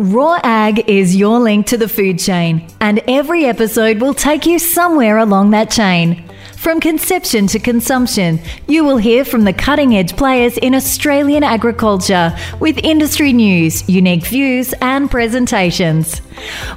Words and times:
Raw 0.00 0.40
Ag 0.42 0.88
is 0.88 1.14
your 1.14 1.38
link 1.38 1.66
to 1.66 1.76
the 1.76 1.88
food 1.88 2.18
chain, 2.18 2.68
and 2.80 3.00
every 3.06 3.44
episode 3.44 4.00
will 4.00 4.12
take 4.12 4.44
you 4.44 4.58
somewhere 4.58 5.18
along 5.18 5.50
that 5.50 5.70
chain. 5.70 6.24
From 6.56 6.80
conception 6.80 7.46
to 7.48 7.60
consumption, 7.60 8.40
you 8.66 8.84
will 8.84 8.96
hear 8.96 9.24
from 9.24 9.44
the 9.44 9.52
cutting 9.52 9.94
edge 9.96 10.16
players 10.16 10.58
in 10.58 10.74
Australian 10.74 11.44
agriculture 11.44 12.36
with 12.58 12.78
industry 12.78 13.32
news, 13.32 13.88
unique 13.88 14.26
views, 14.26 14.74
and 14.80 15.08
presentations. 15.08 16.22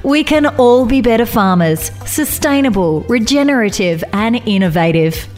We 0.04 0.22
can 0.22 0.46
all 0.46 0.86
be 0.86 1.00
better 1.00 1.26
farmers, 1.26 1.90
sustainable, 2.06 3.00
regenerative, 3.08 4.04
and 4.12 4.36
innovative. 4.46 5.28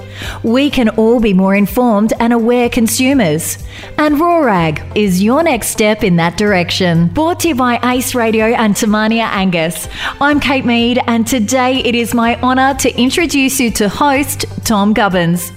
We 0.43 0.71
can 0.71 0.89
all 0.91 1.21
be 1.21 1.33
more 1.33 1.55
informed 1.55 2.13
and 2.21 2.33
aware 2.33 2.69
consumers. 2.69 3.59
And 3.99 4.17
RawAg 4.17 4.97
is 4.97 5.23
your 5.23 5.43
next 5.43 5.69
step 5.69 6.05
in 6.05 6.17
that 6.17 6.37
direction. 6.37 7.09
Brought 7.09 7.41
to 7.41 7.49
you 7.49 7.55
by 7.55 7.79
Ace 7.85 8.15
Radio 8.15 8.47
and 8.47 8.77
Te 8.77 8.87
Mania 8.87 9.25
Angus. 9.25 9.89
I'm 10.21 10.41
Kate 10.41 10.65
Mead, 10.65 11.01
and 11.07 11.27
today 11.27 11.79
it 11.79 11.95
is 11.95 12.15
my 12.15 12.41
honour 12.41 12.75
to 12.75 12.95
introduce 13.01 13.61
you 13.61 13.71
to 13.73 13.89
host 13.89 14.47
Tom 14.65 14.95
Gubbins. 14.95 15.53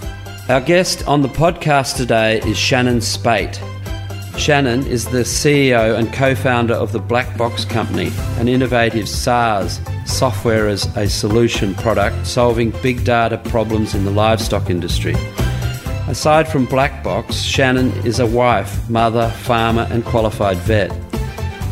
Our 0.50 0.62
guest 0.62 1.08
on 1.08 1.22
the 1.22 1.30
podcast 1.30 1.98
today 1.98 2.40
is 2.40 2.58
Shannon 2.58 3.02
Speight. 3.02 3.60
Shannon 4.38 4.86
is 4.86 5.06
the 5.06 5.24
CEO 5.24 5.98
and 5.98 6.14
co 6.14 6.36
founder 6.36 6.76
of 6.76 6.92
the 6.92 7.00
Black 7.00 7.36
Box 7.38 7.66
Company, 7.66 8.12
an 8.38 8.48
innovative 8.48 9.10
SaaS 9.10 9.82
software 10.06 10.68
as 10.68 10.86
a 10.96 11.10
solution 11.10 11.74
product 11.74 12.26
solving 12.28 12.70
big 12.84 13.04
data 13.04 13.40
problems 13.40 13.96
in 13.96 14.06
the 14.06 14.12
livestock 14.12 14.70
industry. 14.70 15.16
Aside 16.08 16.48
from 16.48 16.66
Black 16.66 17.04
Box, 17.04 17.42
Shannon 17.42 17.92
is 18.06 18.20
a 18.20 18.28
wife, 18.28 18.88
mother, 18.90 19.30
farmer, 19.30 19.88
and 19.90 20.06
qualified 20.06 20.58
vet. 20.58 20.92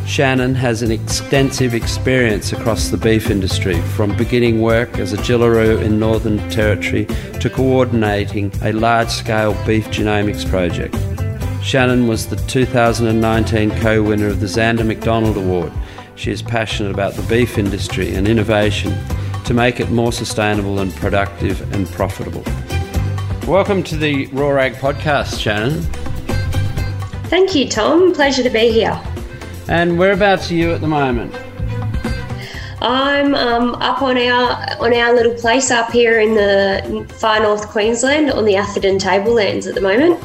Shannon 0.07 0.55
has 0.55 0.81
an 0.81 0.91
extensive 0.91 1.73
experience 1.73 2.51
across 2.51 2.89
the 2.89 2.97
beef 2.97 3.29
industry, 3.29 3.79
from 3.95 4.17
beginning 4.17 4.61
work 4.61 4.97
as 4.97 5.13
a 5.13 5.17
Jillaroo 5.17 5.81
in 5.81 5.99
Northern 5.99 6.37
Territory 6.49 7.05
to 7.39 7.49
coordinating 7.49 8.51
a 8.63 8.71
large 8.73 9.09
scale 9.09 9.53
beef 9.65 9.87
genomics 9.87 10.49
project. 10.49 10.95
Shannon 11.65 12.07
was 12.07 12.27
the 12.27 12.35
2019 12.35 13.71
co 13.79 14.03
winner 14.03 14.27
of 14.27 14.39
the 14.39 14.45
Zanda 14.45 14.85
McDonald 14.85 15.35
Award. 15.35 15.73
She 16.13 16.29
is 16.29 16.43
passionate 16.43 16.91
about 16.91 17.15
the 17.15 17.23
beef 17.23 17.57
industry 17.57 18.13
and 18.13 18.27
innovation 18.27 18.95
to 19.45 19.53
make 19.55 19.79
it 19.79 19.89
more 19.89 20.11
sustainable 20.11 20.77
and 20.77 20.93
productive 20.93 21.73
and 21.73 21.87
profitable. 21.87 22.43
Welcome 23.47 23.81
to 23.85 23.97
the 23.97 24.27
Raw 24.27 24.55
Ag 24.59 24.75
podcast, 24.75 25.39
Shannon. 25.39 25.81
Thank 27.31 27.55
you, 27.55 27.67
Tom. 27.67 28.13
Pleasure 28.13 28.43
to 28.43 28.51
be 28.51 28.71
here. 28.71 29.01
And 29.67 29.97
whereabouts 29.97 30.51
are 30.51 30.55
you 30.55 30.71
at 30.71 30.81
the 30.81 30.87
moment? 30.87 31.33
I'm 32.79 33.33
um, 33.33 33.73
up 33.81 34.03
on 34.03 34.19
our 34.19 34.51
on 34.79 34.93
our 34.93 35.15
little 35.15 35.33
place 35.33 35.71
up 35.71 35.89
here 35.89 36.19
in 36.19 36.35
the 36.35 37.11
far 37.15 37.39
north 37.39 37.67
Queensland 37.69 38.29
on 38.29 38.45
the 38.45 38.55
Atherton 38.55 38.99
Tablelands 38.99 39.65
at 39.65 39.73
the 39.73 39.81
moment. 39.81 40.23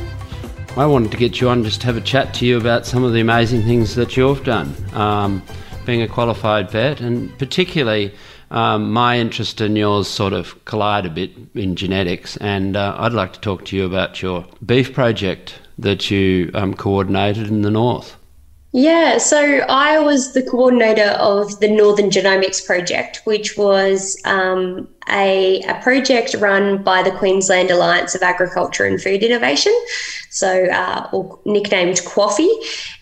I 0.76 0.86
wanted 0.86 1.10
to 1.10 1.16
get 1.16 1.40
you 1.40 1.48
on 1.48 1.64
just 1.64 1.80
to 1.80 1.86
have 1.86 1.96
a 1.96 2.00
chat 2.00 2.32
to 2.34 2.46
you 2.46 2.56
about 2.56 2.86
some 2.86 3.02
of 3.02 3.12
the 3.12 3.20
amazing 3.20 3.62
things 3.62 3.96
that 3.96 4.16
you've 4.16 4.44
done, 4.44 4.74
um, 4.92 5.42
being 5.84 6.00
a 6.00 6.08
qualified 6.08 6.70
vet, 6.70 7.00
and 7.00 7.36
particularly 7.38 8.14
um, 8.52 8.92
my 8.92 9.18
interest 9.18 9.60
and 9.60 9.76
yours 9.76 10.06
sort 10.06 10.32
of 10.32 10.64
collide 10.66 11.06
a 11.06 11.10
bit 11.10 11.32
in 11.54 11.74
genetics. 11.74 12.36
And 12.36 12.76
uh, 12.76 12.94
I'd 12.98 13.12
like 13.12 13.32
to 13.32 13.40
talk 13.40 13.64
to 13.66 13.76
you 13.76 13.84
about 13.84 14.22
your 14.22 14.46
beef 14.64 14.94
project 14.94 15.58
that 15.78 16.10
you 16.10 16.50
um, 16.54 16.74
coordinated 16.74 17.48
in 17.48 17.62
the 17.62 17.70
north. 17.70 18.16
Yeah, 18.72 19.18
so 19.18 19.64
I 19.68 19.98
was 19.98 20.32
the 20.32 20.42
coordinator 20.42 21.10
of 21.18 21.58
the 21.58 21.68
Northern 21.68 22.08
Genomics 22.08 22.64
Project, 22.64 23.20
which 23.24 23.56
was 23.56 24.16
um, 24.24 24.86
a, 25.08 25.60
a, 25.62 25.74
project 25.82 26.34
run 26.34 26.80
by 26.84 27.02
the 27.02 27.10
Queensland 27.10 27.72
Alliance 27.72 28.14
of 28.14 28.22
Agriculture 28.22 28.84
and 28.84 29.02
Food 29.02 29.24
Innovation, 29.24 29.72
so 30.30 30.66
uh, 30.66 31.08
or 31.12 31.40
nicknamed 31.44 31.96
QAFI, 31.96 32.48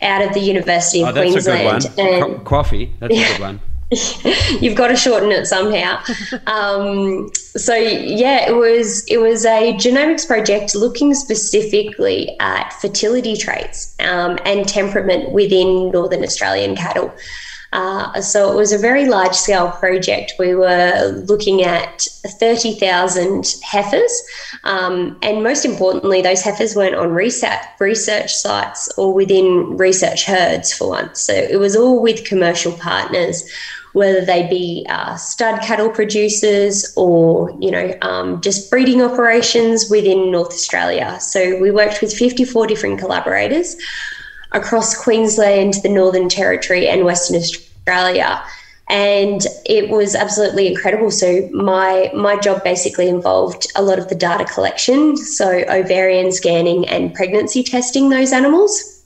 out 0.00 0.22
of 0.22 0.32
the 0.32 0.40
University 0.40 1.02
of 1.02 1.08
oh, 1.08 1.12
that's 1.12 1.32
Queensland. 1.32 1.84
A 1.84 1.88
good 1.88 2.20
one. 2.22 2.30
And, 2.30 2.46
QAFI, 2.46 2.98
that's 3.00 3.14
a 3.14 3.32
good 3.32 3.40
one. 3.42 3.60
You've 4.60 4.76
got 4.76 4.88
to 4.88 4.96
shorten 4.96 5.32
it 5.32 5.46
somehow. 5.46 6.02
um, 6.46 7.30
so 7.34 7.74
yeah, 7.74 8.48
it 8.48 8.54
was 8.54 9.04
it 9.08 9.18
was 9.18 9.46
a 9.46 9.72
genomics 9.74 10.26
project 10.26 10.74
looking 10.74 11.14
specifically 11.14 12.36
at 12.38 12.72
fertility 12.74 13.36
traits 13.36 13.96
um, 14.00 14.38
and 14.44 14.68
temperament 14.68 15.32
within 15.32 15.90
northern 15.90 16.22
Australian 16.22 16.76
cattle. 16.76 17.14
Uh, 17.72 18.20
so 18.20 18.50
it 18.50 18.56
was 18.56 18.72
a 18.72 18.78
very 18.78 19.06
large 19.06 19.34
scale 19.34 19.70
project. 19.72 20.32
We 20.38 20.54
were 20.54 21.22
looking 21.28 21.62
at 21.62 22.00
30,000 22.26 23.56
heifers. 23.62 24.22
Um, 24.64 25.18
and 25.22 25.42
most 25.42 25.66
importantly, 25.66 26.22
those 26.22 26.42
heifers 26.42 26.74
weren't 26.74 26.94
on 26.94 27.10
research, 27.10 27.60
research 27.78 28.34
sites 28.34 28.90
or 28.96 29.12
within 29.12 29.76
research 29.76 30.24
herds 30.24 30.72
for 30.72 30.88
once. 30.88 31.20
So 31.20 31.34
it 31.34 31.56
was 31.56 31.76
all 31.76 32.00
with 32.00 32.24
commercial 32.24 32.72
partners 32.72 33.44
whether 33.98 34.24
they 34.24 34.46
be 34.48 34.86
uh, 34.88 35.16
stud 35.16 35.60
cattle 35.60 35.90
producers 35.90 36.92
or 36.96 37.50
you 37.60 37.70
know 37.70 37.92
um, 38.02 38.40
just 38.40 38.70
breeding 38.70 39.02
operations 39.02 39.90
within 39.90 40.30
North 40.30 40.52
Australia. 40.52 41.18
So 41.20 41.58
we 41.60 41.70
worked 41.70 42.00
with 42.00 42.14
54 42.14 42.66
different 42.66 42.98
collaborators 42.98 43.76
across 44.52 44.96
Queensland, 44.96 45.74
the 45.82 45.88
Northern 45.88 46.28
Territory, 46.28 46.88
and 46.88 47.04
Western 47.04 47.36
Australia. 47.36 48.42
And 48.90 49.42
it 49.66 49.90
was 49.90 50.14
absolutely 50.14 50.66
incredible. 50.68 51.10
So 51.10 51.48
my 51.52 52.10
my 52.14 52.38
job 52.38 52.64
basically 52.64 53.08
involved 53.08 53.66
a 53.76 53.82
lot 53.82 53.98
of 53.98 54.08
the 54.08 54.14
data 54.14 54.46
collection, 54.46 55.16
so 55.16 55.64
ovarian 55.68 56.32
scanning 56.32 56.88
and 56.88 57.12
pregnancy 57.12 57.62
testing 57.62 58.08
those 58.08 58.32
animals 58.32 58.97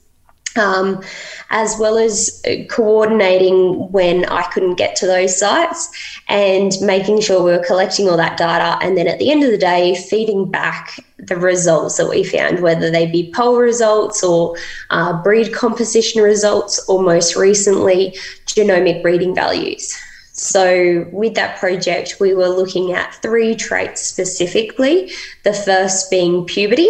um, 0.57 1.03
as 1.49 1.75
well 1.79 1.97
as 1.97 2.41
uh, 2.47 2.63
coordinating 2.69 3.91
when 3.91 4.25
I 4.25 4.43
couldn't 4.51 4.75
get 4.75 4.95
to 4.97 5.07
those 5.07 5.37
sites 5.37 5.89
and 6.27 6.71
making 6.81 7.21
sure 7.21 7.43
we 7.43 7.51
were 7.51 7.63
collecting 7.63 8.09
all 8.09 8.17
that 8.17 8.37
data. 8.37 8.77
And 8.85 8.97
then 8.97 9.07
at 9.07 9.19
the 9.19 9.31
end 9.31 9.43
of 9.43 9.51
the 9.51 9.57
day, 9.57 9.95
feeding 9.95 10.49
back 10.49 10.99
the 11.17 11.37
results 11.37 11.97
that 11.97 12.09
we 12.09 12.23
found, 12.23 12.61
whether 12.61 12.91
they 12.91 13.05
be 13.05 13.31
poll 13.35 13.57
results 13.57 14.23
or 14.23 14.55
uh, 14.89 15.21
breed 15.23 15.53
composition 15.53 16.21
results, 16.21 16.83
or 16.89 17.01
most 17.01 17.35
recently, 17.35 18.17
genomic 18.47 19.01
breeding 19.01 19.33
values. 19.33 19.95
So, 20.35 21.07
with 21.11 21.35
that 21.35 21.59
project, 21.59 22.17
we 22.19 22.33
were 22.33 22.49
looking 22.49 22.91
at 22.91 23.13
three 23.21 23.55
traits 23.55 24.01
specifically. 24.01 25.11
The 25.43 25.53
first 25.53 26.09
being 26.09 26.45
puberty, 26.45 26.89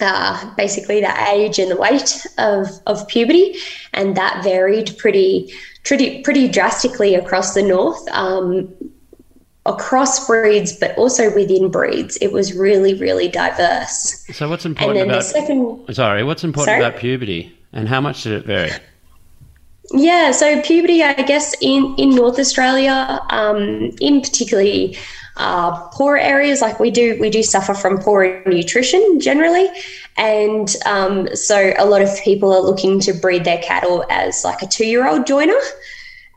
uh, 0.00 0.54
basically 0.56 1.00
the 1.00 1.28
age 1.30 1.58
and 1.58 1.70
the 1.70 1.76
weight 1.76 2.26
of, 2.38 2.68
of 2.86 3.06
puberty, 3.08 3.56
and 3.92 4.16
that 4.16 4.42
varied 4.42 4.96
pretty 4.98 5.52
pretty 5.84 6.22
pretty 6.22 6.48
drastically 6.48 7.14
across 7.14 7.54
the 7.54 7.62
north. 7.62 8.06
Um, 8.08 8.72
across 9.64 10.26
breeds, 10.26 10.72
but 10.72 10.96
also 10.98 11.32
within 11.34 11.70
breeds, 11.70 12.16
it 12.16 12.32
was 12.32 12.52
really, 12.52 12.94
really 12.94 13.28
diverse. 13.28 14.24
So, 14.32 14.48
what's 14.48 14.66
important 14.66 15.08
about? 15.08 15.24
Second, 15.24 15.94
sorry, 15.94 16.24
what's 16.24 16.42
important 16.42 16.74
sorry? 16.74 16.84
about 16.84 16.98
puberty, 16.98 17.56
and 17.72 17.88
how 17.88 18.00
much 18.00 18.24
did 18.24 18.32
it 18.32 18.46
vary? 18.46 18.72
Yeah, 19.92 20.32
so 20.32 20.60
puberty, 20.62 21.02
I 21.02 21.14
guess, 21.14 21.54
in 21.60 21.94
in 21.98 22.10
North 22.10 22.38
Australia, 22.38 23.20
um, 23.30 23.90
in 24.00 24.20
particularly 24.22 24.96
uh, 25.36 25.88
poor 25.88 26.16
areas 26.16 26.60
like 26.60 26.78
we 26.78 26.90
do 26.90 27.18
we 27.20 27.30
do 27.30 27.42
suffer 27.42 27.74
from 27.74 27.98
poor 27.98 28.42
nutrition 28.46 29.18
generally 29.18 29.68
and 30.16 30.76
um, 30.84 31.34
so 31.34 31.72
a 31.78 31.86
lot 31.86 32.02
of 32.02 32.10
people 32.22 32.52
are 32.52 32.60
looking 32.60 33.00
to 33.00 33.14
breed 33.14 33.44
their 33.44 33.62
cattle 33.62 34.04
as 34.10 34.44
like 34.44 34.60
a 34.60 34.66
two-year-old 34.66 35.26
joiner 35.26 35.58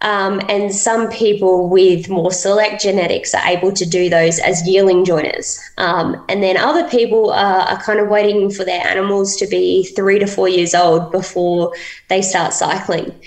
um, 0.01 0.41
and 0.49 0.73
some 0.73 1.09
people 1.09 1.67
with 1.67 2.09
more 2.09 2.31
select 2.31 2.81
genetics 2.81 3.33
are 3.33 3.45
able 3.47 3.71
to 3.73 3.85
do 3.85 4.09
those 4.09 4.39
as 4.39 4.67
yearling 4.67 5.03
joiners. 5.03 5.59
Um, 5.77 6.23
and 6.29 6.43
then 6.43 6.57
other 6.57 6.87
people 6.89 7.31
are, 7.31 7.61
are, 7.61 7.81
kind 7.81 7.99
of 7.99 8.09
waiting 8.09 8.51
for 8.51 8.65
their 8.65 8.85
animals 8.85 9.35
to 9.37 9.47
be 9.47 9.85
three 9.85 10.19
to 10.19 10.27
four 10.27 10.49
years 10.49 10.75
old 10.75 11.11
before 11.11 11.73
they 12.09 12.21
start 12.21 12.53
cycling. 12.53 13.19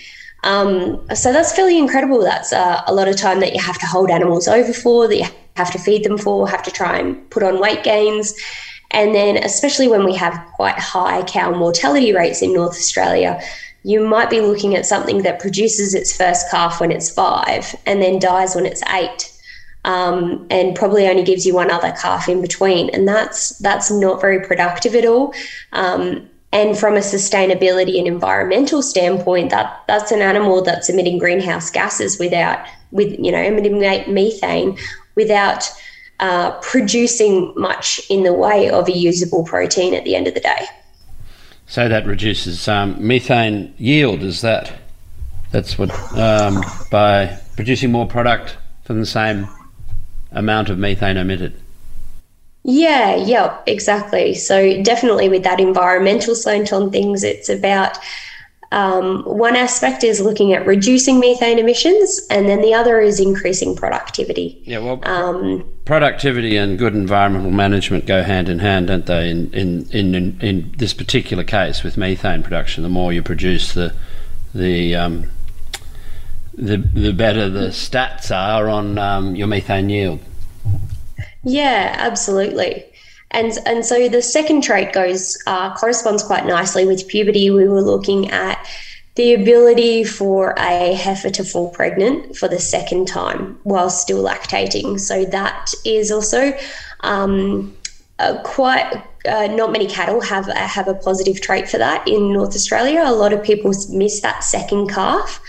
Um, 0.44 1.05
so 1.14 1.32
that's 1.32 1.52
fairly 1.52 1.79
incredible. 1.79 2.23
That's 2.23 2.52
uh, 2.52 2.82
a 2.87 2.94
lot 2.94 3.08
of 3.08 3.17
time 3.17 3.40
that 3.40 3.55
you 3.55 3.62
have 3.62 3.79
to 3.79 3.87
hold 3.87 4.11
animals 4.11 4.49
over 4.49 4.73
for, 4.73 5.08
that 5.08 5.17
you 5.17 5.26
have 5.56 5.73
to 5.73 5.79
feed 5.79 6.05
them 6.05 6.19
for, 6.19 6.49
have 6.49 6.62
to 6.62 6.70
try 6.70 6.99
and 6.99 7.29
put 7.31 7.43
on 7.43 7.61
weight 7.61 7.82
gains. 7.82 8.35
And 8.90 9.14
then, 9.14 9.37
especially 9.38 9.88
when 9.88 10.05
we 10.05 10.14
have 10.14 10.43
quite 10.55 10.79
high 10.79 11.23
cow 11.25 11.50
mortality 11.50 12.14
rates 12.14 12.40
in 12.40 12.52
North 12.55 12.76
Australia, 12.76 13.40
you 13.82 14.06
might 14.06 14.31
be 14.31 14.40
looking 14.40 14.75
at 14.75 14.87
something 14.87 15.23
that 15.23 15.40
produces 15.40 15.94
its 15.94 16.17
first 16.17 16.50
calf 16.50 16.81
when 16.81 16.90
it's 16.90 17.11
five 17.11 17.75
and 17.87 18.00
then 18.02 18.19
dies 18.19 18.55
when 18.55 18.67
it's 18.67 18.82
eight. 18.90 19.35
Um, 19.85 20.46
and 20.50 20.76
probably 20.76 21.06
only 21.06 21.23
gives 21.23 21.46
you 21.46 21.55
one 21.55 21.70
other 21.70 21.93
calf 21.93 22.29
in 22.29 22.43
between, 22.43 22.90
and 22.90 23.06
that's 23.06 23.56
that's 23.58 23.90
not 23.90 24.20
very 24.20 24.44
productive 24.44 24.94
at 24.94 25.06
all. 25.06 25.32
Um, 25.73 26.29
and 26.53 26.79
from 26.79 26.95
a 26.95 27.00
sustainability 27.00 27.99
and 27.99 28.06
environmental 28.06 28.83
standpoint, 28.83 29.50
that 29.50 29.83
that's 29.87 30.11
an 30.12 30.23
animal 30.23 30.62
that's 30.62 30.89
emitting 30.89 31.19
greenhouse 31.19 31.71
gases 31.71 32.19
without, 32.19 32.65
with 32.91 33.19
you 33.19 33.31
know, 33.31 33.43
emitting 33.43 33.79
methane 33.79 34.79
without 35.15 35.71
uh, 36.21 36.53
producing 36.61 37.53
much 37.56 38.00
in 38.09 38.23
the 38.23 38.33
way 38.33 38.71
of 38.71 38.89
a 38.89 38.97
usable 38.97 39.45
protein 39.45 39.95
at 39.95 40.05
the 40.05 40.15
end 40.15 40.27
of 40.27 40.35
the 40.35 40.41
day. 40.41 40.67
So 41.67 41.87
that 41.89 42.06
reduces 42.06 42.67
um, 42.67 42.97
methane 42.99 43.75
yield. 43.77 44.23
Is 44.23 44.41
that 44.41 44.73
that's 45.50 45.79
what 45.79 45.91
um, 46.17 46.65
by 46.91 47.39
producing 47.56 47.93
more 47.93 48.06
product 48.06 48.56
from 48.85 49.00
the 49.00 49.06
same 49.06 49.47
amount 50.33 50.71
of 50.71 50.79
methane 50.79 51.19
emitted? 51.19 51.61
Yeah, 52.70 53.17
yeah, 53.17 53.56
exactly. 53.67 54.35
So 54.35 54.82
definitely 54.82 55.31
with 55.31 55.43
that 55.44 55.59
environmental 55.59 56.35
slant 56.35 56.70
on 56.70 56.91
things, 56.91 57.25
it's 57.25 57.49
about 57.49 57.99
um, 58.73 59.23
one 59.23 59.56
aspect 59.56 60.05
is 60.05 60.20
looking 60.20 60.53
at 60.53 60.67
reducing 60.67 61.19
methane 61.19 61.59
emissions, 61.59 62.26
and 62.29 62.47
then 62.47 62.61
the 62.61 62.75
other 62.75 63.00
is 63.00 63.20
increasing 63.20 63.75
productivity. 63.75 64.61
Yeah, 64.67 64.81
well, 64.81 65.00
um, 65.05 65.67
productivity 65.87 66.59
and 66.59 66.79
good 66.79 66.94
environmental 66.94 67.50
management 67.53 68.05
go 68.05 68.23
hand 68.23 68.50
in 68.50 68.59
hand, 68.59 68.88
don't 68.88 69.06
they? 69.06 69.31
In, 69.31 69.50
in 69.55 69.88
in 69.91 70.14
in, 70.14 70.41
in 70.43 70.75
this 70.76 70.93
particular 70.93 71.44
case 71.44 71.82
with 71.82 71.97
methane 71.97 72.43
production, 72.43 72.82
the 72.82 72.91
more 72.91 73.14
you 73.14 73.23
produce, 73.23 73.73
the 73.73 73.94
the 74.55 74.94
um, 74.94 75.31
the 76.53 76.76
the 76.76 77.14
better 77.14 77.49
the 77.49 77.69
stats 77.69 78.31
are 78.31 78.69
on 78.69 78.99
um, 78.99 79.35
your 79.35 79.47
methane 79.47 79.88
yield. 79.88 80.21
Yeah, 81.49 81.95
absolutely. 81.97 82.85
And 83.31 83.53
and 83.65 83.85
so 83.85 84.09
the 84.09 84.21
second 84.21 84.62
trait 84.62 84.93
goes 84.93 85.37
uh, 85.47 85.75
corresponds 85.75 86.23
quite 86.23 86.45
nicely 86.45 86.85
with 86.87 87.09
puberty. 87.09 87.50
We 87.50 87.67
were 87.67 87.81
looking 87.81 88.31
at 88.31 88.67
the 89.15 89.33
ability 89.33 90.05
for 90.05 90.55
a 90.59 90.95
heifer 90.95 91.31
to 91.31 91.45
fall 91.45 91.71
pregnant 91.71 92.37
for 92.37 92.49
the 92.49 92.59
second 92.59 93.09
time 93.09 93.59
while 93.62 93.89
still 93.89 94.23
lactating. 94.23 95.00
So 95.00 95.25
that 95.25 95.73
is 95.87 96.11
also 96.11 96.53
um, 97.00 97.75
quite 98.45 99.03
uh, 99.27 99.47
not 99.47 99.73
many 99.73 99.87
cattle 99.87 100.21
have 100.21 100.47
have 100.49 100.87
a 100.87 100.95
positive 100.95 101.41
trait 101.41 101.69
for 101.69 101.79
that 101.79 102.06
in 102.06 102.35
North 102.35 102.55
Australia. 102.55 103.03
A 103.05 103.12
lot 103.12 103.33
of 103.33 103.43
people 103.43 103.73
miss 103.91 104.21
that 104.21 104.45
second 104.45 104.89
calf 104.89 105.41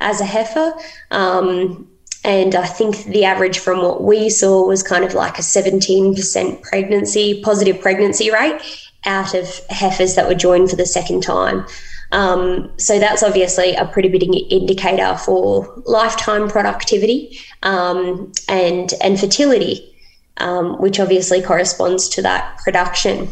as 0.00 0.20
a 0.20 0.24
heifer. 0.24 0.74
Um, 1.12 1.88
and 2.24 2.54
I 2.54 2.66
think 2.66 3.04
the 3.04 3.26
average 3.26 3.58
from 3.58 3.82
what 3.82 4.02
we 4.02 4.30
saw 4.30 4.66
was 4.66 4.82
kind 4.82 5.04
of 5.04 5.12
like 5.12 5.38
a 5.38 5.42
17% 5.42 6.62
pregnancy, 6.62 7.42
positive 7.42 7.80
pregnancy 7.80 8.30
rate 8.32 8.60
out 9.04 9.34
of 9.34 9.60
heifers 9.68 10.14
that 10.14 10.26
were 10.26 10.34
joined 10.34 10.70
for 10.70 10.76
the 10.76 10.86
second 10.86 11.22
time. 11.22 11.66
Um, 12.12 12.72
so 12.78 12.98
that's 12.98 13.22
obviously 13.22 13.74
a 13.74 13.84
pretty 13.84 14.08
big 14.08 14.22
indicator 14.50 15.16
for 15.18 15.82
lifetime 15.84 16.48
productivity 16.48 17.38
um, 17.62 18.32
and 18.48 18.94
and 19.02 19.18
fertility, 19.18 19.94
um, 20.38 20.80
which 20.80 21.00
obviously 21.00 21.42
corresponds 21.42 22.08
to 22.10 22.22
that 22.22 22.56
production. 22.58 23.28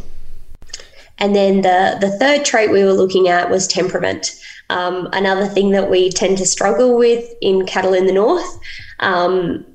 And 1.19 1.35
then 1.35 1.63
the 1.63 1.97
the 2.01 2.11
third 2.19 2.45
trait 2.45 2.71
we 2.71 2.85
were 2.85 2.93
looking 2.93 3.29
at 3.29 3.51
was 3.51 3.67
temperament. 3.67 4.33
Um, 4.73 5.11
another 5.13 5.47
thing 5.47 5.73
that 5.73 5.91
we 5.91 6.09
tend 6.09 6.39
to 6.39 6.47
struggle 6.47 6.97
with 6.97 7.31
in 7.43 7.67
cattle 7.67 7.93
in 7.93 8.07
the 8.07 8.13
north. 8.13 8.59
Um, 9.01 9.67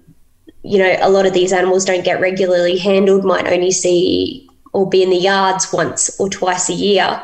you 0.64 0.80
know, 0.80 0.98
a 1.02 1.10
lot 1.10 1.28
of 1.28 1.34
these 1.34 1.54
animals 1.54 1.86
don't 1.86 2.04
get 2.04 2.20
regularly 2.20 2.80
handled, 2.80 3.24
might 3.24 3.48
only 3.48 3.70
see 3.70 4.50
or 4.74 4.90
be 4.90 5.04
in 5.04 5.12
the 5.12 5.18
yards 5.18 5.72
once 5.72 6.20
or 6.20 6.30
twice 6.30 6.68
a 6.70 6.74
year. 6.74 7.22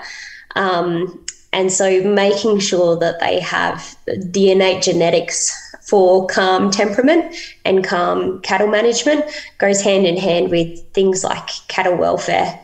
Um, 0.55 1.25
and 1.51 1.71
so 1.71 2.03
making 2.03 2.59
sure 2.59 2.95
that 2.99 3.19
they 3.19 3.39
have 3.39 3.97
the 4.05 4.51
innate 4.51 4.83
genetics 4.83 5.51
for 5.81 6.27
calm 6.27 6.69
temperament 6.69 7.35
and 7.65 7.83
calm 7.83 8.39
cattle 8.41 8.67
management 8.67 9.25
goes 9.57 9.81
hand 9.81 10.05
in 10.05 10.17
hand 10.17 10.51
with 10.51 10.79
things 10.93 11.23
like 11.23 11.49
cattle 11.69 11.97
welfare. 11.97 12.59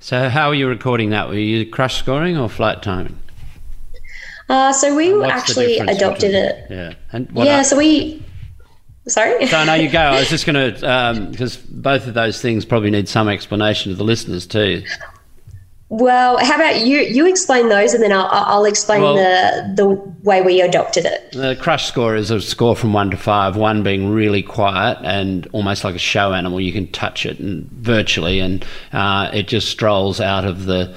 So, 0.00 0.28
how 0.28 0.48
are 0.48 0.54
you 0.54 0.68
recording 0.68 1.10
that? 1.10 1.28
Were 1.28 1.34
you 1.34 1.64
crush 1.64 1.98
scoring 1.98 2.36
or 2.36 2.48
flight 2.48 2.82
timing? 2.82 3.21
Uh, 4.52 4.70
so 4.70 4.94
we 4.94 5.24
actually 5.24 5.78
adopted 5.78 6.34
it. 6.34 6.66
Yeah. 6.68 6.92
And 7.12 7.26
yeah. 7.32 7.60
Are, 7.60 7.64
so 7.64 7.78
we. 7.78 8.22
Sorry. 9.08 9.46
So 9.46 9.64
no, 9.64 9.72
you 9.72 9.88
go. 9.88 9.98
I 9.98 10.20
was 10.20 10.28
just 10.28 10.44
going 10.44 10.74
to 10.74 11.28
because 11.30 11.56
um, 11.56 11.62
both 11.70 12.06
of 12.06 12.12
those 12.12 12.42
things 12.42 12.66
probably 12.66 12.90
need 12.90 13.08
some 13.08 13.30
explanation 13.30 13.92
to 13.92 13.96
the 13.96 14.04
listeners 14.04 14.46
too. 14.46 14.84
Well, 15.88 16.36
how 16.44 16.56
about 16.56 16.86
you? 16.86 16.98
You 16.98 17.26
explain 17.26 17.70
those, 17.70 17.94
and 17.94 18.02
then 18.02 18.12
I'll, 18.12 18.28
I'll 18.30 18.64
explain 18.66 19.00
well, 19.00 19.14
the 19.14 19.72
the 19.74 19.88
way 20.22 20.42
we 20.42 20.60
adopted 20.60 21.06
it. 21.06 21.32
The 21.32 21.56
crush 21.58 21.86
score 21.86 22.14
is 22.14 22.30
a 22.30 22.38
score 22.38 22.76
from 22.76 22.92
one 22.92 23.10
to 23.10 23.16
five. 23.16 23.56
One 23.56 23.82
being 23.82 24.10
really 24.10 24.42
quiet 24.42 24.98
and 25.02 25.46
almost 25.52 25.82
like 25.82 25.94
a 25.94 25.98
show 25.98 26.34
animal. 26.34 26.60
You 26.60 26.72
can 26.72 26.92
touch 26.92 27.24
it 27.24 27.38
and 27.38 27.70
virtually, 27.70 28.38
and 28.38 28.64
uh, 28.92 29.30
it 29.32 29.48
just 29.48 29.70
strolls 29.70 30.20
out 30.20 30.44
of 30.44 30.66
the 30.66 30.94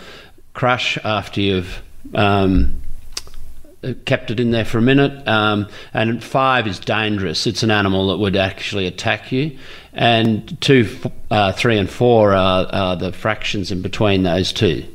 crush 0.54 0.98
after 1.06 1.40
you've 1.40 1.82
um, 2.14 2.82
kept 3.94 4.32
it 4.32 4.40
in 4.40 4.52
there 4.52 4.66
for 4.66 4.78
a 4.78 4.82
minute. 4.82 5.28
Um, 5.28 5.68
and 5.94 6.24
five 6.24 6.68
is 6.68 6.80
dangerous. 6.80 7.46
It's 7.48 7.64
an 7.64 7.72
animal 7.72 8.08
that 8.08 8.18
would 8.18 8.36
actually 8.36 8.88
attack 8.88 9.32
you. 9.32 9.58
And 9.94 10.60
two, 10.62 10.98
uh, 11.32 11.52
three, 11.54 11.78
and 11.78 11.90
four 11.90 12.34
are, 12.34 12.68
are, 12.72 12.96
the 12.96 13.12
fractions 13.12 13.72
in 13.72 13.82
between 13.82 14.24
those 14.24 14.52
two. 14.52 14.86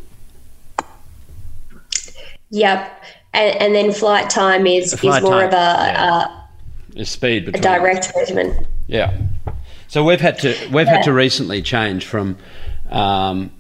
Yep. 2.51 3.03
And, 3.33 3.57
and 3.63 3.75
then 3.75 3.93
flight 3.93 4.29
time 4.29 4.67
is, 4.67 4.93
flight 4.95 5.23
is 5.23 5.29
more 5.29 5.41
time, 5.41 5.49
of 5.49 5.53
a, 5.53 5.57
yeah. 5.57 6.27
a, 6.97 7.01
a 7.01 7.05
speed 7.05 7.47
between 7.47 7.65
a 7.65 7.79
direct 7.79 8.13
measurement. 8.17 8.67
Yeah. 8.89 9.17
So 9.87 10.05
we've 10.05 10.21
had 10.21 10.39
to 10.41 10.49
we've 10.73 10.87
yeah. 10.87 10.97
had 10.97 11.05
to 11.05 11.13
recently 11.13 11.63
change 11.63 12.05
from 12.07 12.37
um, 12.91 13.51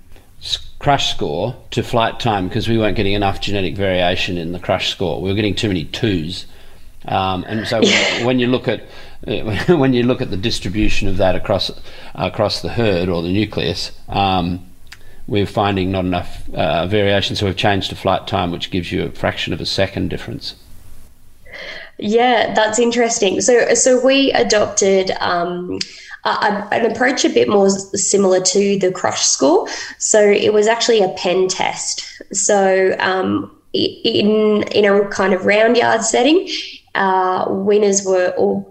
crush 0.80 1.14
score 1.14 1.54
to 1.70 1.82
flight 1.82 2.18
time 2.18 2.48
because 2.48 2.68
we 2.68 2.76
weren't 2.76 2.96
getting 2.96 3.12
enough 3.12 3.40
genetic 3.40 3.76
variation 3.76 4.36
in 4.36 4.50
the 4.50 4.58
crush 4.58 4.90
score. 4.90 5.22
We 5.22 5.28
were 5.28 5.36
getting 5.36 5.54
too 5.54 5.68
many 5.68 5.84
twos, 5.84 6.46
um, 7.04 7.44
and 7.46 7.68
so 7.68 7.80
when 8.26 8.40
you 8.40 8.48
look 8.48 8.66
at 8.66 8.82
when 9.68 9.92
you 9.92 10.02
look 10.02 10.20
at 10.20 10.30
the 10.30 10.36
distribution 10.36 11.06
of 11.06 11.18
that 11.18 11.36
across 11.36 11.70
across 12.14 12.62
the 12.62 12.70
herd 12.70 13.08
or 13.08 13.22
the 13.22 13.32
nucleus, 13.32 13.92
um, 14.08 14.66
we're 15.28 15.46
finding 15.46 15.92
not 15.92 16.04
enough 16.04 16.48
uh, 16.50 16.86
variation. 16.88 17.36
So 17.36 17.46
we've 17.46 17.56
changed 17.56 17.90
to 17.90 17.96
flight 17.96 18.26
time, 18.26 18.50
which 18.50 18.70
gives 18.70 18.90
you 18.90 19.04
a 19.04 19.10
fraction 19.10 19.52
of 19.52 19.60
a 19.60 19.66
second 19.66 20.08
difference. 20.08 20.56
Yeah, 22.00 22.54
that's 22.54 22.78
interesting. 22.78 23.40
So 23.40 23.74
so 23.74 24.04
we 24.04 24.32
adopted. 24.32 25.12
Um, 25.20 25.78
uh, 26.24 26.68
an 26.70 26.84
approach 26.84 27.24
a 27.24 27.30
bit 27.30 27.48
more 27.48 27.70
similar 27.70 28.42
to 28.42 28.78
the 28.78 28.92
crush 28.92 29.22
School. 29.22 29.66
So 29.96 30.20
it 30.20 30.52
was 30.52 30.66
actually 30.66 31.02
a 31.02 31.08
pen 31.16 31.48
test. 31.48 32.04
So 32.30 32.94
um, 32.98 33.50
in 33.72 34.62
in 34.64 34.84
a 34.84 35.08
kind 35.08 35.32
of 35.32 35.46
round 35.46 35.78
yard 35.78 36.02
setting, 36.02 36.46
uh, 36.94 37.46
winners 37.48 38.04
were 38.04 38.34
or 38.36 38.66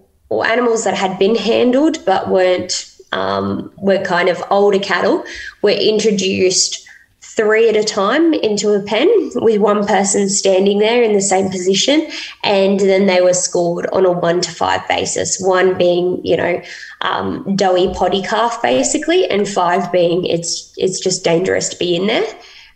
animals 0.46 0.84
that 0.84 0.94
had 0.94 1.18
been 1.18 1.36
handled 1.36 2.04
but 2.06 2.30
weren't 2.30 2.96
um, 3.12 3.72
were 3.78 3.98
kind 4.04 4.30
of 4.30 4.42
older 4.52 4.80
cattle 4.80 5.24
were 5.62 5.72
introduced 5.72 6.88
three 7.36 7.70
at 7.70 7.76
a 7.76 7.84
time 7.84 8.34
into 8.34 8.72
a 8.74 8.82
pen 8.82 9.08
with 9.36 9.62
one 9.62 9.86
person 9.86 10.30
standing 10.30 10.80
there 10.80 11.02
in 11.04 11.14
the 11.14 11.22
same 11.22 11.50
position. 11.50 12.08
And 12.44 12.80
then 12.80 13.06
they 13.06 13.22
were 13.22 13.34
scored 13.34 13.88
on 13.94 14.06
a 14.06 14.12
one 14.12 14.42
to 14.42 14.52
five 14.52 14.88
basis, 14.88 15.40
one 15.40 15.78
being, 15.78 16.24
you 16.26 16.38
know, 16.38 16.62
um, 17.02 17.56
doughy 17.56 17.94
poddy 17.94 18.22
calf 18.22 18.62
basically, 18.62 19.30
and 19.30 19.48
five 19.48 19.92
being 19.92 20.26
it's 20.26 20.74
it's 20.78 21.00
just 21.00 21.24
dangerous 21.24 21.70
to 21.70 21.78
be 21.78 21.96
in 21.96 22.08
there. 22.08 22.26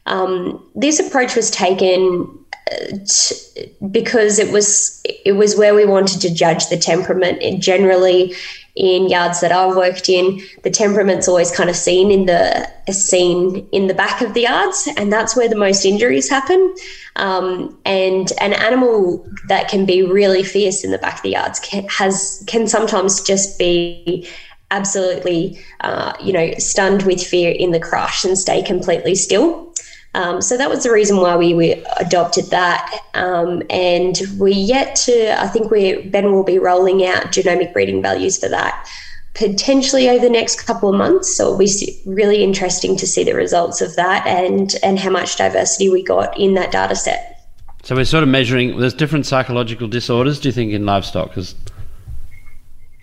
Um, 0.06 0.64
this 0.76 1.00
approach 1.00 1.36
was 1.36 1.50
taken 1.50 2.28
uh, 2.72 2.98
because 3.92 4.40
it 4.40 4.52
was 4.52 5.02
it 5.06 5.34
was 5.34 5.56
where 5.56 5.76
we 5.76 5.86
wanted 5.86 6.22
to 6.22 6.34
judge 6.34 6.68
the 6.70 6.78
temperament. 6.78 7.42
It 7.42 7.60
generally 7.60 8.36
in 8.76 9.08
yards 9.08 9.40
that 9.42 9.52
I've 9.52 9.76
worked 9.76 10.10
in, 10.10 10.42
the 10.64 10.72
temperament's 10.72 11.28
always 11.28 11.52
kind 11.52 11.70
of 11.70 11.76
seen 11.76 12.10
in 12.12 12.26
the 12.26 12.68
seen 12.92 13.68
in 13.72 13.88
the 13.88 13.94
back 13.94 14.22
of 14.22 14.34
the 14.34 14.42
yards, 14.42 14.88
and 14.98 15.14
that's 15.14 15.36
where 15.36 15.48
the 15.48 15.56
most 15.56 15.86
injuries 15.86 16.30
happen. 16.30 16.76
Um, 17.16 17.78
and 17.86 18.32
an 18.42 18.54
animal 18.54 19.28
that 19.48 19.68
can 19.68 19.86
be 19.86 20.02
really 20.02 20.44
fierce 20.44 20.84
in 20.84 20.92
the 20.92 20.98
back 20.98 21.18
of 21.18 21.22
the 21.22 21.30
yards 21.32 21.60
can, 21.60 21.88
has 21.88 22.44
can 22.48 22.68
sometimes 22.68 23.22
just 23.22 23.60
be 23.60 24.28
absolutely, 24.72 25.60
uh, 25.82 26.14
you 26.20 26.34
know, 26.34 26.52
stunned 26.58 27.04
with 27.04 27.24
fear 27.24 27.52
in 27.52 27.72
the 27.72 27.80
crush 27.80 28.26
and 28.26 28.38
stay 28.38 28.64
completely 28.64 29.14
still. 29.14 29.73
Um, 30.16 30.42
so 30.42 30.58
that 30.58 30.70
was 30.70 30.84
the 30.84 30.92
reason 30.92 31.18
why 31.18 31.36
we, 31.36 31.54
we 31.54 31.74
adopted 32.00 32.46
that. 32.52 33.02
Um, 33.16 33.64
and 33.70 34.20
we 34.38 34.54
yet 34.54 34.96
to, 34.98 35.42
I 35.42 35.48
think 35.48 35.72
we 35.72 36.04
Ben 36.04 36.32
will 36.32 36.44
be 36.44 36.60
rolling 36.60 37.06
out 37.06 37.26
genomic 37.28 37.74
breeding 37.74 38.02
values 38.02 38.38
for 38.38 38.50
that 38.50 38.88
potentially 39.34 40.10
over 40.10 40.24
the 40.24 40.30
next 40.30 40.62
couple 40.64 40.90
of 40.90 40.96
months. 40.96 41.36
So 41.36 41.46
it'll 41.46 41.58
be 41.58 42.02
really 42.06 42.44
interesting 42.44 42.96
to 42.98 43.08
see 43.08 43.24
the 43.24 43.34
results 43.34 43.82
of 43.82 43.96
that 43.96 44.26
and 44.28 44.76
and 44.84 45.00
how 45.00 45.10
much 45.10 45.36
diversity 45.36 45.90
we 45.90 46.04
got 46.04 46.38
in 46.38 46.54
that 46.54 46.72
data 46.72 46.96
set. 46.96 47.30
So 47.84 47.96
we're 47.96 48.06
sort 48.06 48.24
of 48.24 48.30
measuring. 48.30 48.80
There's 48.80 48.94
different 48.94 49.26
psychological 49.26 49.88
disorders. 49.88 50.40
Do 50.40 50.48
you 50.48 50.54
think 50.54 50.72
in 50.72 50.86
livestock? 50.86 51.30
Because 51.30 51.56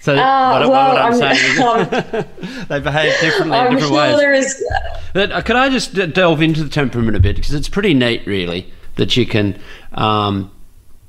so 0.01 0.15
uh, 0.15 0.59
what, 0.59 0.69
well, 0.69 0.89
what 0.89 0.99
I'm, 0.99 1.13
I'm 1.13 1.19
saying 1.19 2.25
is 2.53 2.67
they 2.69 2.81
behave 2.81 3.21
differently 3.21 3.59
I'm 3.59 3.67
in 3.67 3.73
different 3.75 3.81
sure 3.81 3.97
ways. 3.97 4.17
There 4.17 4.33
is. 4.33 4.65
But, 5.13 5.33
uh, 5.33 5.43
could 5.43 5.57
I 5.57 5.69
just 5.69 5.95
delve 6.13 6.41
into 6.41 6.65
the 6.65 6.71
temperament 6.71 7.17
a 7.17 7.21
bit 7.21 7.37
because 7.37 7.55
it's 7.55 7.69
pretty 7.69 7.95
neat, 7.95 8.27
really, 8.27 8.73
that 8.97 9.17
you 9.17 9.27
can 9.27 9.61
um, 9.93 10.51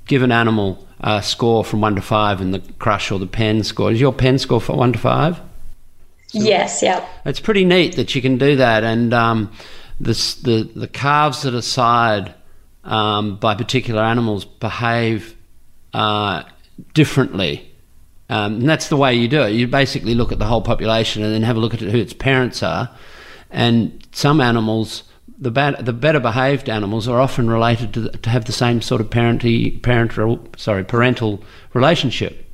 give 0.08 0.24
an 0.24 0.32
animal 0.32 0.86
a 1.00 1.24
score 1.24 1.64
from 1.64 1.82
one 1.82 1.96
to 1.96 2.02
five 2.02 2.42
in 2.42 2.52
the 2.52 2.60
crush 2.80 3.12
or 3.12 3.18
the 3.18 3.28
pen 3.28 3.64
score. 3.64 3.92
Is 3.92 4.00
your 4.00 4.14
pen 4.14 4.38
score 4.38 4.62
for 4.62 4.76
one 4.76 4.94
to 4.94 5.00
five? 5.00 5.40
So 6.28 6.40
yes. 6.40 6.84
Yeah. 6.84 7.06
It's 7.26 7.40
pretty 7.40 7.66
neat 7.66 7.96
that 7.96 8.14
you 8.14 8.22
can 8.22 8.38
do 8.38 8.58
that, 8.58 8.84
and 8.84 9.14
um, 9.14 9.52
this, 10.00 10.36
the 10.36 10.70
the 10.76 10.88
calves 10.88 11.44
that 11.44 11.56
are 11.56 11.62
sired 11.62 12.34
um, 12.84 13.38
by 13.38 13.56
particular 13.56 14.02
animals 14.02 14.46
behave 14.46 15.36
uh, 15.94 16.44
differently. 16.94 17.71
Um, 18.32 18.62
and 18.62 18.70
that's 18.70 18.88
the 18.88 18.96
way 18.96 19.14
you 19.14 19.28
do 19.28 19.42
it. 19.42 19.52
You 19.52 19.68
basically 19.68 20.16
look 20.16 20.32
at 20.32 20.40
the 20.40 20.46
whole 20.46 20.62
population 20.62 21.22
and 21.22 21.34
then 21.34 21.44
have 21.44 21.58
a 21.58 21.60
look 21.60 21.74
at 21.74 21.82
who 21.82 21.98
its 21.98 22.14
parents 22.14 22.64
are. 22.64 22.90
And 23.50 24.08
some 24.14 24.40
animals, 24.40 25.04
the, 25.38 25.52
bad, 25.52 25.86
the 25.86 25.92
better 25.92 26.22
behaved 26.22 26.70
animals, 26.70 27.10
are 27.10 27.20
often 27.20 27.50
related 27.50 27.94
to, 27.96 28.10
to 28.10 28.30
have 28.30 28.46
the 28.46 28.54
same 28.54 28.82
sort 28.82 29.02
of 29.02 29.10
parenty, 29.10 29.72
parental, 29.72 30.48
sorry, 30.56 30.86
parental 30.86 31.44
relationship. 31.74 32.48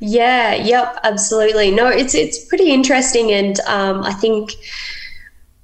Yeah. 0.00 0.54
Yep. 0.54 0.98
Absolutely. 1.04 1.70
No, 1.70 1.86
it's 1.86 2.14
it's 2.14 2.44
pretty 2.46 2.72
interesting, 2.72 3.30
and 3.30 3.60
um, 3.60 4.02
I 4.02 4.12
think 4.12 4.50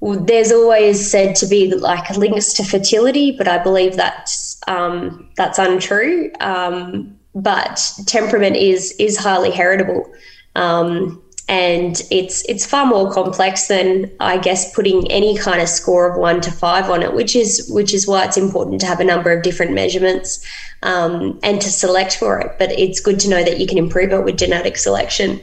there's 0.01 0.51
always 0.51 1.09
said 1.09 1.35
to 1.37 1.47
be 1.47 1.73
like 1.73 2.09
links 2.17 2.53
to 2.53 2.63
fertility, 2.63 3.35
but 3.37 3.47
I 3.47 3.61
believe 3.61 3.95
that's 3.97 4.61
um, 4.67 5.29
that's 5.35 5.57
untrue. 5.57 6.31
Um, 6.39 7.17
but 7.35 7.91
temperament 8.05 8.55
is 8.55 8.93
is 8.99 9.17
highly 9.17 9.51
heritable, 9.51 10.11
um, 10.55 11.21
and 11.47 12.01
it's 12.11 12.47
it's 12.47 12.65
far 12.65 12.85
more 12.85 13.11
complex 13.11 13.67
than 13.67 14.11
I 14.19 14.37
guess 14.37 14.73
putting 14.73 15.09
any 15.11 15.37
kind 15.37 15.61
of 15.61 15.67
score 15.67 16.11
of 16.11 16.19
one 16.19 16.41
to 16.41 16.51
five 16.51 16.89
on 16.89 17.01
it, 17.01 17.13
which 17.13 17.35
is 17.35 17.69
which 17.73 17.93
is 17.93 18.07
why 18.07 18.25
it's 18.25 18.37
important 18.37 18.81
to 18.81 18.87
have 18.87 18.99
a 18.99 19.03
number 19.03 19.31
of 19.31 19.43
different 19.43 19.73
measurements 19.73 20.45
um, 20.83 21.39
and 21.43 21.61
to 21.61 21.69
select 21.69 22.17
for 22.17 22.39
it. 22.39 22.55
But 22.59 22.71
it's 22.71 22.99
good 22.99 23.19
to 23.21 23.29
know 23.29 23.43
that 23.43 23.59
you 23.59 23.67
can 23.67 23.77
improve 23.77 24.11
it 24.11 24.23
with 24.23 24.37
genetic 24.37 24.77
selection. 24.77 25.41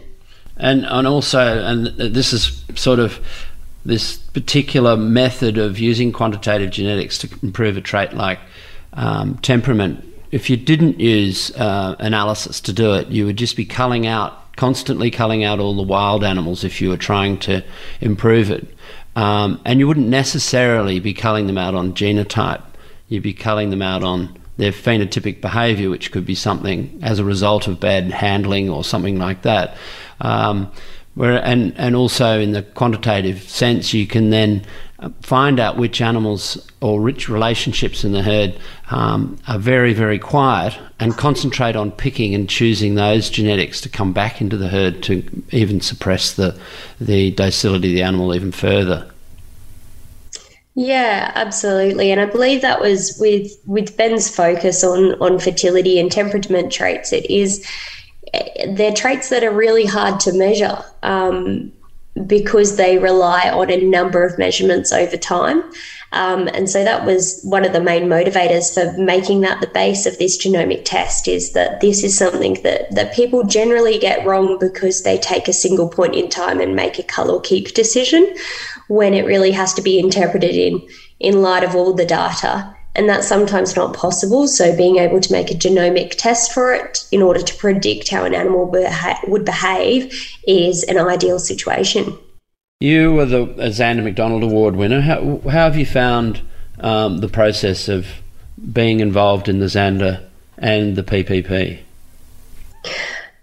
And 0.57 0.87
and 0.87 1.07
also, 1.07 1.65
and 1.65 1.87
this 1.87 2.33
is 2.33 2.65
sort 2.77 2.99
of 2.99 3.19
this 3.85 4.17
particular 4.17 4.97
method 4.97 5.59
of 5.59 5.79
using 5.79 6.13
quantitative 6.13 6.71
genetics 6.71 7.19
to 7.19 7.29
improve 7.43 7.77
a 7.77 7.81
trait 7.81 8.13
like 8.13 8.39
um, 8.93 9.39
temperament, 9.39 10.05
if 10.31 10.49
you 10.49 10.57
didn't 10.57 11.01
use 11.01 11.51
uh, 11.57 11.97
analysis 11.99 12.61
to 12.63 12.73
do 12.73 12.95
it, 12.95 13.09
you 13.09 13.27
would 13.27 13.37
just 13.37 13.57
be 13.57 13.65
culling 13.65 14.07
out, 14.07 14.55
constantly 14.57 15.11
culling 15.11 15.45
out 15.45 15.59
all 15.59 15.75
the 15.75 15.83
wild 15.83 16.23
animals 16.23 16.65
if 16.65 16.81
you 16.81 16.89
were 16.89 16.97
trying 16.97 17.39
to 17.39 17.65
improve 18.01 18.51
it. 18.51 18.67
Um, 19.17 19.61
and 19.65 19.81
you 19.81 19.89
wouldn't 19.89 20.09
necessarily 20.09 21.01
be 21.01 21.13
culling 21.13 21.47
them 21.47 21.59
out 21.59 21.75
on 21.75 21.95
genotype, 21.95 22.63
you'd 23.09 23.25
be 23.25 23.35
culling 23.35 23.71
them 23.71 23.83
out 23.83 24.05
on 24.05 24.39
their 24.57 24.73
phenotypic 24.73 25.41
behavior, 25.41 25.91
which 25.91 26.13
could 26.13 26.27
be 26.27 26.35
something 26.35 26.99
as 27.03 27.19
a 27.19 27.25
result 27.25 27.67
of 27.67 27.81
bad 27.81 28.11
handling 28.13 28.69
or 28.69 28.85
something 28.85 29.19
like 29.19 29.43
that. 29.43 29.77
Um, 30.21 30.71
where, 31.15 31.45
and, 31.45 31.75
and 31.77 31.97
also 31.97 32.39
in 32.39 32.53
the 32.53 32.63
quantitative 32.63 33.43
sense, 33.43 33.93
you 33.93 34.07
can 34.07 34.31
then 34.31 34.65
find 35.23 35.59
out 35.59 35.77
which 35.77 36.01
animals 36.01 36.71
or 36.81 37.01
which 37.01 37.29
relationships 37.29 38.05
in 38.05 38.13
the 38.13 38.23
herd 38.23 38.59
um, 38.91 39.39
are 39.49 39.59
very, 39.59 39.95
very 39.95 40.19
quiet 40.19 40.77
and 40.99 41.17
concentrate 41.17 41.77
on 41.77 41.91
picking 41.91 42.35
and 42.35 42.49
choosing 42.49 42.95
those 42.95 43.31
genetics 43.31 43.81
to 43.81 43.89
come 43.89 44.13
back 44.13 44.41
into 44.41 44.57
the 44.57 44.69
herd 44.69 45.03
to 45.05 45.25
even 45.51 45.81
suppress 45.81 46.35
the, 46.35 46.59
the 47.01 47.31
docility 47.33 47.89
of 47.89 47.95
the 47.95 48.03
animal 48.03 48.35
even 48.35 48.53
further. 48.53 49.11
Yeah, 50.75 51.33
absolutely. 51.35 52.11
And 52.11 52.21
I 52.21 52.27
believe 52.27 52.63
that 52.63 52.81
was 52.81 53.17
with 53.19 53.53
with 53.67 53.97
Ben's 53.97 54.35
focus 54.35 54.85
on 54.85 55.15
on 55.21 55.39
fertility 55.39 55.99
and 55.99 56.11
temperament 56.11 56.73
traits. 56.73 57.13
It 57.13 57.29
is 57.29 57.67
they're 58.69 58.95
traits 58.95 59.29
that 59.31 59.43
are 59.43 59.51
really 59.51 59.85
hard 59.85 60.21
to 60.21 60.33
measure 60.33 60.79
um, 61.03 61.73
because 62.27 62.77
they 62.77 62.99
rely 62.99 63.49
on 63.51 63.71
a 63.71 63.81
number 63.81 64.25
of 64.25 64.39
measurements 64.39 64.93
over 64.93 65.17
time. 65.17 65.63
Um, 66.13 66.49
and 66.49 66.69
so 66.69 66.83
that 66.83 67.07
was 67.07 67.41
one 67.45 67.65
of 67.65 67.73
the 67.73 67.81
main 67.81 68.05
motivators 68.05 68.75
for 68.75 69.01
making 69.01 69.43
that 69.43 69.61
the 69.61 69.69
base 69.69 70.07
of 70.07 70.19
this 70.19 70.37
genomic 70.37 70.83
test 70.85 71.29
is 71.29 71.53
that 71.53 71.81
this 71.81 72.03
is 72.03 72.19
something 72.19 72.55
that, 72.63 72.93
that 72.95 73.15
people 73.15 73.45
generally 73.45 73.97
get 73.97 74.27
wrong 74.27 74.59
because 74.59 75.03
they 75.03 75.19
take 75.19 75.47
a 75.47 75.53
single 75.53 75.89
point 75.89 76.17
in 76.17 76.29
time 76.29 76.61
and 76.61 76.75
make 76.75 76.99
a 76.99 77.05
cull 77.05 77.31
or 77.31 77.41
keep 77.41 77.75
decision 77.75 78.35
when 78.89 79.15
it 79.15 79.25
really 79.25 79.53
has 79.53 79.73
to 79.75 79.83
be 79.83 80.01
interpreted 80.01 80.57
in 80.57 80.87
in 81.21 81.43
light 81.43 81.63
of 81.63 81.77
all 81.77 81.93
the 81.93 82.07
data 82.07 82.75
and 82.95 83.09
that's 83.09 83.27
sometimes 83.27 83.77
not 83.77 83.95
possible. 83.95 84.49
So, 84.49 84.77
being 84.77 84.97
able 84.97 85.21
to 85.21 85.33
make 85.33 85.51
a 85.51 85.55
genomic 85.55 86.17
test 86.17 86.53
for 86.53 86.75
it 86.75 87.07
in 87.13 87.23
order 87.23 87.41
to 87.41 87.55
predict 87.57 88.09
how 88.09 88.25
an 88.25 88.35
animal 88.35 88.67
beha- 88.67 89.21
would 89.29 89.45
behave 89.45 90.13
is 90.47 90.83
an 90.85 90.99
ideal 90.99 91.39
situation. 91.39 92.17
You 92.81 93.13
were 93.13 93.27
the 93.27 93.47
Zanda 93.47 94.03
McDonald 94.03 94.43
Award 94.43 94.75
winner. 94.75 95.03
How, 95.03 95.41
how 95.45 95.51
have 95.51 95.77
you 95.77 95.87
found 95.87 96.41
um, 96.81 97.19
the 97.19 97.29
process 97.29 97.89
of 97.89 98.07
being 98.73 99.01
involved 99.01 99.49
in 99.49 99.61
the 99.61 99.67
Zanda 99.67 100.25
and 100.59 100.97
the 100.97 101.03
PPP? 101.03 101.81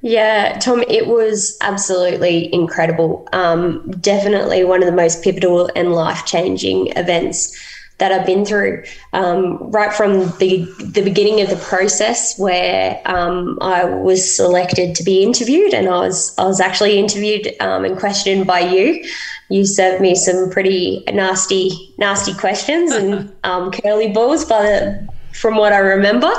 Yeah, 0.02 0.58
Tom, 0.60 0.84
it 0.88 1.08
was 1.08 1.58
absolutely 1.62 2.54
incredible. 2.54 3.28
Um, 3.34 3.92
definitely 4.00 4.64
one 4.64 4.82
of 4.82 4.86
the 4.86 4.96
most 4.96 5.24
pivotal 5.24 5.70
and 5.76 5.94
life 5.94 6.26
changing 6.26 6.88
events 6.96 7.56
that 7.98 8.12
I've 8.12 8.26
been 8.26 8.46
through, 8.46 8.84
um, 9.14 9.58
right 9.72 9.94
from 9.94 10.30
the 10.38 10.68
the 10.80 11.02
beginning 11.02 11.42
of 11.42 11.50
the 11.50 11.56
process, 11.56 12.38
where 12.38 13.02
um, 13.06 13.58
I 13.62 13.86
was 13.86 14.36
selected 14.36 14.96
to 14.96 15.04
be 15.04 15.24
interviewed, 15.24 15.74
and 15.74 15.88
I 15.88 16.00
was 16.00 16.38
I 16.38 16.46
was 16.46 16.60
actually 16.60 17.00
interviewed 17.00 17.56
um, 17.60 17.86
and 17.86 17.98
questioned 17.98 18.46
by 18.46 18.60
you. 18.60 19.04
You 19.50 19.66
served 19.66 20.02
me 20.02 20.14
some 20.14 20.50
pretty 20.50 21.04
nasty 21.12 21.94
nasty 21.98 22.34
questions 22.34 22.92
and 22.92 23.32
um, 23.44 23.72
curly 23.72 24.12
balls, 24.12 24.46
by 24.46 24.62
the, 24.62 25.08
from 25.34 25.58
what 25.58 25.74
I 25.74 25.80
remember. 25.80 26.32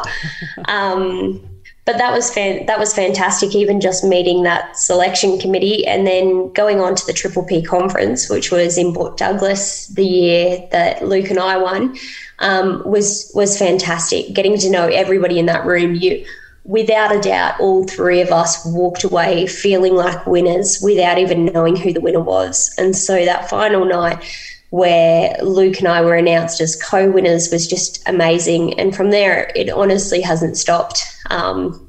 But 1.88 1.96
that 1.96 2.12
was 2.12 2.30
fan- 2.30 2.66
that 2.66 2.78
was 2.78 2.92
fantastic. 2.92 3.54
Even 3.54 3.80
just 3.80 4.04
meeting 4.04 4.42
that 4.42 4.76
selection 4.76 5.38
committee 5.38 5.86
and 5.86 6.06
then 6.06 6.52
going 6.52 6.82
on 6.82 6.94
to 6.94 7.06
the 7.06 7.14
Triple 7.14 7.44
P 7.44 7.62
conference, 7.62 8.28
which 8.28 8.52
was 8.52 8.76
in 8.76 8.92
Port 8.92 9.16
Douglas 9.16 9.86
the 9.86 10.04
year 10.04 10.68
that 10.70 11.08
Luke 11.08 11.30
and 11.30 11.38
I 11.38 11.56
won, 11.56 11.96
um, 12.40 12.82
was 12.84 13.32
was 13.34 13.58
fantastic. 13.58 14.34
Getting 14.34 14.58
to 14.58 14.68
know 14.68 14.88
everybody 14.88 15.38
in 15.38 15.46
that 15.46 15.64
room, 15.64 15.94
you 15.94 16.26
without 16.66 17.16
a 17.16 17.20
doubt, 17.20 17.58
all 17.58 17.84
three 17.84 18.20
of 18.20 18.32
us 18.32 18.66
walked 18.66 19.02
away 19.02 19.46
feeling 19.46 19.94
like 19.94 20.26
winners 20.26 20.80
without 20.82 21.16
even 21.16 21.46
knowing 21.46 21.74
who 21.74 21.94
the 21.94 22.02
winner 22.02 22.20
was. 22.20 22.70
And 22.76 22.94
so 22.94 23.24
that 23.24 23.48
final 23.48 23.86
night 23.86 24.22
where 24.70 25.36
Luke 25.42 25.78
and 25.78 25.88
I 25.88 26.02
were 26.02 26.14
announced 26.14 26.60
as 26.60 26.80
co 26.80 27.10
winners 27.10 27.50
was 27.50 27.66
just 27.66 28.06
amazing. 28.06 28.78
And 28.78 28.94
from 28.94 29.10
there, 29.10 29.50
it 29.54 29.70
honestly 29.70 30.20
hasn't 30.20 30.56
stopped. 30.56 31.02
Um, 31.30 31.86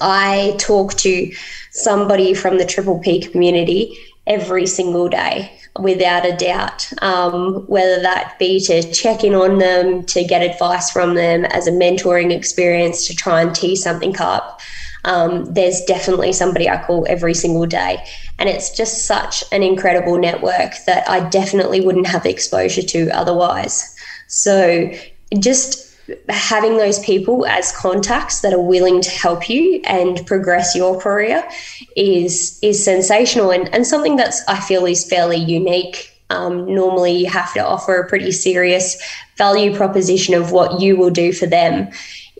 I 0.00 0.56
talk 0.58 0.94
to 0.94 1.32
somebody 1.70 2.34
from 2.34 2.58
the 2.58 2.64
Triple 2.64 2.98
P 3.00 3.20
community 3.20 3.98
every 4.26 4.66
single 4.66 5.08
day, 5.08 5.52
without 5.80 6.24
a 6.24 6.36
doubt, 6.36 6.90
um, 7.02 7.64
whether 7.66 8.00
that 8.02 8.38
be 8.38 8.60
to 8.60 8.92
check 8.92 9.24
in 9.24 9.34
on 9.34 9.58
them, 9.58 10.04
to 10.04 10.24
get 10.24 10.42
advice 10.42 10.90
from 10.90 11.14
them 11.14 11.44
as 11.46 11.66
a 11.66 11.72
mentoring 11.72 12.32
experience, 12.32 13.06
to 13.08 13.16
try 13.16 13.42
and 13.42 13.54
tee 13.54 13.74
something 13.74 14.14
up 14.20 14.60
um, 15.04 15.44
there's 15.52 15.80
definitely 15.82 16.32
somebody 16.32 16.68
I 16.68 16.82
call 16.82 17.06
every 17.08 17.34
single 17.34 17.66
day. 17.66 18.04
And 18.42 18.48
it's 18.48 18.70
just 18.70 19.06
such 19.06 19.44
an 19.52 19.62
incredible 19.62 20.18
network 20.18 20.72
that 20.86 21.08
I 21.08 21.28
definitely 21.28 21.80
wouldn't 21.80 22.08
have 22.08 22.26
exposure 22.26 22.82
to 22.82 23.08
otherwise. 23.10 23.94
So 24.26 24.92
just 25.38 25.96
having 26.28 26.76
those 26.76 26.98
people 27.04 27.46
as 27.46 27.70
contacts 27.70 28.40
that 28.40 28.52
are 28.52 28.60
willing 28.60 29.00
to 29.00 29.10
help 29.10 29.48
you 29.48 29.80
and 29.84 30.26
progress 30.26 30.74
your 30.74 31.00
career 31.00 31.48
is 31.94 32.58
is 32.62 32.84
sensational 32.84 33.52
and, 33.52 33.72
and 33.72 33.86
something 33.86 34.16
that's 34.16 34.42
I 34.48 34.58
feel 34.58 34.86
is 34.86 35.08
fairly 35.08 35.38
unique. 35.38 36.10
Um, 36.30 36.74
normally, 36.74 37.12
you 37.12 37.26
have 37.30 37.54
to 37.54 37.64
offer 37.64 37.94
a 37.94 38.08
pretty 38.08 38.32
serious 38.32 39.00
value 39.38 39.72
proposition 39.72 40.34
of 40.34 40.50
what 40.50 40.80
you 40.80 40.96
will 40.96 41.10
do 41.10 41.32
for 41.32 41.46
them 41.46 41.92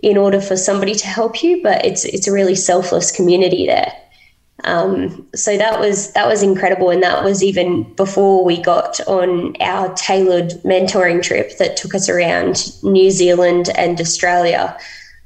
in 0.03 0.19
order 0.19 0.41
for 0.41 0.57
somebody 0.57 0.97
to 0.97 1.07
help 1.07 1.45
you, 1.45 1.63
but 1.63 1.85
it's 1.85 2.05
it's 2.05 2.27
a 2.27 2.33
really 2.33 2.57
selfless 2.57 3.13
community 3.13 3.67
there. 3.67 3.93
Um, 4.65 5.27
so 5.35 5.57
that 5.57 5.81
was 5.81 6.13
that 6.13 6.29
was 6.29 6.43
incredible, 6.43 6.91
and 6.91 7.03
that 7.03 7.25
was 7.25 7.43
even 7.43 7.83
before 7.95 8.45
we 8.45 8.61
got 8.63 9.01
on 9.09 9.57
our 9.61 9.93
tailored 9.95 10.51
mentoring 10.65 11.23
trip 11.23 11.59
that 11.59 11.77
took 11.77 11.95
us 11.95 12.09
around 12.09 12.73
New 12.83 13.11
Zealand 13.11 13.71
and 13.77 14.01
Australia 14.01 14.79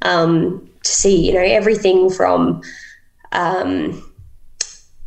um, 0.02 0.68
to 0.82 0.90
see, 0.90 1.26
you 1.26 1.34
know, 1.34 1.40
everything 1.40 2.10
from 2.10 2.62
um, 3.32 4.02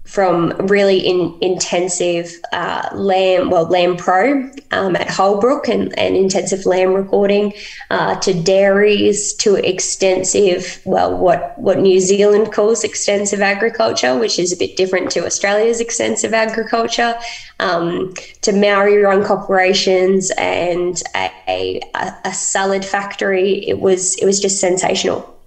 from 0.09 0.49
really 0.65 0.97
in, 0.97 1.37
intensive 1.39 2.33
uh, 2.51 2.89
lamb, 2.95 3.51
well, 3.51 3.65
lamb 3.65 3.95
pro 3.95 4.49
um, 4.71 4.95
at 4.95 5.07
Holbrook 5.07 5.67
and, 5.67 5.97
and 5.99 6.17
intensive 6.17 6.65
lamb 6.65 6.95
recording, 6.95 7.53
uh, 7.91 8.15
to 8.21 8.33
dairies, 8.33 9.33
to 9.35 9.55
extensive, 9.55 10.81
well, 10.83 11.15
what, 11.15 11.53
what 11.59 11.77
New 11.77 11.99
Zealand 11.99 12.51
calls 12.51 12.83
extensive 12.83 13.39
agriculture, 13.39 14.17
which 14.17 14.39
is 14.39 14.51
a 14.51 14.57
bit 14.57 14.75
different 14.75 15.11
to 15.11 15.27
Australia's 15.27 15.79
extensive 15.79 16.33
agriculture, 16.33 17.13
um, 17.59 18.11
to 18.41 18.51
Maori 18.51 18.97
run 18.97 19.23
corporations 19.23 20.31
and 20.39 21.03
a, 21.15 21.29
a, 21.47 21.81
a 22.25 22.33
salad 22.33 22.83
factory. 22.83 23.67
It 23.67 23.79
was, 23.79 24.15
it 24.15 24.25
was 24.25 24.39
just 24.39 24.59
sensational. 24.59 25.38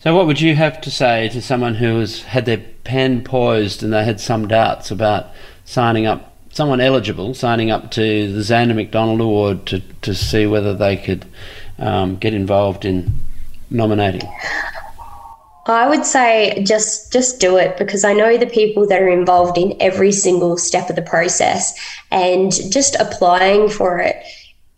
So, 0.00 0.14
what 0.14 0.26
would 0.26 0.40
you 0.40 0.54
have 0.54 0.80
to 0.82 0.90
say 0.90 1.28
to 1.30 1.42
someone 1.42 1.74
who 1.74 1.98
has 1.98 2.22
had 2.22 2.46
their 2.46 2.62
pen 2.84 3.24
poised 3.24 3.82
and 3.82 3.92
they 3.92 4.04
had 4.04 4.20
some 4.20 4.46
doubts 4.46 4.92
about 4.92 5.26
signing 5.64 6.06
up, 6.06 6.36
someone 6.50 6.80
eligible 6.80 7.34
signing 7.34 7.70
up 7.70 7.90
to 7.92 8.32
the 8.32 8.40
Zanda 8.40 8.76
McDonald 8.76 9.20
Award 9.20 9.66
to, 9.66 9.80
to 10.02 10.14
see 10.14 10.46
whether 10.46 10.72
they 10.72 10.96
could 10.96 11.26
um, 11.80 12.16
get 12.16 12.32
involved 12.32 12.84
in 12.84 13.12
nominating? 13.70 14.30
I 15.66 15.86
would 15.88 16.06
say 16.06 16.62
just 16.64 17.12
just 17.12 17.40
do 17.40 17.56
it 17.58 17.76
because 17.76 18.04
I 18.04 18.14
know 18.14 18.38
the 18.38 18.46
people 18.46 18.86
that 18.86 19.02
are 19.02 19.08
involved 19.08 19.58
in 19.58 19.76
every 19.80 20.12
single 20.12 20.56
step 20.56 20.88
of 20.88 20.96
the 20.96 21.02
process, 21.02 21.78
and 22.10 22.52
just 22.72 22.94
applying 22.96 23.68
for 23.68 23.98
it. 23.98 24.16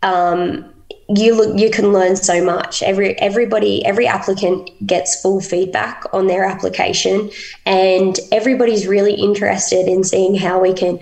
Um, 0.03 0.70
you 1.17 1.35
look 1.35 1.57
you 1.59 1.69
can 1.69 1.93
learn 1.93 2.15
so 2.15 2.43
much. 2.43 2.83
Every 2.83 3.17
everybody 3.19 3.85
every 3.85 4.07
applicant 4.07 4.69
gets 4.85 5.21
full 5.21 5.41
feedback 5.41 6.03
on 6.13 6.27
their 6.27 6.43
application, 6.45 7.31
and 7.65 8.19
everybody's 8.31 8.87
really 8.87 9.13
interested 9.13 9.87
in 9.87 10.03
seeing 10.03 10.35
how 10.35 10.59
we 10.61 10.73
can, 10.73 10.99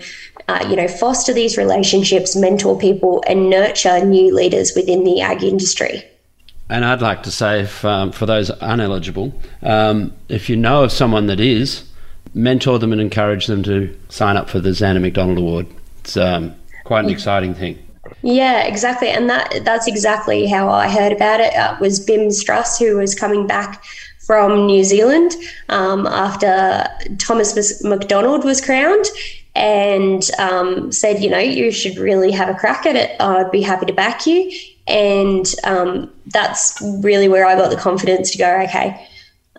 uh, 0.48 0.66
you 0.68 0.76
know, 0.76 0.88
foster 0.88 1.32
these 1.32 1.56
relationships, 1.56 2.36
mentor 2.36 2.78
people, 2.78 3.22
and 3.28 3.50
nurture 3.50 4.04
new 4.04 4.34
leaders 4.34 4.72
within 4.74 5.04
the 5.04 5.20
ag 5.20 5.42
industry. 5.42 6.04
And 6.68 6.84
I'd 6.84 7.02
like 7.02 7.24
to 7.24 7.32
say, 7.32 7.62
if, 7.62 7.84
um, 7.84 8.12
for 8.12 8.26
those 8.26 8.48
uneligible, 8.50 9.32
um, 9.62 10.12
if 10.28 10.48
you 10.48 10.56
know 10.56 10.84
of 10.84 10.92
someone 10.92 11.26
that 11.26 11.40
is, 11.40 11.82
mentor 12.32 12.78
them 12.78 12.92
and 12.92 13.00
encourage 13.00 13.46
them 13.46 13.62
to 13.64 13.96
sign 14.08 14.36
up 14.36 14.48
for 14.48 14.60
the 14.60 14.70
Zanda 14.70 15.00
McDonald 15.00 15.38
Award. 15.38 15.66
It's 16.00 16.16
um, 16.16 16.54
quite 16.84 17.04
an 17.04 17.10
exciting 17.10 17.54
thing. 17.54 17.78
Yeah, 18.22 18.64
exactly, 18.64 19.08
and 19.08 19.28
that 19.28 19.64
that's 19.64 19.86
exactly 19.86 20.46
how 20.46 20.68
I 20.68 20.88
heard 20.88 21.12
about 21.12 21.40
it. 21.40 21.54
Uh, 21.54 21.76
was 21.80 22.00
Bim 22.00 22.28
Struss 22.28 22.78
who 22.78 22.96
was 22.96 23.14
coming 23.14 23.46
back 23.46 23.84
from 24.20 24.66
New 24.66 24.84
Zealand 24.84 25.32
um, 25.68 26.06
after 26.06 26.86
Thomas 27.18 27.82
McDonald 27.84 28.44
was 28.44 28.60
crowned, 28.60 29.04
and 29.54 30.30
um, 30.38 30.92
said, 30.92 31.22
you 31.22 31.28
know, 31.28 31.38
you 31.38 31.70
should 31.70 31.98
really 31.98 32.30
have 32.30 32.48
a 32.48 32.54
crack 32.54 32.86
at 32.86 32.96
it. 32.96 33.20
I'd 33.20 33.50
be 33.50 33.60
happy 33.60 33.86
to 33.86 33.92
back 33.92 34.26
you, 34.26 34.50
and 34.86 35.52
um, 35.64 36.10
that's 36.26 36.80
really 37.02 37.28
where 37.28 37.46
I 37.46 37.54
got 37.54 37.70
the 37.70 37.76
confidence 37.76 38.30
to 38.32 38.38
go. 38.38 38.60
Okay. 38.62 39.06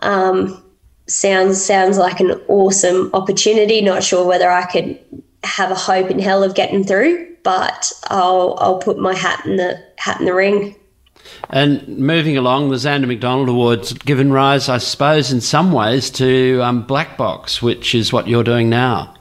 Um, 0.02 0.62
sounds 1.06 1.62
sounds 1.62 1.98
like 1.98 2.20
an 2.20 2.32
awesome 2.48 3.10
opportunity. 3.14 3.80
Not 3.80 4.02
sure 4.02 4.26
whether 4.26 4.50
I 4.50 4.64
could 4.66 4.98
have 5.44 5.70
a 5.70 5.76
hope 5.76 6.10
in 6.10 6.18
hell 6.18 6.42
of 6.42 6.54
getting 6.54 6.84
through, 6.84 7.36
but 7.42 7.92
I'll 8.08 8.56
I'll 8.60 8.78
put 8.78 8.98
my 8.98 9.14
hat 9.14 9.44
in 9.46 9.56
the 9.56 9.82
hat 9.96 10.20
in 10.20 10.26
the 10.26 10.34
ring. 10.34 10.76
And 11.50 11.86
moving 11.86 12.36
along, 12.36 12.70
the 12.70 12.76
Zanda 12.76 13.06
McDonald 13.06 13.48
Awards 13.48 13.92
given 13.92 14.32
rise, 14.32 14.68
I 14.68 14.78
suppose, 14.78 15.30
in 15.32 15.40
some 15.40 15.72
ways 15.72 16.10
to 16.10 16.60
um, 16.62 16.82
Black 16.82 17.16
Box, 17.16 17.62
which 17.62 17.94
is 17.94 18.12
what 18.12 18.26
you're 18.26 18.44
doing 18.44 18.68
now. 18.68 19.14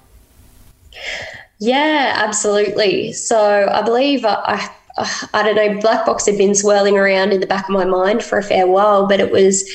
Yeah, 1.60 2.14
absolutely. 2.16 3.14
So 3.14 3.70
I 3.72 3.82
believe 3.84 4.26
I, 4.26 4.70
I, 4.98 5.28
I 5.34 5.44
don't 5.44 5.56
know, 5.56 5.80
Black 5.80 6.06
Box 6.06 6.26
had 6.26 6.38
been 6.38 6.56
swirling 6.56 6.98
around 6.98 7.34
in 7.34 7.40
the 7.40 7.48
back 7.48 7.66
of 7.66 7.74
my 7.74 7.86
mind 7.86 8.24
for 8.24 8.40
a 8.40 8.44
fair 8.44 8.68
while, 8.68 9.08
but 9.08 9.20
it 9.20 9.32
was 9.32 9.70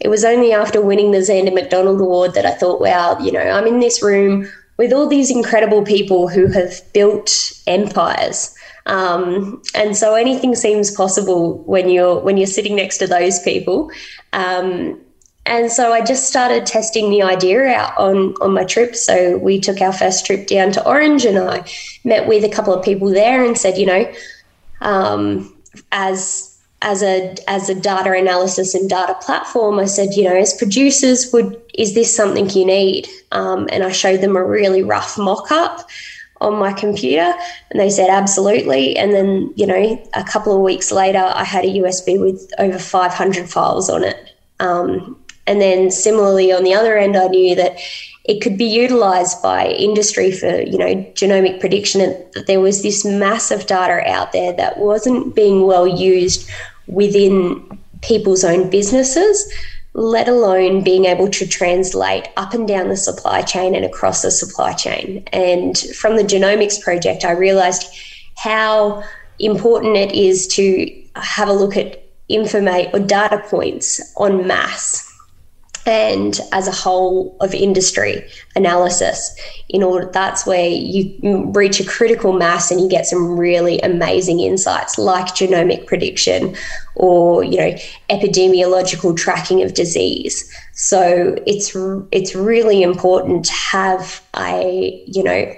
it 0.00 0.08
was 0.08 0.24
only 0.24 0.52
after 0.52 0.82
winning 0.82 1.12
the 1.12 1.18
Zanda 1.18 1.52
McDonald 1.52 2.00
Award 2.00 2.34
that 2.34 2.44
I 2.44 2.50
thought, 2.50 2.80
wow, 2.80 3.18
you 3.18 3.32
know, 3.32 3.40
I'm 3.40 3.66
in 3.66 3.80
this 3.80 4.02
room 4.02 4.48
with 4.76 4.92
all 4.92 5.06
these 5.06 5.30
incredible 5.30 5.82
people 5.84 6.28
who 6.28 6.46
have 6.48 6.80
built 6.92 7.52
empires. 7.66 8.54
Um, 8.86 9.62
and 9.74 9.96
so 9.96 10.14
anything 10.14 10.54
seems 10.54 10.90
possible 10.90 11.58
when 11.64 11.88
you're 11.88 12.18
when 12.20 12.36
you're 12.36 12.46
sitting 12.46 12.76
next 12.76 12.98
to 12.98 13.06
those 13.06 13.40
people. 13.40 13.90
Um, 14.32 15.00
and 15.46 15.70
so 15.70 15.92
I 15.92 16.02
just 16.02 16.28
started 16.28 16.66
testing 16.66 17.10
the 17.10 17.22
idea 17.22 17.66
out 17.66 17.96
on 17.98 18.34
on 18.40 18.52
my 18.52 18.64
trip. 18.64 18.94
So 18.94 19.38
we 19.38 19.60
took 19.60 19.80
our 19.80 19.92
first 19.92 20.26
trip 20.26 20.46
down 20.46 20.72
to 20.72 20.86
Orange, 20.86 21.24
and 21.24 21.38
I 21.38 21.64
met 22.04 22.26
with 22.26 22.44
a 22.44 22.48
couple 22.48 22.74
of 22.74 22.84
people 22.84 23.08
there 23.08 23.44
and 23.44 23.56
said, 23.56 23.78
you 23.78 23.86
know, 23.86 24.12
um, 24.80 25.54
as 25.92 26.53
as 26.84 27.02
a 27.02 27.34
as 27.48 27.68
a 27.68 27.74
data 27.74 28.12
analysis 28.12 28.74
and 28.74 28.88
data 28.88 29.16
platform, 29.22 29.78
I 29.78 29.86
said, 29.86 30.14
you 30.14 30.24
know, 30.24 30.36
as 30.36 30.52
producers, 30.54 31.32
would 31.32 31.60
is 31.72 31.94
this 31.94 32.14
something 32.14 32.48
you 32.50 32.66
need? 32.66 33.08
Um, 33.32 33.68
and 33.72 33.82
I 33.82 33.90
showed 33.90 34.20
them 34.20 34.36
a 34.36 34.44
really 34.44 34.82
rough 34.82 35.18
mock 35.18 35.50
up 35.50 35.88
on 36.42 36.58
my 36.58 36.74
computer, 36.74 37.32
and 37.70 37.80
they 37.80 37.88
said 37.88 38.10
absolutely. 38.10 38.96
And 38.98 39.12
then, 39.14 39.52
you 39.56 39.66
know, 39.66 40.06
a 40.12 40.24
couple 40.24 40.54
of 40.54 40.60
weeks 40.60 40.92
later, 40.92 41.32
I 41.34 41.42
had 41.42 41.64
a 41.64 41.68
USB 41.68 42.20
with 42.20 42.52
over 42.58 42.78
500 42.78 43.48
files 43.48 43.88
on 43.88 44.04
it. 44.04 44.32
Um, 44.60 45.18
and 45.46 45.60
then 45.60 45.90
similarly, 45.90 46.52
on 46.52 46.64
the 46.64 46.74
other 46.74 46.98
end, 46.98 47.16
I 47.16 47.28
knew 47.28 47.54
that 47.54 47.78
it 48.24 48.40
could 48.40 48.56
be 48.58 48.64
utilized 48.64 49.42
by 49.42 49.68
industry 49.68 50.32
for 50.32 50.60
you 50.60 50.78
know 50.78 50.94
genomic 51.14 51.60
prediction 51.60 52.00
and 52.00 52.14
that 52.34 52.46
there 52.46 52.60
was 52.60 52.82
this 52.82 53.04
massive 53.04 53.66
data 53.66 54.02
out 54.10 54.32
there 54.32 54.52
that 54.52 54.78
wasn't 54.78 55.34
being 55.34 55.66
well 55.66 55.86
used 55.86 56.48
within 56.86 57.78
people's 58.02 58.44
own 58.44 58.70
businesses, 58.70 59.52
let 59.94 60.28
alone 60.28 60.82
being 60.82 61.04
able 61.04 61.28
to 61.30 61.46
translate 61.46 62.28
up 62.36 62.52
and 62.52 62.66
down 62.66 62.88
the 62.88 62.96
supply 62.96 63.42
chain 63.42 63.74
and 63.74 63.84
across 63.84 64.22
the 64.22 64.30
supply 64.30 64.72
chain. 64.72 65.22
And 65.32 65.78
from 65.96 66.16
the 66.16 66.24
genomics 66.24 66.80
project, 66.80 67.24
I 67.24 67.30
realized 67.30 67.84
how 68.36 69.04
important 69.38 69.96
it 69.96 70.12
is 70.12 70.46
to 70.48 71.02
have 71.16 71.48
a 71.48 71.52
look 71.52 71.76
at 71.76 72.02
information 72.28 72.90
or 72.92 72.98
data 73.00 73.42
points 73.48 74.00
on 74.16 74.46
mass 74.46 75.03
and 75.86 76.40
as 76.52 76.66
a 76.66 76.72
whole 76.72 77.36
of 77.40 77.52
industry 77.54 78.26
analysis 78.56 79.38
in 79.68 79.82
order 79.82 80.10
that's 80.12 80.46
where 80.46 80.68
you 80.68 81.50
reach 81.54 81.80
a 81.80 81.84
critical 81.84 82.32
mass 82.32 82.70
and 82.70 82.80
you 82.80 82.88
get 82.88 83.06
some 83.06 83.38
really 83.38 83.78
amazing 83.80 84.40
insights 84.40 84.98
like 84.98 85.26
genomic 85.26 85.86
prediction 85.86 86.56
or 86.94 87.42
you 87.42 87.56
know 87.56 87.76
epidemiological 88.10 89.16
tracking 89.16 89.62
of 89.62 89.74
disease. 89.74 90.50
So 90.72 91.36
it's 91.46 91.76
it's 92.12 92.34
really 92.34 92.82
important 92.82 93.44
to 93.46 93.52
have 93.52 94.22
a 94.36 95.02
you 95.06 95.22
know 95.22 95.54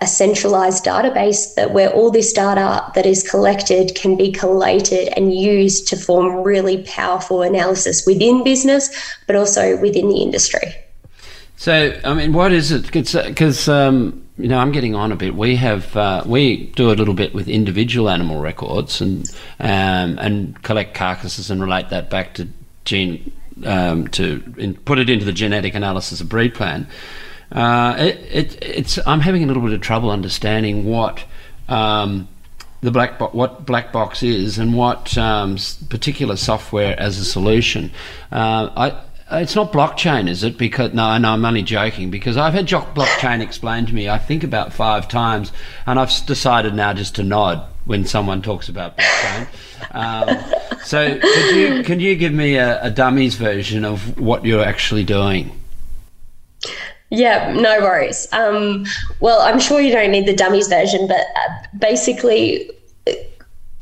a 0.00 0.06
centralized 0.06 0.84
database 0.84 1.54
that 1.54 1.72
where 1.72 1.90
all 1.90 2.10
this 2.10 2.32
data 2.32 2.90
that 2.94 3.06
is 3.06 3.22
collected 3.22 3.94
can 3.94 4.16
be 4.16 4.30
collated 4.30 5.08
and 5.16 5.34
used 5.34 5.88
to 5.88 5.96
form 5.96 6.42
really 6.42 6.82
powerful 6.84 7.42
analysis 7.42 8.06
within 8.06 8.44
business, 8.44 8.90
but 9.26 9.36
also 9.36 9.76
within 9.80 10.08
the 10.08 10.22
industry. 10.22 10.74
So, 11.56 11.98
I 12.04 12.14
mean, 12.14 12.32
what 12.32 12.52
is 12.52 12.72
it? 12.72 12.90
Because 12.90 13.68
um, 13.68 14.24
you 14.36 14.48
know, 14.48 14.58
I'm 14.58 14.72
getting 14.72 14.94
on 14.94 15.12
a 15.12 15.16
bit. 15.16 15.34
We 15.34 15.56
have 15.56 15.96
uh, 15.96 16.22
we 16.26 16.66
do 16.72 16.90
a 16.90 16.94
little 16.94 17.14
bit 17.14 17.34
with 17.34 17.48
individual 17.48 18.10
animal 18.10 18.40
records 18.40 19.00
and 19.00 19.28
um, 19.60 20.18
and 20.18 20.60
collect 20.62 20.94
carcasses 20.94 21.50
and 21.50 21.60
relate 21.60 21.90
that 21.90 22.10
back 22.10 22.34
to 22.34 22.48
gene 22.84 23.32
um, 23.64 24.08
to 24.08 24.42
in, 24.58 24.74
put 24.74 24.98
it 24.98 25.08
into 25.08 25.24
the 25.24 25.32
genetic 25.32 25.74
analysis 25.74 26.20
of 26.20 26.28
BREEDPLAN. 26.28 26.86
Uh, 27.54 27.94
it, 27.98 28.16
it, 28.30 28.58
it's 28.62 28.98
I'm 29.06 29.20
having 29.20 29.44
a 29.44 29.46
little 29.46 29.62
bit 29.62 29.72
of 29.72 29.80
trouble 29.80 30.10
understanding 30.10 30.84
what 30.84 31.24
um, 31.68 32.28
the 32.80 32.90
black 32.90 33.18
bo- 33.18 33.28
what 33.28 33.64
black 33.64 33.92
box 33.92 34.22
is 34.22 34.58
and 34.58 34.74
what 34.74 35.16
um, 35.16 35.56
particular 35.88 36.36
software 36.36 36.98
as 36.98 37.18
a 37.18 37.24
solution. 37.24 37.92
Uh, 38.32 38.70
I 38.76 39.00
it's 39.30 39.54
not 39.54 39.72
blockchain, 39.72 40.28
is 40.28 40.44
it? 40.44 40.58
Because 40.58 40.92
no, 40.92 41.16
no, 41.18 41.30
I'm 41.30 41.44
only 41.44 41.62
joking. 41.62 42.10
Because 42.10 42.36
I've 42.36 42.52
had 42.52 42.66
blockchain 42.66 43.40
explained 43.40 43.88
to 43.88 43.94
me, 43.94 44.08
I 44.08 44.18
think 44.18 44.44
about 44.44 44.72
five 44.72 45.08
times, 45.08 45.52
and 45.86 45.98
I've 45.98 46.12
decided 46.26 46.74
now 46.74 46.92
just 46.92 47.14
to 47.16 47.22
nod 47.22 47.64
when 47.84 48.04
someone 48.04 48.42
talks 48.42 48.68
about 48.68 48.96
blockchain. 48.96 49.46
Um, 49.92 50.78
so, 50.84 51.18
could 51.18 51.56
you 51.56 51.82
can 51.84 52.00
you 52.00 52.16
give 52.16 52.32
me 52.32 52.56
a, 52.56 52.82
a 52.82 52.90
dummies 52.90 53.36
version 53.36 53.84
of 53.84 54.18
what 54.18 54.44
you're 54.44 54.64
actually 54.64 55.04
doing? 55.04 55.58
Yeah, 57.14 57.52
no 57.52 57.80
worries. 57.80 58.26
Um, 58.32 58.84
well, 59.20 59.40
I'm 59.40 59.60
sure 59.60 59.80
you 59.80 59.92
don't 59.92 60.10
need 60.10 60.26
the 60.26 60.34
dummies 60.34 60.68
version, 60.68 61.06
but 61.06 61.20
uh, 61.20 61.66
basically, 61.78 62.70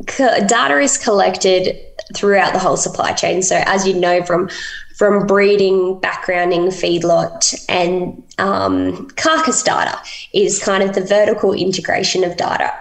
data 0.07 0.79
is 0.79 0.99
collected 0.99 1.79
throughout 2.14 2.53
the 2.53 2.59
whole 2.59 2.77
supply 2.77 3.12
chain. 3.12 3.42
So, 3.42 3.62
as 3.66 3.87
you 3.87 3.95
know 3.95 4.23
from 4.23 4.51
from 4.97 5.27
breeding, 5.27 5.99
backgrounding, 6.01 6.68
feedlot, 6.68 7.64
and 7.68 8.23
um, 8.38 9.09
carcass 9.16 9.62
data 9.62 9.99
is 10.33 10.62
kind 10.62 10.83
of 10.83 10.95
the 10.95 11.01
vertical 11.01 11.53
integration 11.53 12.23
of 12.23 12.37
data 12.37 12.73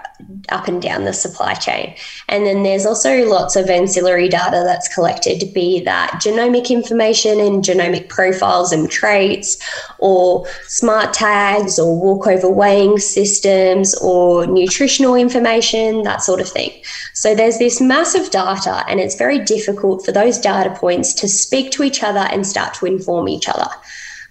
up 0.49 0.67
and 0.67 0.81
down 0.81 1.05
the 1.05 1.13
supply 1.13 1.53
chain. 1.53 1.95
And 2.29 2.45
then 2.45 2.63
there's 2.63 2.85
also 2.85 3.27
lots 3.27 3.55
of 3.55 3.69
ancillary 3.69 4.29
data 4.29 4.63
that's 4.65 4.93
collected, 4.93 5.53
be 5.53 5.81
that 5.85 6.21
genomic 6.23 6.69
information 6.69 7.39
and 7.39 7.63
genomic 7.63 8.09
profiles 8.09 8.71
and 8.71 8.89
traits, 8.89 9.57
or 9.99 10.45
smart 10.67 11.13
tags, 11.13 11.79
or 11.79 11.99
walkover 11.99 12.49
weighing 12.49 12.97
systems, 12.97 13.95
or 13.95 14.47
nutritional 14.47 15.15
information, 15.15 16.03
that 16.03 16.23
sort 16.23 16.41
of 16.41 16.49
thing. 16.49 16.71
So 17.13 17.35
there's 17.35 17.57
this 17.57 17.81
massive 17.81 18.31
data, 18.31 18.83
and 18.87 18.99
it's 18.99 19.15
very 19.15 19.39
difficult 19.39 20.05
for 20.05 20.11
those 20.11 20.37
data 20.37 20.71
points 20.71 21.13
to 21.15 21.27
speak 21.27 21.71
to 21.71 21.83
each 21.83 22.03
other 22.03 22.27
and 22.31 22.45
start 22.45 22.73
to 22.75 22.85
inform 22.85 23.27
each 23.27 23.47
other. 23.47 23.67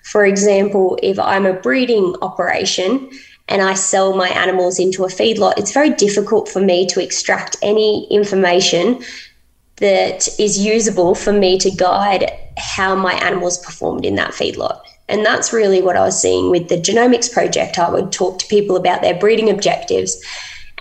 For 0.02 0.24
example, 0.24 0.98
if 1.02 1.18
I'm 1.18 1.46
a 1.46 1.52
breeding 1.52 2.16
operation, 2.22 3.10
and 3.50 3.60
I 3.60 3.74
sell 3.74 4.16
my 4.16 4.28
animals 4.28 4.78
into 4.78 5.04
a 5.04 5.08
feedlot, 5.08 5.58
it's 5.58 5.72
very 5.72 5.90
difficult 5.90 6.48
for 6.48 6.60
me 6.60 6.86
to 6.86 7.02
extract 7.02 7.56
any 7.60 8.06
information 8.10 9.02
that 9.76 10.28
is 10.38 10.58
usable 10.58 11.14
for 11.14 11.32
me 11.32 11.58
to 11.58 11.70
guide 11.70 12.30
how 12.56 12.94
my 12.94 13.14
animals 13.14 13.58
performed 13.58 14.04
in 14.04 14.14
that 14.14 14.30
feedlot. 14.32 14.80
And 15.08 15.26
that's 15.26 15.52
really 15.52 15.82
what 15.82 15.96
I 15.96 16.02
was 16.02 16.20
seeing 16.20 16.50
with 16.50 16.68
the 16.68 16.76
genomics 16.76 17.32
project. 17.32 17.78
I 17.78 17.90
would 17.90 18.12
talk 18.12 18.38
to 18.38 18.46
people 18.46 18.76
about 18.76 19.02
their 19.02 19.18
breeding 19.18 19.50
objectives 19.50 20.24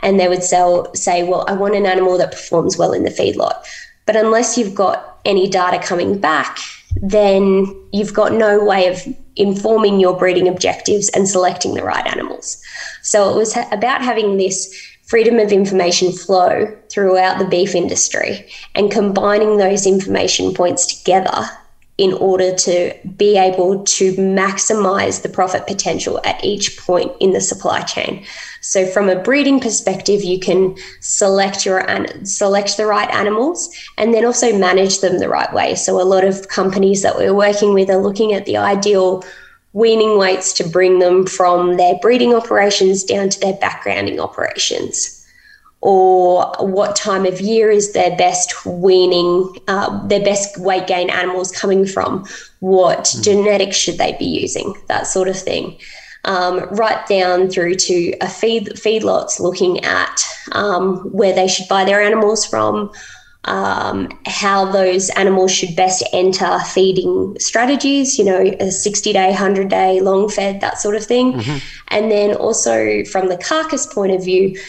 and 0.04 0.20
they 0.20 0.28
would 0.28 0.44
sell, 0.44 0.94
say, 0.94 1.24
well, 1.24 1.46
I 1.48 1.54
want 1.54 1.76
an 1.76 1.88
animal 1.88 2.18
that 2.20 2.32
performs 2.32 2.78
well 2.78 2.94
in 2.94 3.04
the 3.04 3.10
feedlot. 3.10 3.66
But 4.06 4.16
unless 4.16 4.58
you've 4.58 4.76
got 4.76 5.20
any 5.26 5.50
data 5.50 5.80
coming 5.80 6.20
back, 6.20 6.60
then 7.02 7.66
you've 7.92 8.14
got 8.14 8.34
no 8.34 8.64
way 8.64 8.88
of 8.88 9.02
informing 9.40 10.00
your 10.00 10.16
breeding 10.16 10.48
objectives 10.48 11.10
and 11.10 11.28
selecting 11.28 11.74
the 11.74 11.84
right 11.84 12.06
animals. 12.06 12.62
So 13.02 13.32
it 13.32 13.36
was 13.36 13.58
about 13.72 14.04
having 14.04 14.38
this 14.38 14.88
freedom 15.08 15.40
of 15.40 15.52
information 15.52 16.12
flow 16.12 16.68
throughout 16.92 17.40
the 17.40 17.46
beef 17.46 17.74
industry 17.74 18.48
and 18.76 18.92
combining 18.92 19.58
those 19.58 19.88
information 19.88 20.54
points 20.54 21.00
together 21.00 21.50
in 21.98 22.14
order 22.14 22.56
to 22.56 22.94
be 23.18 23.38
able 23.38 23.84
to 23.84 24.14
maximize 24.14 25.22
the 25.22 25.30
profit 25.30 25.66
potential 25.68 26.22
at 26.24 26.44
each 26.44 26.78
point 26.78 27.12
in 27.20 27.34
the 27.34 27.42
supply 27.42 27.82
chain. 27.82 28.24
So 28.62 28.86
from 28.86 29.10
a 29.10 29.22
breeding 29.22 29.60
perspective, 29.60 30.24
you 30.24 30.40
can 30.40 30.76
select 31.00 31.66
your 31.66 31.86
select 32.24 32.78
the 32.78 32.86
right 32.86 33.10
animals 33.10 33.70
and 33.98 34.14
then 34.14 34.26
also 34.26 34.58
manage 34.58 35.00
them 35.00 35.20
the 35.20 35.30
right 35.30 35.54
way. 35.54 35.76
So 35.76 36.02
a 36.02 36.04
lot 36.04 36.24
of 36.24 36.48
companies 36.50 37.02
that 37.02 37.16
we're 37.16 37.34
working 37.34 37.74
with 37.74 37.90
are 37.90 37.98
looking 37.98 38.34
at 38.34 38.46
the 38.46 38.58
ideal 38.58 39.24
weaning 39.74 40.18
weights 40.18 40.52
to 40.54 40.68
bring 40.68 41.00
them 41.00 41.26
from 41.26 41.78
their 41.78 41.96
breeding 42.02 42.34
operations 42.34 43.04
down 43.04 43.30
to 43.30 43.40
their 43.40 43.54
backgrounding 43.54 44.20
operations 44.20 45.20
or 45.82 46.54
what 46.60 46.96
time 46.96 47.26
of 47.26 47.40
year 47.40 47.72
is 47.72 47.94
their 47.94 48.16
best 48.18 48.66
weaning, 48.66 49.50
uh, 49.68 50.06
their 50.08 50.24
best 50.24 50.60
weight 50.60 50.88
gain 50.88 51.10
animals 51.10 51.52
coming 51.52 51.86
from, 51.86 52.26
what 52.60 53.06
mm. 53.06 53.24
genetics 53.24 53.78
should 53.78 53.98
they 53.98 54.14
be 54.20 54.26
using, 54.26 54.74
that 54.88 55.08
sort 55.08 55.30
of 55.30 55.40
thing. 55.40 55.78
Um, 56.26 56.68
right 56.72 57.08
down 57.08 57.50
through 57.50 57.76
to 57.76 58.14
a 58.20 58.28
feed 58.28 58.68
feedlots 58.76 59.40
looking 59.40 59.84
at 59.86 60.22
um, 60.52 60.98
where 61.14 61.34
they 61.34 61.48
should 61.48 61.68
buy 61.70 61.86
their 61.86 62.02
animals 62.02 62.46
from, 62.46 62.92
um, 63.46 64.10
how 64.26 64.72
those 64.72 65.10
animals 65.12 65.52
should 65.52 65.76
best 65.76 66.04
enter 66.12 66.60
feeding 66.60 67.36
strategies, 67.40 68.20
you 68.20 68.26
know, 68.26 68.42
a 68.60 68.70
60 68.70 69.14
day, 69.14 69.30
100 69.30 69.70
day, 69.70 70.02
long 70.02 70.30
fed, 70.30 70.62
that 70.62 70.78
sort 70.78 70.96
of 70.96 71.06
thing. 71.06 71.34
Mm-hmm. 71.34 71.58
And 71.88 72.12
then 72.12 72.36
also 72.36 73.04
from 73.06 73.30
the 73.30 73.38
carcass 73.38 73.86
point 73.86 74.12
of 74.12 74.24
view, 74.24 74.60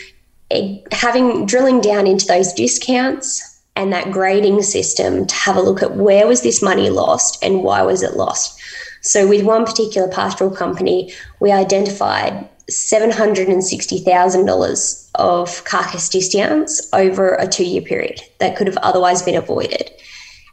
having 0.92 1.46
drilling 1.46 1.80
down 1.80 2.06
into 2.06 2.26
those 2.26 2.52
discounts 2.52 3.46
and 3.76 3.92
that 3.92 4.10
grading 4.10 4.62
system 4.62 5.26
to 5.26 5.34
have 5.34 5.56
a 5.56 5.60
look 5.60 5.82
at 5.82 5.96
where 5.96 6.26
was 6.26 6.42
this 6.42 6.62
money 6.62 6.90
lost 6.90 7.42
and 7.42 7.62
why 7.62 7.82
was 7.82 8.02
it 8.02 8.16
lost. 8.16 8.60
So 9.02 9.26
with 9.26 9.44
one 9.44 9.64
particular 9.64 10.08
pastoral 10.08 10.50
company, 10.50 11.14
we 11.40 11.52
identified 11.52 12.48
$760,000 12.70 15.10
of 15.16 15.64
carcass 15.64 16.08
discounts 16.08 16.88
over 16.92 17.34
a 17.34 17.48
two 17.48 17.64
year 17.64 17.82
period 17.82 18.20
that 18.38 18.56
could 18.56 18.66
have 18.66 18.76
otherwise 18.78 19.22
been 19.22 19.36
avoided. 19.36 19.90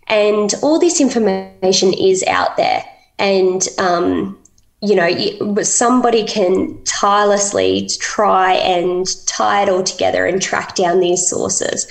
And 0.07 0.53
all 0.61 0.79
this 0.79 1.01
information 1.01 1.93
is 1.93 2.23
out 2.23 2.57
there. 2.57 2.83
And 3.19 3.67
um, 3.77 4.37
you 4.81 4.95
know, 4.95 5.61
somebody 5.63 6.23
can 6.23 6.83
tirelessly 6.83 7.89
try 7.99 8.53
and 8.53 9.07
tie 9.25 9.63
it 9.63 9.69
all 9.69 9.83
together 9.83 10.25
and 10.25 10.41
track 10.41 10.75
down 10.75 10.99
these 10.99 11.27
sources. 11.27 11.87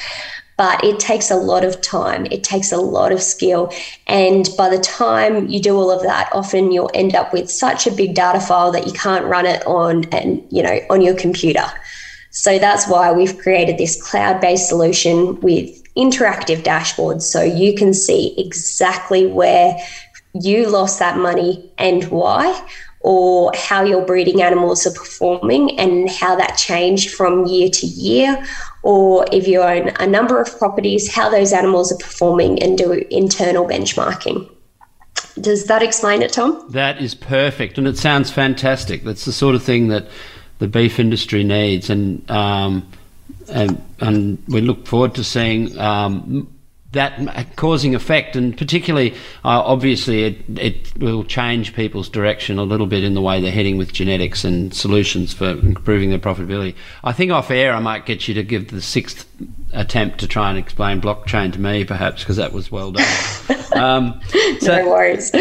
But 0.57 0.83
it 0.83 0.99
takes 0.99 1.31
a 1.31 1.37
lot 1.37 1.65
of 1.65 1.83
time, 1.83 2.27
it 2.31 2.43
takes 2.43 2.73
a 2.73 2.79
lot 2.79 3.13
of 3.13 3.23
skill. 3.23 3.73
And 4.07 4.49
by 4.57 4.71
the 4.71 4.79
time 4.79 5.49
you 5.49 5.61
do 5.61 5.77
all 5.77 5.91
of 5.91 6.03
that, 6.03 6.31
often 6.33 6.73
you'll 6.73 6.91
end 6.95 7.15
up 7.15 7.33
with 7.33 7.51
such 7.51 7.87
a 7.87 7.93
big 7.93 8.15
data 8.15 8.41
file 8.41 8.73
that 8.73 8.87
you 8.87 8.93
can't 8.93 9.27
run 9.27 9.45
it 9.45 9.67
on 9.67 10.05
and, 10.13 10.43
you 10.51 10.63
know, 10.63 10.81
on 10.89 11.03
your 11.03 11.15
computer. 11.15 11.67
So 12.31 12.59
that's 12.59 12.89
why 12.89 13.13
we've 13.13 13.39
created 13.39 13.77
this 13.79 14.01
cloud-based 14.03 14.69
solution 14.69 15.41
with 15.41 15.83
interactive 15.95 16.63
dashboards 16.63 17.23
so 17.23 17.43
you 17.43 17.75
can 17.75 17.95
see 17.95 18.35
exactly 18.39 19.27
where 19.27 19.77
you 20.35 20.69
lost 20.69 20.99
that 20.99 21.19
money 21.19 21.73
and 21.79 22.05
why, 22.05 22.67
or 23.01 23.53
how 23.55 23.85
your 23.85 24.05
breeding 24.05 24.43
animals 24.43 24.87
are 24.87 24.93
performing 24.93 25.79
and 25.79 26.11
how 26.11 26.37
that 26.37 26.57
changed 26.59 27.11
from 27.15 27.47
year 27.47 27.71
to 27.71 27.87
year, 27.87 28.45
or 28.87 29.27
if 29.33 29.49
you 29.49 29.61
own 29.61 29.89
a 29.99 30.07
number 30.07 30.41
of 30.41 30.59
properties, 30.61 31.13
how 31.13 31.29
those 31.29 31.53
animals 31.53 31.91
are 31.91 31.97
performing 31.97 32.63
and 32.63 32.79
do 32.79 32.93
internal 33.11 33.67
benchmarking. 33.67 34.49
Does 35.41 35.65
that 35.65 35.83
explain 35.83 36.23
it, 36.23 36.33
Tom? 36.33 36.65
That 36.71 37.03
is 37.03 37.13
perfect, 37.13 37.79
and 37.79 37.89
it 37.89 37.99
sounds 37.99 38.31
fantastic. 38.31 39.03
That's 39.03 39.25
the 39.25 39.33
sort 39.33 39.57
of 39.57 39.65
thing 39.65 39.89
that 39.89 40.07
the 40.61 40.69
beef 40.69 41.01
industry 41.01 41.43
needs, 41.43 41.91
and 41.91 42.31
um, 42.31 42.89
and, 43.49 43.83
and 43.99 44.39
we 44.47 44.61
look 44.61 44.87
forward 44.87 45.17
to 45.17 45.25
seeing 45.25 45.77
um, 45.81 46.49
that 46.93 47.57
causing 47.57 47.95
effect, 47.95 48.37
and 48.37 48.57
particularly, 48.57 49.13
uh, 49.45 49.61
obviously, 49.63 50.25
it, 50.25 50.59
it 50.59 50.99
will 50.99 51.25
change 51.25 51.75
people's 51.75 52.09
direction 52.09 52.59
a 52.59 52.63
little 52.63 52.87
bit 52.87 53.05
in 53.05 53.15
the 53.15 53.21
way 53.21 53.41
they're 53.41 53.53
heading 53.53 53.77
with 53.77 53.93
genetics 53.93 54.45
and 54.45 54.73
solutions 54.73 55.33
for 55.33 55.51
improving 55.51 56.11
their 56.11 56.19
profitability. 56.19 56.75
I 57.05 57.13
think 57.13 57.33
off 57.33 57.51
air, 57.51 57.75
I 57.75 57.81
might 57.81 58.07
get 58.07 58.29
you 58.29 58.35
to 58.35 58.43
give 58.43 58.69
the 58.69 58.81
sixth 58.81 59.29
attempt 59.73 60.21
to 60.21 60.27
try 60.27 60.49
and 60.49 60.59
explain 60.59 61.01
blockchain 61.01 61.53
to 61.53 61.61
me, 61.61 61.85
perhaps, 61.85 62.23
because 62.23 62.37
that 62.37 62.53
was 62.53 62.71
well 62.71 62.93
done. 62.93 63.07
um, 63.75 64.21
so, 64.61 64.77
no 64.77 64.89
worries. 64.89 65.33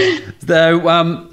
Though, 0.41 0.89
um, 0.89 1.31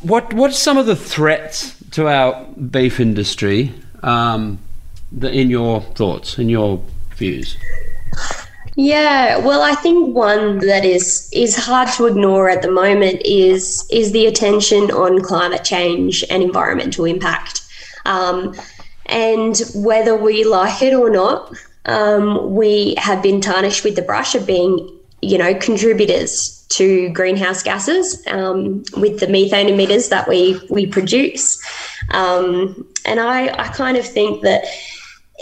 what 0.00 0.32
what's 0.32 0.58
some 0.58 0.78
of 0.78 0.86
the 0.86 0.96
threats 0.96 1.76
to 1.92 2.08
our 2.08 2.44
beef 2.44 3.00
industry? 3.00 3.74
Um, 4.02 4.60
the, 5.12 5.30
in 5.30 5.50
your 5.50 5.80
thoughts, 5.80 6.38
in 6.38 6.48
your 6.48 6.82
views? 7.16 7.56
Yeah, 8.76 9.38
well, 9.38 9.62
I 9.62 9.74
think 9.74 10.14
one 10.14 10.58
that 10.58 10.84
is 10.84 11.28
is 11.32 11.56
hard 11.56 11.88
to 11.96 12.06
ignore 12.06 12.48
at 12.48 12.62
the 12.62 12.70
moment 12.70 13.22
is 13.24 13.86
is 13.90 14.12
the 14.12 14.26
attention 14.26 14.90
on 14.92 15.22
climate 15.22 15.64
change 15.64 16.24
and 16.30 16.42
environmental 16.42 17.04
impact, 17.04 17.62
um, 18.06 18.54
and 19.06 19.60
whether 19.74 20.16
we 20.16 20.44
like 20.44 20.82
it 20.82 20.94
or 20.94 21.10
not, 21.10 21.52
um, 21.86 22.54
we 22.54 22.94
have 22.96 23.22
been 23.22 23.40
tarnished 23.40 23.82
with 23.82 23.96
the 23.96 24.02
brush 24.02 24.34
of 24.36 24.46
being, 24.46 24.88
you 25.20 25.36
know, 25.36 25.52
contributors 25.54 26.64
to 26.70 27.08
greenhouse 27.10 27.64
gases 27.64 28.24
um, 28.28 28.84
with 28.96 29.18
the 29.18 29.26
methane 29.26 29.66
emitters 29.66 30.10
that 30.10 30.28
we 30.28 30.60
we 30.70 30.86
produce, 30.86 31.60
um, 32.12 32.86
and 33.04 33.18
I 33.18 33.48
I 33.48 33.68
kind 33.68 33.96
of 33.96 34.06
think 34.06 34.42
that 34.42 34.64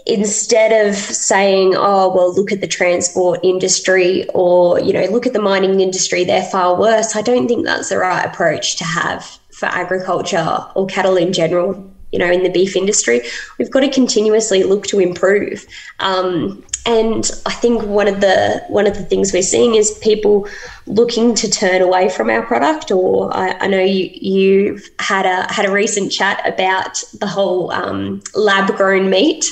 instead 0.07 0.87
of 0.87 0.95
saying, 0.95 1.75
oh, 1.77 2.13
well, 2.15 2.35
look 2.35 2.53
at 2.53 2.61
the 2.61 2.67
transport 2.67 3.41
industry 3.43 4.27
or, 4.35 4.81
you 4.81 4.93
know, 4.93 5.05
look 5.05 5.27
at 5.27 5.33
the 5.33 5.41
mining 5.41 5.81
industry, 5.81 6.25
they're 6.25 6.43
far 6.45 6.79
worse, 6.79 7.17
I 7.17 7.23
don't 7.23 7.49
think 7.49 7.65
that's 7.65 7.89
the 7.89 7.99
right 7.99 8.25
approach 8.25 8.77
to 8.77 8.85
have 8.85 9.25
for 9.51 9.67
agriculture 9.67 10.59
or 10.75 10.87
cattle 10.87 11.17
in 11.17 11.33
general 11.33 11.85
you 12.13 12.19
know 12.19 12.31
in 12.31 12.43
the 12.43 12.49
beef 12.49 12.75
industry 12.77 13.21
we've 13.59 13.73
got 13.73 13.81
to 13.81 13.91
continuously 13.91 14.63
look 14.63 14.87
to 14.87 15.01
improve 15.01 15.67
um, 15.99 16.65
and 16.89 17.31
I 17.45 17.53
think 17.53 17.83
one 17.83 18.09
of 18.09 18.23
the 18.23 18.65
one 18.69 18.87
of 18.87 18.95
the 18.97 19.05
things 19.05 19.33
we're 19.33 19.43
seeing 19.43 19.75
is 19.75 19.99
people 19.99 20.49
looking 20.87 21.35
to 21.35 21.51
turn 21.51 21.83
away 21.83 22.09
from 22.09 22.31
our 22.31 22.41
product. 22.41 22.91
Or 22.91 23.35
I, 23.37 23.51
I 23.61 23.67
know 23.67 23.79
you 23.79 24.09
you've 24.15 24.89
had 24.99 25.27
a 25.27 25.53
had 25.53 25.67
a 25.67 25.71
recent 25.71 26.11
chat 26.11 26.41
about 26.49 27.03
the 27.19 27.27
whole 27.27 27.71
um, 27.73 28.23
lab 28.35 28.75
grown 28.75 29.11
meat, 29.11 29.45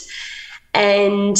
and 0.76 1.38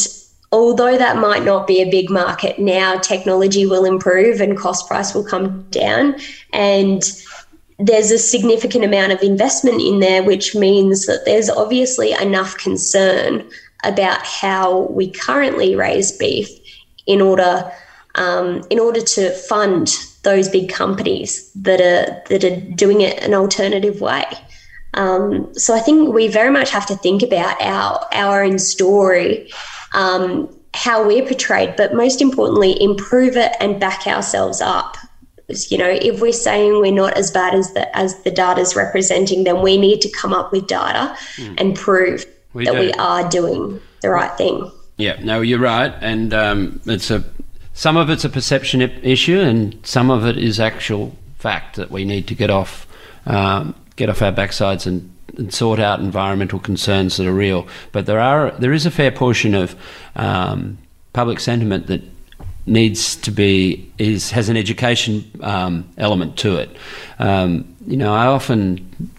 although 0.51 0.97
that 0.97 1.19
might 1.19 1.45
not 1.45 1.67
be 1.67 1.83
a 1.83 1.91
big 1.91 2.09
market 2.11 2.59
now, 2.59 2.97
technology 2.99 3.67
will 3.67 3.85
improve 3.85 4.41
and 4.41 4.57
cost 4.57 4.89
price 4.89 5.15
will 5.15 5.25
come 5.25 5.63
down, 5.71 6.17
and 6.53 7.03
there's 7.79 8.11
a 8.11 8.19
significant 8.19 8.85
amount 8.85 9.13
of 9.13 9.23
investment 9.23 9.83
in 9.83 10.01
there, 10.01 10.23
which 10.23 10.55
means 10.55 11.05
that 11.05 11.27
there's 11.27 11.51
obviously 11.51 12.13
enough 12.13 12.57
concern 12.57 13.47
about 13.85 14.25
how 14.25 14.87
we 14.91 15.11
currently 15.11 15.77
raise 15.77 16.11
beef 16.17 16.49
in 17.07 17.21
order 17.21 17.71
um, 18.15 18.63
in 18.71 18.79
order 18.79 19.03
to 19.03 19.31
fund 19.31 19.95
those 20.23 20.49
big 20.49 20.71
companies 20.71 21.53
that 21.53 21.81
are 21.81 22.23
that 22.31 22.43
are 22.43 22.61
doing 22.75 23.03
it 23.03 23.23
an 23.23 23.35
alternative 23.35 24.01
way. 24.01 24.25
Um, 24.97 25.53
so 25.55 25.75
I 25.75 25.81
think 25.81 26.13
we 26.13 26.29
very 26.29 26.51
much 26.51 26.71
have 26.71 26.87
to 26.87 26.97
think 26.97 27.23
about 27.23 27.61
our 27.61 28.01
our 28.13 28.43
own 28.43 28.59
story, 28.59 29.53
um, 29.93 30.49
how 30.75 31.07
we're 31.07 31.25
portrayed, 31.25 31.77
but 31.77 31.95
most 31.95 32.21
importantly, 32.21 32.81
improve 32.83 33.37
it 33.37 33.53
and 33.61 33.79
back 33.79 34.07
ourselves 34.07 34.61
up. 34.61 34.97
You 35.69 35.79
know, 35.79 35.89
if 35.89 36.21
we're 36.21 36.33
saying 36.33 36.81
we're 36.81 36.93
not 36.93 37.17
as 37.17 37.31
bad 37.31 37.55
as 37.55 37.73
the 37.75 37.97
as 37.97 38.21
the 38.23 38.31
data 38.31 38.61
is 38.61 38.75
representing, 38.75 39.45
then 39.45 39.63
we 39.63 39.77
need 39.77 40.01
to 40.01 40.11
come 40.11 40.33
up 40.33 40.51
with 40.51 40.67
data 40.67 41.17
mm. 41.37 41.55
and 41.59 41.77
prove 41.77 42.27
we 42.53 42.65
that 42.65 42.73
do. 42.73 42.81
we 42.81 42.93
are 42.95 43.29
doing 43.29 43.81
the 44.01 44.11
right 44.11 44.37
thing. 44.37 44.71
Yeah, 44.97 45.19
no, 45.23 45.43
you're 45.43 45.61
right, 45.61 45.93
and 46.01 46.33
um, 46.33 46.81
it's 46.87 47.11
a 47.11 47.23
some 47.75 47.99
of 47.99 48.09
it's 48.09 48.25
a 48.25 48.31
perception 48.31 48.81
issue, 48.81 49.39
and 49.39 49.79
some 49.87 50.11
of 50.11 50.25
it 50.25 50.39
is 50.39 50.59
actual 50.59 51.15
fact 51.39 51.77
that 51.77 51.91
we 51.91 52.07
need 52.07 52.27
to 52.29 52.35
get 52.35 52.49
off 52.49 52.87
um, 53.27 53.75
get 53.97 54.09
off 54.09 54.23
our 54.23 54.33
backsides 54.33 54.87
and, 54.87 55.13
and, 55.37 55.53
sort 55.53 55.81
out 55.81 56.01
environmental 56.01 56.59
concerns 56.59 57.17
that 57.17 57.27
are 57.27 57.33
real. 57.33 57.67
But 57.93 58.07
there 58.07 58.21
are 58.21 58.53
there 58.53 58.73
is 58.73 58.87
a 58.87 58.91
fair 58.91 59.11
portion 59.11 59.55
of 59.55 59.75
um, 60.15 60.79
public 61.13 61.41
sentiment 61.41 61.87
that 61.89 62.03
needs 62.67 63.17
to 63.17 63.31
be 63.31 63.91
is 63.99 64.31
has 64.31 64.49
an 64.49 64.57
education 64.57 65.31
um, 65.43 65.89
element 65.97 66.37
to 66.39 66.57
it. 66.57 66.77
Um, 67.19 67.75
you 67.87 67.97
know, 67.97 68.15
I 68.15 68.27
often 68.27 69.11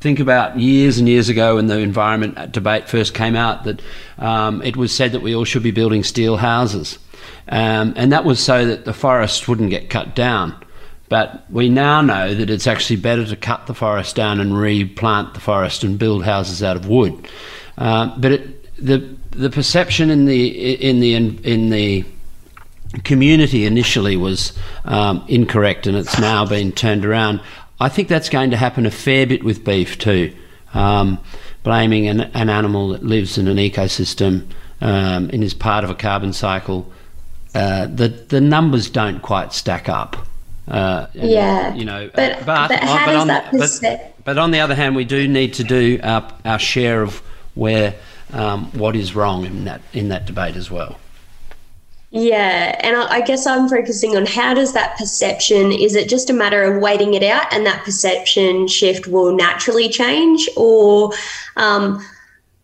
think 0.00 0.20
about 0.20 0.58
years 0.58 0.98
and 0.98 1.08
years 1.08 1.30
ago 1.30 1.56
when 1.56 1.66
the 1.66 1.78
environment 1.78 2.52
debate 2.52 2.88
first 2.88 3.14
came 3.14 3.34
out 3.34 3.64
that 3.64 3.80
um, 4.18 4.60
it 4.62 4.76
was 4.76 4.92
said 4.92 5.12
that 5.12 5.22
we 5.22 5.34
all 5.34 5.44
should 5.44 5.62
be 5.62 5.70
building 5.70 6.04
steel 6.04 6.36
houses. 6.36 6.98
Um, 7.48 7.94
and 7.96 8.12
that 8.12 8.24
was 8.24 8.38
so 8.38 8.66
that 8.66 8.84
the 8.84 8.92
forests 8.92 9.48
wouldn't 9.48 9.70
get 9.70 9.90
cut 9.90 10.14
down. 10.14 10.54
But 11.08 11.44
we 11.50 11.68
now 11.68 12.00
know 12.00 12.34
that 12.34 12.48
it's 12.48 12.66
actually 12.66 12.96
better 12.96 13.26
to 13.26 13.36
cut 13.36 13.66
the 13.66 13.74
forest 13.74 14.16
down 14.16 14.40
and 14.40 14.56
replant 14.56 15.34
the 15.34 15.40
forest 15.40 15.84
and 15.84 15.98
build 15.98 16.24
houses 16.24 16.62
out 16.62 16.76
of 16.76 16.88
wood. 16.88 17.28
Uh, 17.76 18.16
but 18.18 18.32
it, 18.32 18.84
the 18.84 18.98
the 19.30 19.50
perception 19.50 20.10
in 20.10 20.24
the 20.24 20.74
in 20.82 21.00
the 21.00 21.14
in, 21.14 21.70
the 21.70 22.04
community 23.02 23.66
initially 23.66 24.16
was 24.16 24.52
um, 24.84 25.24
incorrect, 25.28 25.86
and 25.86 25.96
it's 25.96 26.18
now 26.18 26.46
been 26.46 26.72
turned 26.72 27.04
around. 27.04 27.40
I 27.80 27.88
think 27.88 28.08
that's 28.08 28.28
going 28.28 28.50
to 28.50 28.56
happen 28.56 28.86
a 28.86 28.90
fair 28.90 29.26
bit 29.26 29.42
with 29.42 29.64
beef 29.64 29.98
too. 29.98 30.34
Um, 30.72 31.20
blaming 31.62 32.08
an, 32.08 32.20
an, 32.20 32.50
animal 32.50 32.88
that 32.88 33.02
lives 33.04 33.38
in 33.38 33.46
an 33.46 33.56
ecosystem 33.56 34.50
um, 34.80 35.30
and 35.32 35.42
is 35.42 35.54
part 35.54 35.84
of 35.84 35.90
a 35.90 35.94
carbon 35.94 36.32
cycle, 36.32 36.92
uh, 37.54 37.86
the 37.86 38.08
the 38.08 38.40
numbers 38.40 38.90
don't 38.90 39.20
quite 39.20 39.52
stack 39.52 39.88
up. 39.88 40.26
Uh, 40.66 41.06
yeah, 41.12 41.74
you 41.74 41.84
know, 41.84 42.10
but 42.14 42.32
uh, 42.32 42.42
but, 42.46 42.68
but, 42.68 42.80
how 42.80 43.06
but, 43.06 43.16
on, 43.16 43.26
that 43.28 43.52
but, 43.52 44.14
but, 44.24 44.38
on 44.38 44.50
the 44.50 44.60
other 44.60 44.74
hand, 44.74 44.96
we 44.96 45.04
do 45.04 45.28
need 45.28 45.52
to 45.54 45.64
do 45.64 46.00
our, 46.02 46.26
our 46.44 46.58
share 46.58 47.02
of 47.02 47.22
where 47.54 47.94
um, 48.32 48.70
what 48.72 48.96
is 48.96 49.14
wrong 49.14 49.44
in 49.44 49.64
that 49.64 49.82
in 49.92 50.08
that 50.08 50.24
debate 50.24 50.56
as 50.56 50.70
well. 50.70 50.98
Yeah, 52.10 52.78
and 52.80 52.96
I, 52.96 53.22
guess 53.22 53.44
I'm 53.44 53.68
focusing 53.68 54.16
on 54.16 54.24
how 54.24 54.54
does 54.54 54.72
that 54.72 54.96
perception 54.96 55.72
is 55.72 55.96
it 55.96 56.08
just 56.08 56.30
a 56.30 56.32
matter 56.32 56.62
of 56.62 56.80
waiting 56.80 57.14
it 57.14 57.24
out 57.24 57.52
and 57.52 57.66
that 57.66 57.84
perception 57.84 58.68
shift 58.68 59.08
will 59.08 59.34
naturally 59.34 59.88
change, 59.88 60.48
or 60.56 61.12
um, 61.56 62.06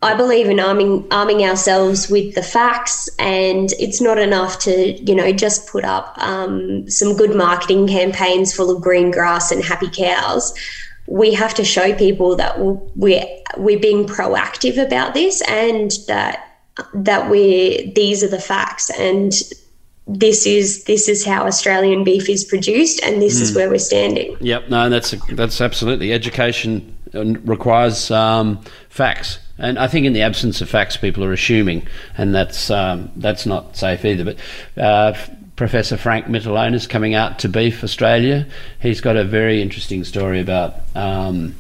I 0.02 0.14
believe 0.14 0.48
in 0.48 0.58
arming 0.58 1.06
arming 1.10 1.42
ourselves 1.42 2.08
with 2.08 2.34
the 2.34 2.42
facts, 2.42 3.08
and 3.18 3.70
it's 3.78 4.00
not 4.00 4.18
enough 4.18 4.58
to 4.60 4.92
you 4.92 5.14
know 5.14 5.30
just 5.32 5.68
put 5.68 5.84
up 5.84 6.14
um, 6.18 6.88
some 6.88 7.16
good 7.16 7.36
marketing 7.36 7.86
campaigns 7.86 8.54
full 8.54 8.74
of 8.74 8.82
green 8.82 9.10
grass 9.10 9.52
and 9.52 9.62
happy 9.62 9.90
cows. 9.92 10.54
We 11.06 11.34
have 11.34 11.54
to 11.54 11.64
show 11.64 11.94
people 11.94 12.34
that 12.36 12.58
we're 12.58 13.26
we're 13.58 13.78
being 13.78 14.06
proactive 14.06 14.82
about 14.82 15.12
this, 15.12 15.42
and 15.42 15.90
that 16.08 16.46
that 16.94 17.28
we're 17.28 17.92
these 17.92 18.24
are 18.24 18.28
the 18.28 18.40
facts 18.40 18.88
and 18.90 19.34
this 20.06 20.46
is 20.46 20.84
this 20.84 21.08
is 21.08 21.24
how 21.24 21.46
Australian 21.46 22.04
beef 22.04 22.28
is 22.28 22.44
produced, 22.44 23.00
and 23.04 23.22
this 23.22 23.38
mm. 23.38 23.42
is 23.42 23.50
hmm. 23.50 23.56
where 23.56 23.70
we're 23.70 23.78
standing. 23.78 24.36
Yep, 24.40 24.68
no, 24.68 24.88
that's 24.88 25.14
that's 25.32 25.60
absolutely 25.60 26.12
education 26.12 26.96
requires 27.12 28.10
um, 28.10 28.60
facts, 28.88 29.38
and 29.60 29.78
I 29.78 29.86
think 29.86 30.06
in 30.06 30.12
the 30.12 30.22
absence 30.22 30.60
of 30.60 30.68
facts, 30.68 30.96
people 30.96 31.24
are 31.24 31.32
assuming, 31.32 31.86
and 32.16 32.34
that's 32.34 32.70
um, 32.70 33.10
that's 33.16 33.46
not 33.46 33.76
safe 33.76 34.04
either. 34.04 34.24
But 34.24 34.82
uh, 34.82 35.16
Professor 35.56 35.96
Frank 35.96 36.26
Mitloehner 36.26 36.74
is 36.74 36.86
coming 36.86 37.14
out 37.14 37.38
to 37.40 37.48
Beef 37.48 37.84
Australia. 37.84 38.46
He's 38.80 39.00
got 39.00 39.16
a 39.16 39.24
very 39.24 39.60
interesting 39.60 40.04
story 40.04 40.40
about 40.40 40.76
um, 40.94 41.54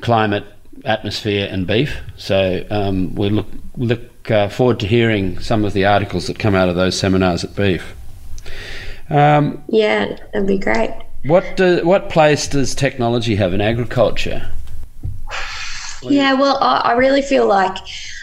climate 0.00 0.44
atmosphere 0.84 1.48
and 1.50 1.66
beef. 1.66 1.98
So 2.16 2.66
um, 2.70 3.14
we 3.14 3.30
look 3.30 3.46
look 3.76 4.30
uh, 4.30 4.48
forward 4.48 4.80
to 4.80 4.86
hearing 4.86 5.38
some 5.40 5.64
of 5.64 5.72
the 5.72 5.84
articles 5.84 6.26
that 6.26 6.38
come 6.38 6.54
out 6.54 6.68
of 6.68 6.76
those 6.76 6.98
seminars 6.98 7.44
at 7.44 7.54
Beef. 7.54 7.94
Um, 9.10 9.62
yeah, 9.68 10.16
that'd 10.32 10.48
be 10.48 10.58
great. 10.58 10.94
What 11.24 11.56
do, 11.56 11.84
what 11.84 12.10
place 12.10 12.48
does 12.48 12.74
technology 12.74 13.36
have 13.36 13.54
in 13.54 13.60
agriculture? 13.60 14.50
Yeah, 16.10 16.34
well, 16.34 16.58
I, 16.60 16.78
I 16.78 16.92
really 16.92 17.22
feel 17.22 17.46
like 17.46 17.76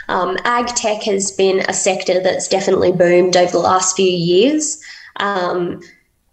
um, 0.10 0.38
ag 0.46 0.68
tech 0.68 1.04
has 1.04 1.32
been 1.32 1.60
a 1.68 1.74
sector 1.74 2.20
that's 2.20 2.48
definitely 2.48 2.92
boomed 2.92 3.38
over 3.38 3.52
the 3.52 3.60
last 3.60 3.96
few 3.96 4.10
years. 4.10 4.82
Um, 5.18 5.82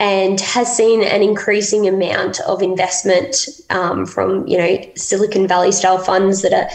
and 0.00 0.40
has 0.40 0.76
seen 0.76 1.02
an 1.02 1.22
increasing 1.22 1.88
amount 1.88 2.40
of 2.40 2.62
investment 2.62 3.37
um, 3.70 4.06
from 4.06 4.46
you 4.46 4.56
know 4.56 4.78
Silicon 4.94 5.48
Valley 5.48 5.72
style 5.72 5.98
funds 5.98 6.42
that 6.42 6.52
are 6.52 6.68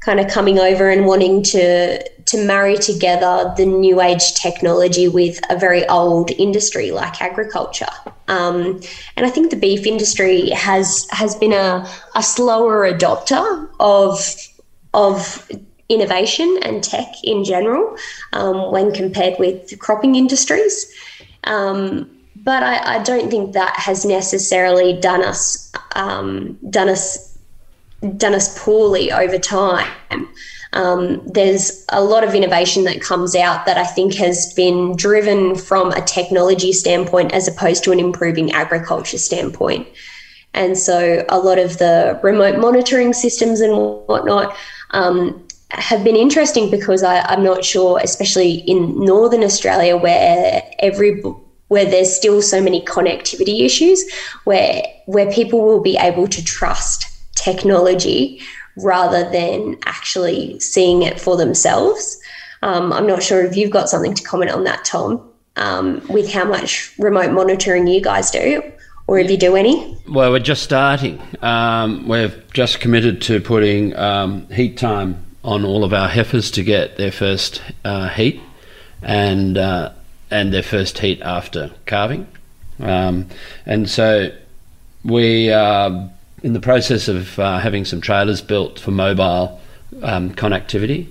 kind 0.00 0.20
of 0.20 0.28
coming 0.28 0.58
over 0.58 0.88
and 0.88 1.04
wanting 1.04 1.42
to 1.42 2.02
to 2.30 2.46
marry 2.46 2.76
together 2.76 3.52
the 3.56 3.66
new 3.66 4.00
age 4.00 4.34
technology 4.34 5.08
with 5.08 5.40
a 5.50 5.58
very 5.58 5.86
old 5.88 6.30
industry 6.32 6.92
like 6.92 7.20
agriculture. 7.20 7.90
Um, 8.28 8.80
and 9.16 9.26
I 9.26 9.30
think 9.30 9.50
the 9.50 9.56
beef 9.56 9.84
industry 9.84 10.50
has 10.50 11.08
has 11.10 11.34
been 11.34 11.52
a, 11.52 11.88
a 12.14 12.22
slower 12.22 12.90
adopter 12.90 13.68
of 13.80 14.36
of 14.94 15.50
innovation 15.88 16.58
and 16.62 16.84
tech 16.84 17.08
in 17.24 17.42
general 17.42 17.96
um, 18.32 18.70
when 18.70 18.92
compared 18.92 19.36
with 19.40 19.76
cropping 19.80 20.14
industries. 20.14 20.94
Um, 21.44 22.08
but 22.36 22.62
I, 22.62 22.96
I, 22.96 23.02
don't 23.02 23.28
think 23.28 23.52
that 23.52 23.74
has 23.76 24.04
necessarily 24.04 24.98
done 24.98 25.22
us 25.24 25.72
um, 25.96 26.56
done 26.70 26.88
us 26.88 27.36
done 28.16 28.34
us 28.34 28.56
poorly 28.62 29.10
over 29.10 29.38
time. 29.38 29.90
Um, 30.72 31.20
there's 31.26 31.84
a 31.88 32.02
lot 32.02 32.22
of 32.22 32.34
innovation 32.34 32.84
that 32.84 33.00
comes 33.00 33.34
out 33.34 33.66
that 33.66 33.76
I 33.76 33.84
think 33.84 34.14
has 34.14 34.52
been 34.54 34.94
driven 34.96 35.56
from 35.56 35.90
a 35.92 36.00
technology 36.00 36.72
standpoint 36.72 37.32
as 37.32 37.48
opposed 37.48 37.82
to 37.84 37.92
an 37.92 37.98
improving 37.98 38.52
agriculture 38.52 39.18
standpoint. 39.18 39.88
And 40.54 40.76
so 40.76 41.24
a 41.28 41.38
lot 41.38 41.58
of 41.58 41.78
the 41.78 42.18
remote 42.22 42.58
monitoring 42.58 43.12
systems 43.12 43.60
and 43.60 43.72
whatnot 44.06 44.56
um, 44.90 45.46
have 45.70 46.02
been 46.02 46.16
interesting 46.16 46.70
because 46.70 47.02
I, 47.02 47.20
I'm 47.20 47.42
not 47.42 47.64
sure, 47.64 48.00
especially 48.02 48.54
in 48.54 49.04
Northern 49.04 49.44
Australia, 49.44 49.96
where 49.96 50.62
every 50.80 51.22
where 51.68 51.84
there's 51.84 52.12
still 52.12 52.42
so 52.42 52.60
many 52.60 52.84
connectivity 52.84 53.64
issues 53.64 54.04
where 54.42 54.82
where 55.06 55.30
people 55.30 55.62
will 55.62 55.80
be 55.80 55.96
able 55.96 56.26
to 56.26 56.44
trust 56.44 57.06
technology 57.36 58.40
rather 58.76 59.28
than 59.30 59.76
actually 59.84 60.58
seeing 60.60 61.02
it 61.02 61.20
for 61.20 61.36
themselves. 61.36 62.20
Um, 62.62 62.92
I'm 62.92 63.06
not 63.06 63.22
sure 63.22 63.44
if 63.44 63.56
you've 63.56 63.70
got 63.70 63.88
something 63.88 64.14
to 64.14 64.22
comment 64.22 64.50
on 64.50 64.64
that, 64.64 64.84
Tom, 64.84 65.28
um, 65.56 66.02
with 66.08 66.30
how 66.30 66.44
much 66.44 66.92
remote 66.98 67.32
monitoring 67.32 67.86
you 67.86 68.00
guys 68.00 68.30
do, 68.30 68.62
or 69.06 69.18
if 69.18 69.30
you 69.30 69.36
do 69.36 69.56
any? 69.56 69.98
Well, 70.08 70.30
we're 70.30 70.38
just 70.38 70.62
starting. 70.62 71.20
Um, 71.42 72.06
we've 72.06 72.44
just 72.52 72.80
committed 72.80 73.22
to 73.22 73.40
putting 73.40 73.96
um, 73.96 74.46
Heatime 74.48 75.16
on 75.42 75.64
all 75.64 75.84
of 75.84 75.92
our 75.92 76.08
heifers 76.08 76.50
to 76.52 76.62
get 76.62 76.96
their 76.96 77.10
first 77.10 77.62
uh, 77.84 78.08
heat 78.10 78.40
and 79.02 79.56
uh, 79.56 79.92
and 80.30 80.52
their 80.52 80.62
first 80.62 80.98
heat 80.98 81.20
after 81.22 81.70
calving. 81.86 82.26
Um, 82.78 83.26
and 83.66 83.88
so 83.88 84.30
we 85.04 85.50
are 85.50 86.10
in 86.42 86.52
the 86.52 86.60
process 86.60 87.08
of 87.08 87.38
uh, 87.38 87.58
having 87.58 87.84
some 87.84 88.00
trailers 88.00 88.40
built 88.40 88.78
for 88.78 88.90
mobile 88.90 89.60
um, 90.02 90.34
connectivity. 90.34 91.08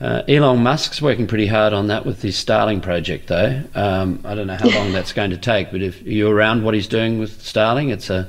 Uh, 0.00 0.22
Elon 0.26 0.62
Musk's 0.62 1.00
working 1.00 1.28
pretty 1.28 1.46
hard 1.46 1.72
on 1.72 1.86
that 1.86 2.04
with 2.04 2.22
his 2.22 2.34
Starlink 2.36 2.82
project, 2.82 3.28
though. 3.28 3.62
Um, 3.74 4.20
I 4.24 4.34
don't 4.34 4.48
know 4.48 4.56
how 4.56 4.68
long 4.68 4.92
that's 4.92 5.12
going 5.12 5.30
to 5.30 5.36
take, 5.36 5.70
but 5.70 5.80
if 5.80 6.02
you're 6.02 6.34
around 6.34 6.64
what 6.64 6.74
he's 6.74 6.88
doing 6.88 7.18
with 7.20 7.38
Starlink, 7.40 7.92
it's 7.92 8.10
a 8.10 8.28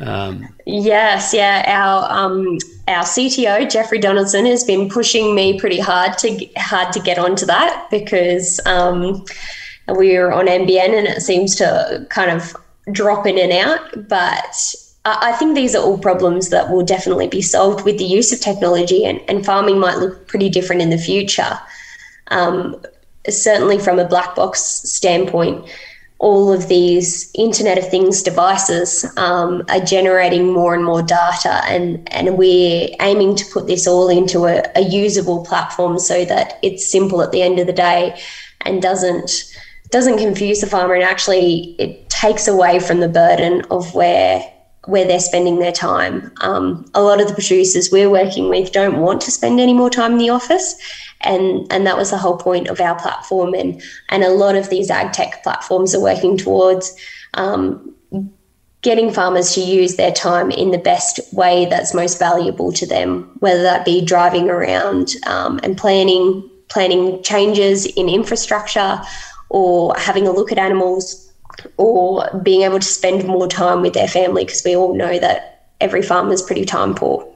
um, 0.00 0.48
yes, 0.66 1.32
yeah. 1.32 1.62
Our 1.66 2.10
um, 2.10 2.58
our 2.88 3.04
CTO 3.04 3.70
Jeffrey 3.70 3.98
Donaldson 3.98 4.46
has 4.46 4.64
been 4.64 4.88
pushing 4.88 5.34
me 5.34 5.58
pretty 5.58 5.78
hard 5.78 6.18
to 6.18 6.48
hard 6.56 6.92
to 6.94 7.00
get 7.00 7.18
onto 7.18 7.46
that 7.46 7.86
because 7.90 8.60
um, 8.66 9.24
we're 9.88 10.32
on 10.32 10.46
NBN 10.46 10.98
and 10.98 11.06
it 11.06 11.22
seems 11.22 11.54
to 11.56 12.06
kind 12.10 12.30
of 12.30 12.56
drop 12.92 13.26
in 13.26 13.38
and 13.38 13.52
out. 13.52 14.08
But 14.08 14.74
I 15.04 15.32
think 15.32 15.54
these 15.54 15.74
are 15.74 15.82
all 15.82 15.98
problems 15.98 16.48
that 16.48 16.70
will 16.70 16.84
definitely 16.84 17.28
be 17.28 17.42
solved 17.42 17.84
with 17.84 17.98
the 17.98 18.04
use 18.04 18.32
of 18.32 18.40
technology, 18.40 19.04
and, 19.04 19.20
and 19.28 19.44
farming 19.44 19.78
might 19.78 19.98
look 19.98 20.26
pretty 20.28 20.48
different 20.48 20.80
in 20.80 20.90
the 20.90 20.98
future. 20.98 21.58
Um, 22.28 22.82
certainly, 23.28 23.78
from 23.78 23.98
a 23.98 24.08
black 24.08 24.34
box 24.34 24.60
standpoint, 24.62 25.66
all 26.20 26.50
of 26.50 26.68
these 26.68 27.30
Internet 27.34 27.76
of 27.76 27.90
Things 27.90 28.22
devices 28.22 29.04
um, 29.18 29.62
are 29.68 29.80
generating 29.80 30.50
more 30.50 30.74
and 30.74 30.82
more 30.84 31.02
data, 31.02 31.60
and, 31.66 32.08
and 32.10 32.38
we're 32.38 32.88
aiming 33.00 33.36
to 33.36 33.44
put 33.52 33.66
this 33.66 33.86
all 33.86 34.08
into 34.08 34.46
a, 34.46 34.62
a 34.74 34.80
usable 34.80 35.44
platform 35.44 35.98
so 35.98 36.24
that 36.24 36.58
it's 36.62 36.90
simple 36.90 37.20
at 37.20 37.30
the 37.30 37.42
end 37.42 37.58
of 37.58 37.66
the 37.66 37.74
day 37.74 38.18
and 38.62 38.80
doesn't 38.80 39.50
doesn't 39.90 40.18
confuse 40.18 40.60
the 40.60 40.66
farmer 40.66 40.94
and 40.94 41.04
actually 41.04 41.76
it 41.78 42.08
takes 42.10 42.48
away 42.48 42.80
from 42.80 42.98
the 42.98 43.08
burden 43.08 43.62
of 43.70 43.94
where 43.94 44.42
where 44.86 45.06
they're 45.06 45.20
spending 45.20 45.58
their 45.58 45.72
time. 45.72 46.32
Um, 46.40 46.84
a 46.94 47.02
lot 47.02 47.20
of 47.20 47.28
the 47.28 47.34
producers 47.34 47.90
we're 47.90 48.10
working 48.10 48.48
with 48.48 48.72
don't 48.72 49.00
want 49.00 49.20
to 49.22 49.30
spend 49.30 49.60
any 49.60 49.72
more 49.72 49.90
time 49.90 50.12
in 50.12 50.18
the 50.18 50.30
office, 50.30 50.74
and 51.20 51.66
and 51.70 51.86
that 51.86 51.96
was 51.96 52.10
the 52.10 52.18
whole 52.18 52.36
point 52.36 52.68
of 52.68 52.80
our 52.80 52.98
platform. 52.98 53.54
And 53.54 53.82
and 54.10 54.22
a 54.22 54.30
lot 54.30 54.56
of 54.56 54.70
these 54.70 54.90
ag 54.90 55.12
tech 55.12 55.42
platforms 55.42 55.94
are 55.94 56.02
working 56.02 56.36
towards. 56.36 56.94
Um, 57.34 57.90
getting 58.82 59.10
farmers 59.10 59.54
to 59.54 59.62
use 59.62 59.96
their 59.96 60.12
time 60.12 60.50
in 60.50 60.70
the 60.70 60.78
best 60.78 61.18
way 61.32 61.64
that's 61.64 61.94
most 61.94 62.18
valuable 62.18 62.70
to 62.70 62.86
them, 62.86 63.34
whether 63.38 63.62
that 63.62 63.82
be 63.82 64.04
driving 64.04 64.50
around 64.50 65.14
um, 65.26 65.58
and 65.62 65.78
planning 65.78 66.48
planning 66.68 67.22
changes 67.22 67.86
in 67.86 68.08
infrastructure, 68.08 69.00
or 69.48 69.94
having 69.96 70.26
a 70.26 70.32
look 70.32 70.52
at 70.52 70.58
animals 70.58 71.23
or 71.76 72.28
being 72.42 72.62
able 72.62 72.78
to 72.78 72.86
spend 72.86 73.26
more 73.26 73.48
time 73.48 73.82
with 73.82 73.94
their 73.94 74.08
family 74.08 74.44
because 74.44 74.62
we 74.64 74.76
all 74.76 74.94
know 74.94 75.18
that 75.18 75.68
every 75.80 76.02
farmer 76.02 76.32
is 76.32 76.42
pretty 76.42 76.64
time 76.64 76.94
poor. 76.94 77.26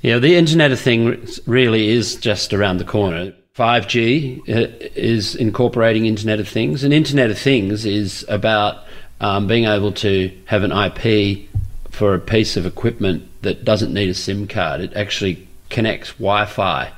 Yeah, 0.00 0.18
the 0.18 0.36
Internet 0.36 0.70
of 0.70 0.80
Things 0.80 1.40
really 1.46 1.88
is 1.88 2.16
just 2.16 2.52
around 2.52 2.78
the 2.78 2.84
corner. 2.84 3.32
5G 3.56 4.40
uh, 4.48 4.88
is 4.94 5.34
incorporating 5.34 6.06
Internet 6.06 6.38
of 6.38 6.48
Things, 6.48 6.84
and 6.84 6.94
Internet 6.94 7.30
of 7.30 7.38
Things 7.38 7.84
is 7.84 8.24
about 8.28 8.84
um, 9.20 9.48
being 9.48 9.64
able 9.64 9.92
to 9.92 10.30
have 10.44 10.62
an 10.62 10.70
IP 10.70 11.48
for 11.90 12.14
a 12.14 12.20
piece 12.20 12.56
of 12.56 12.64
equipment 12.64 13.28
that 13.42 13.64
doesn't 13.64 13.92
need 13.92 14.08
a 14.08 14.14
SIM 14.14 14.46
card. 14.46 14.80
It 14.80 14.94
actually 14.94 15.48
connects 15.70 16.12
Wi 16.12 16.46
Fi 16.46 16.92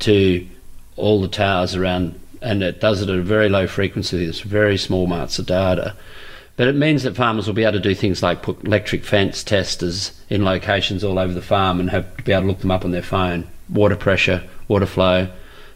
to 0.00 0.46
all 0.96 1.22
the 1.22 1.28
towers 1.28 1.74
around 1.74 2.20
and 2.42 2.62
it 2.62 2.80
does 2.80 3.02
it 3.02 3.08
at 3.08 3.18
a 3.18 3.22
very 3.22 3.48
low 3.48 3.66
frequency. 3.66 4.24
It's 4.24 4.40
very 4.40 4.76
small 4.76 5.04
amounts 5.04 5.38
of 5.38 5.46
data. 5.46 5.94
But 6.56 6.68
it 6.68 6.76
means 6.76 7.02
that 7.02 7.16
farmers 7.16 7.46
will 7.46 7.54
be 7.54 7.62
able 7.62 7.72
to 7.72 7.80
do 7.80 7.94
things 7.94 8.22
like 8.22 8.42
put 8.42 8.62
electric 8.64 9.04
fence 9.04 9.42
testers 9.42 10.12
in 10.28 10.44
locations 10.44 11.02
all 11.02 11.18
over 11.18 11.32
the 11.32 11.42
farm 11.42 11.80
and 11.80 11.90
have 11.90 12.16
be 12.24 12.32
able 12.32 12.42
to 12.42 12.48
look 12.48 12.60
them 12.60 12.70
up 12.70 12.84
on 12.84 12.90
their 12.90 13.02
phone, 13.02 13.48
water 13.70 13.96
pressure, 13.96 14.44
water 14.68 14.86
flow, 14.86 15.28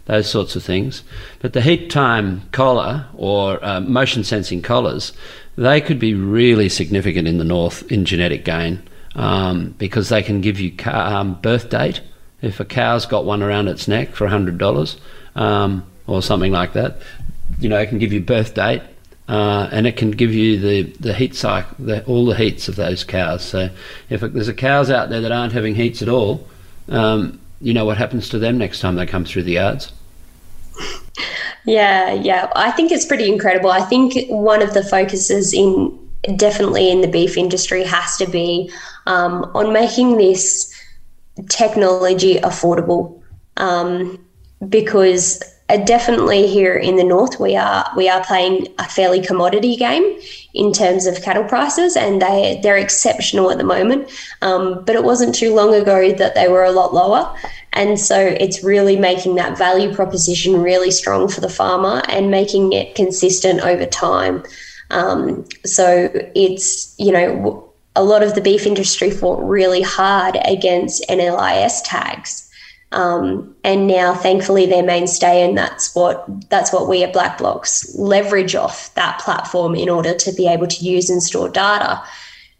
those 0.04 0.28
sorts 0.28 0.54
of 0.54 0.62
things. 0.62 1.02
But 1.40 1.52
the 1.52 1.60
Heatime 1.60 2.50
collar 2.52 3.06
or 3.14 3.64
uh, 3.64 3.80
motion 3.80 4.22
sensing 4.22 4.62
collars, 4.62 5.12
they 5.56 5.80
could 5.80 5.98
be 5.98 6.14
really 6.14 6.68
significant 6.68 7.26
in 7.26 7.38
the 7.38 7.44
north 7.44 7.90
in 7.90 8.04
genetic 8.04 8.44
gain 8.44 8.82
um, 9.14 9.74
because 9.78 10.10
they 10.10 10.22
can 10.22 10.40
give 10.40 10.60
you 10.60 10.74
um, 10.84 11.34
birth 11.40 11.70
date. 11.70 12.02
If 12.42 12.60
a 12.60 12.64
cow's 12.64 13.06
got 13.06 13.24
one 13.24 13.42
around 13.42 13.68
its 13.68 13.88
neck 13.88 14.14
for 14.14 14.28
$100, 14.28 14.98
um, 15.34 15.86
or 16.06 16.22
something 16.22 16.52
like 16.52 16.72
that. 16.74 16.98
You 17.58 17.68
know, 17.68 17.78
it 17.78 17.88
can 17.88 17.98
give 17.98 18.12
you 18.12 18.20
birth 18.20 18.54
date, 18.54 18.82
uh, 19.28 19.68
and 19.72 19.86
it 19.86 19.96
can 19.96 20.10
give 20.10 20.32
you 20.32 20.58
the, 20.58 20.82
the 21.00 21.14
heat 21.14 21.34
cycle, 21.34 21.76
the, 21.78 22.04
all 22.04 22.26
the 22.26 22.34
heats 22.34 22.68
of 22.68 22.76
those 22.76 23.04
cows. 23.04 23.44
So 23.44 23.70
if 24.10 24.22
it, 24.22 24.32
there's 24.34 24.48
a 24.48 24.54
cows 24.54 24.90
out 24.90 25.08
there 25.08 25.20
that 25.20 25.32
aren't 25.32 25.52
having 25.52 25.74
heats 25.74 26.02
at 26.02 26.08
all, 26.08 26.46
um, 26.88 27.40
you 27.60 27.72
know 27.72 27.84
what 27.84 27.96
happens 27.96 28.28
to 28.30 28.38
them 28.38 28.58
next 28.58 28.80
time 28.80 28.96
they 28.96 29.06
come 29.06 29.24
through 29.24 29.44
the 29.44 29.52
yards. 29.52 29.92
Yeah, 31.64 32.12
yeah, 32.12 32.50
I 32.54 32.70
think 32.70 32.92
it's 32.92 33.06
pretty 33.06 33.32
incredible. 33.32 33.70
I 33.70 33.80
think 33.80 34.14
one 34.28 34.62
of 34.62 34.74
the 34.74 34.84
focuses 34.84 35.52
in 35.52 35.98
definitely 36.36 36.90
in 36.90 37.00
the 37.00 37.08
beef 37.08 37.36
industry 37.36 37.84
has 37.84 38.16
to 38.18 38.26
be 38.28 38.70
um, 39.06 39.50
on 39.54 39.72
making 39.72 40.16
this 40.16 40.72
technology 41.48 42.36
affordable 42.36 43.20
um, 43.56 44.24
because 44.68 45.42
definitely 45.68 46.46
here 46.46 46.76
in 46.76 46.96
the 46.96 47.04
north. 47.04 47.40
We 47.40 47.56
are 47.56 47.84
we 47.96 48.08
are 48.08 48.22
playing 48.24 48.68
a 48.78 48.88
fairly 48.88 49.20
commodity 49.20 49.76
game 49.76 50.18
in 50.54 50.72
terms 50.72 51.06
of 51.06 51.22
cattle 51.22 51.44
prices 51.44 51.96
and 51.96 52.22
they 52.22 52.60
they're 52.62 52.76
exceptional 52.76 53.50
at 53.50 53.58
the 53.58 53.64
moment. 53.64 54.08
Um, 54.42 54.84
but 54.84 54.94
it 54.94 55.02
wasn't 55.02 55.34
too 55.34 55.54
long 55.54 55.74
ago 55.74 56.12
that 56.12 56.34
they 56.34 56.48
were 56.48 56.64
a 56.64 56.70
lot 56.70 56.94
lower. 56.94 57.36
And 57.72 57.98
so 57.98 58.18
it's 58.18 58.62
really 58.62 58.96
making 58.96 59.34
that 59.34 59.58
value 59.58 59.92
proposition 59.92 60.62
really 60.62 60.90
strong 60.90 61.28
for 61.28 61.40
the 61.40 61.48
farmer 61.48 62.00
and 62.08 62.30
making 62.30 62.72
it 62.72 62.94
consistent 62.94 63.60
over 63.60 63.86
time. 63.86 64.44
Um, 64.90 65.44
so 65.64 66.10
it's 66.36 66.94
you 66.96 67.10
know 67.10 67.72
a 67.96 68.04
lot 68.04 68.22
of 68.22 68.34
the 68.36 68.40
beef 68.40 68.66
industry 68.66 69.10
fought 69.10 69.42
really 69.42 69.82
hard 69.82 70.38
against 70.44 71.04
NLIS 71.08 71.80
tags 71.84 72.45
um, 72.92 73.54
and 73.64 73.86
now, 73.86 74.14
thankfully, 74.14 74.66
they're 74.66 74.82
mainstay, 74.82 75.42
and 75.42 75.58
that's 75.58 75.94
what 75.94 76.24
that's 76.50 76.72
what 76.72 76.88
we 76.88 77.02
at 77.02 77.12
Black 77.12 77.38
Box 77.38 77.94
leverage 77.96 78.54
off 78.54 78.94
that 78.94 79.18
platform 79.20 79.74
in 79.74 79.88
order 79.88 80.14
to 80.14 80.32
be 80.32 80.46
able 80.46 80.66
to 80.68 80.84
use 80.84 81.10
and 81.10 81.22
store 81.22 81.48
data. 81.48 82.02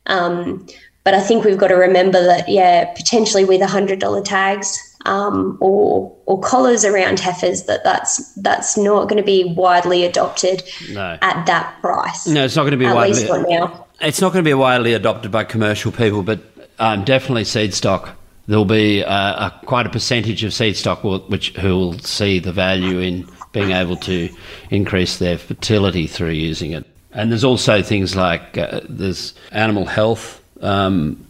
Um, 0.07 0.67
but 1.05 1.15
I 1.15 1.21
think 1.21 1.45
we've 1.45 1.59
got 1.59 1.69
to 1.69 1.77
remember 1.77 2.23
that, 2.25 2.49
yeah, 2.49 2.93
potentially 2.95 3.45
with 3.45 3.63
hundred 3.63 4.01
dollar 4.01 4.21
tags 4.21 4.77
um, 5.07 5.57
or 5.61 6.15
or 6.27 6.41
collars 6.41 6.85
around 6.85 7.21
heifers, 7.21 7.63
that 7.65 7.85
that's 7.85 8.35
that's 8.35 8.77
not 8.77 9.09
going 9.09 9.19
to 9.19 9.27
be 9.27 9.55
widely 9.57 10.05
adopted 10.05 10.65
no. 10.91 11.19
at 11.23 11.47
that 11.47 11.81
price. 11.81 12.27
No, 12.27 12.45
it's 12.45 12.57
not 12.57 12.63
going 12.63 12.73
to 12.73 12.77
be 12.77 12.87
at 12.87 12.97
widely. 12.97 13.15
Least 13.15 13.29
not 13.29 13.49
now. 13.49 13.87
It's 14.01 14.21
not 14.21 14.33
going 14.33 14.45
to 14.45 14.49
be 14.49 14.55
widely 14.55 14.93
adopted 14.93 15.31
by 15.31 15.45
commercial 15.45 15.93
people, 15.93 16.25
but 16.25 16.41
um, 16.81 17.05
definitely 17.05 17.45
seed 17.45 17.73
stock 17.73 18.17
there'll 18.47 18.65
be 18.65 19.01
a, 19.01 19.09
a, 19.09 19.61
quite 19.67 19.87
a 19.87 19.91
percentage 19.91 20.45
of 20.45 20.53
seed 20.53 20.77
stock 20.77 21.05
will, 21.05 21.21
which 21.21 21.51
who 21.57 21.77
will 21.77 21.99
see 21.99 22.39
the 22.39 22.53
value 22.53 22.99
in 22.99 23.29
being 23.53 23.73
able 23.73 23.97
to 23.97 24.29
increase 24.71 25.19
their 25.19 25.39
fertility 25.39 26.07
through 26.07 26.31
using 26.31 26.73
it. 26.73 26.85
And 27.13 27.31
there's 27.31 27.45
also 27.45 27.83
things 27.83 28.15
like 28.15 28.59
uh, 28.59 28.81
there's 28.89 29.35
animal 29.53 29.87
health 29.87 30.43
um, 30.61 31.27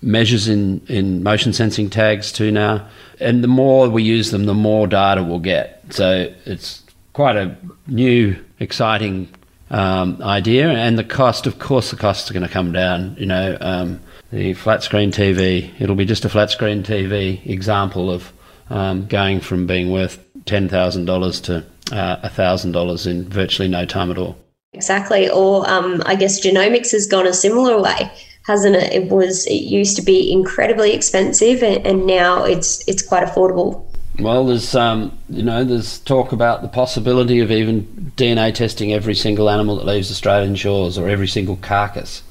measures 0.00 0.48
in, 0.48 0.80
in 0.88 1.22
motion 1.22 1.52
sensing 1.52 1.90
tags 1.90 2.32
too 2.32 2.50
now. 2.50 2.88
And 3.20 3.44
the 3.44 3.48
more 3.48 3.88
we 3.88 4.02
use 4.02 4.30
them, 4.30 4.46
the 4.46 4.54
more 4.54 4.86
data 4.86 5.22
we'll 5.22 5.40
get. 5.40 5.82
So 5.90 6.32
it's 6.46 6.82
quite 7.12 7.36
a 7.36 7.56
new, 7.86 8.36
exciting 8.60 9.28
um, 9.70 10.22
idea. 10.22 10.70
And 10.70 10.98
the 10.98 11.04
cost, 11.04 11.46
of 11.46 11.58
course, 11.58 11.90
the 11.90 11.96
costs 11.96 12.30
are 12.30 12.34
going 12.34 12.46
to 12.46 12.52
come 12.52 12.72
down. 12.72 13.16
You 13.18 13.26
know, 13.26 13.58
um, 13.60 14.00
the 14.32 14.54
flat 14.54 14.82
screen 14.82 15.10
TV. 15.10 15.70
It'll 15.80 15.96
be 15.96 16.04
just 16.04 16.24
a 16.24 16.28
flat 16.28 16.50
screen 16.50 16.82
TV 16.82 17.44
example 17.46 18.10
of 18.10 18.32
um, 18.70 19.06
going 19.06 19.40
from 19.40 19.66
being 19.66 19.90
worth 19.90 20.24
$10,000 20.44 21.44
to 21.44 21.64
uh, 21.94 22.28
$1,000 22.28 23.06
in 23.06 23.28
virtually 23.28 23.68
no 23.68 23.84
time 23.84 24.10
at 24.10 24.18
all. 24.18 24.36
Exactly. 24.74 25.30
Or 25.30 25.68
um, 25.68 26.02
I 26.06 26.14
guess 26.14 26.44
genomics 26.44 26.92
has 26.92 27.06
gone 27.06 27.26
a 27.26 27.32
similar 27.32 27.80
way, 27.80 28.10
hasn't 28.46 28.76
it? 28.76 28.92
It 28.92 29.10
was 29.10 29.46
it 29.46 29.62
used 29.62 29.96
to 29.96 30.02
be 30.02 30.30
incredibly 30.30 30.92
expensive, 30.92 31.62
and, 31.62 31.86
and 31.86 32.06
now 32.06 32.44
it's 32.44 32.86
it's 32.86 33.02
quite 33.02 33.26
affordable. 33.26 33.84
Well, 34.18 34.46
there's 34.46 34.74
um, 34.74 35.16
you 35.30 35.42
know 35.42 35.64
there's 35.64 36.00
talk 36.00 36.32
about 36.32 36.60
the 36.60 36.68
possibility 36.68 37.40
of 37.40 37.50
even 37.50 38.12
DNA 38.16 38.54
testing 38.54 38.92
every 38.92 39.14
single 39.14 39.48
animal 39.48 39.76
that 39.76 39.86
leaves 39.86 40.10
Australian 40.10 40.54
shores 40.54 40.98
or 40.98 41.08
every 41.08 41.28
single 41.28 41.56
carcass 41.56 42.22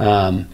Um, 0.00 0.48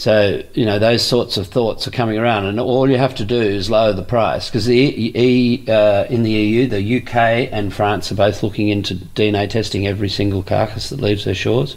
so 0.00 0.42
you 0.54 0.64
know 0.64 0.78
those 0.78 1.06
sorts 1.06 1.36
of 1.36 1.48
thoughts 1.48 1.86
are 1.86 1.90
coming 1.90 2.16
around, 2.16 2.46
and 2.46 2.58
all 2.58 2.88
you 2.88 2.96
have 2.96 3.14
to 3.16 3.24
do 3.26 3.38
is 3.38 3.68
lower 3.68 3.92
the 3.92 4.02
price 4.02 4.48
because 4.48 4.64
the 4.64 4.74
e, 4.74 5.62
uh, 5.68 6.06
in 6.08 6.22
the 6.22 6.30
EU, 6.30 6.66
the 6.66 7.02
UK 7.02 7.52
and 7.52 7.70
France 7.70 8.10
are 8.10 8.14
both 8.14 8.42
looking 8.42 8.70
into 8.70 8.94
DNA 8.94 9.46
testing 9.50 9.86
every 9.86 10.08
single 10.08 10.42
carcass 10.42 10.88
that 10.88 11.02
leaves 11.02 11.26
their 11.26 11.34
shores. 11.34 11.76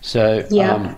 So 0.00 0.42
yeah. 0.50 0.72
um, 0.72 0.96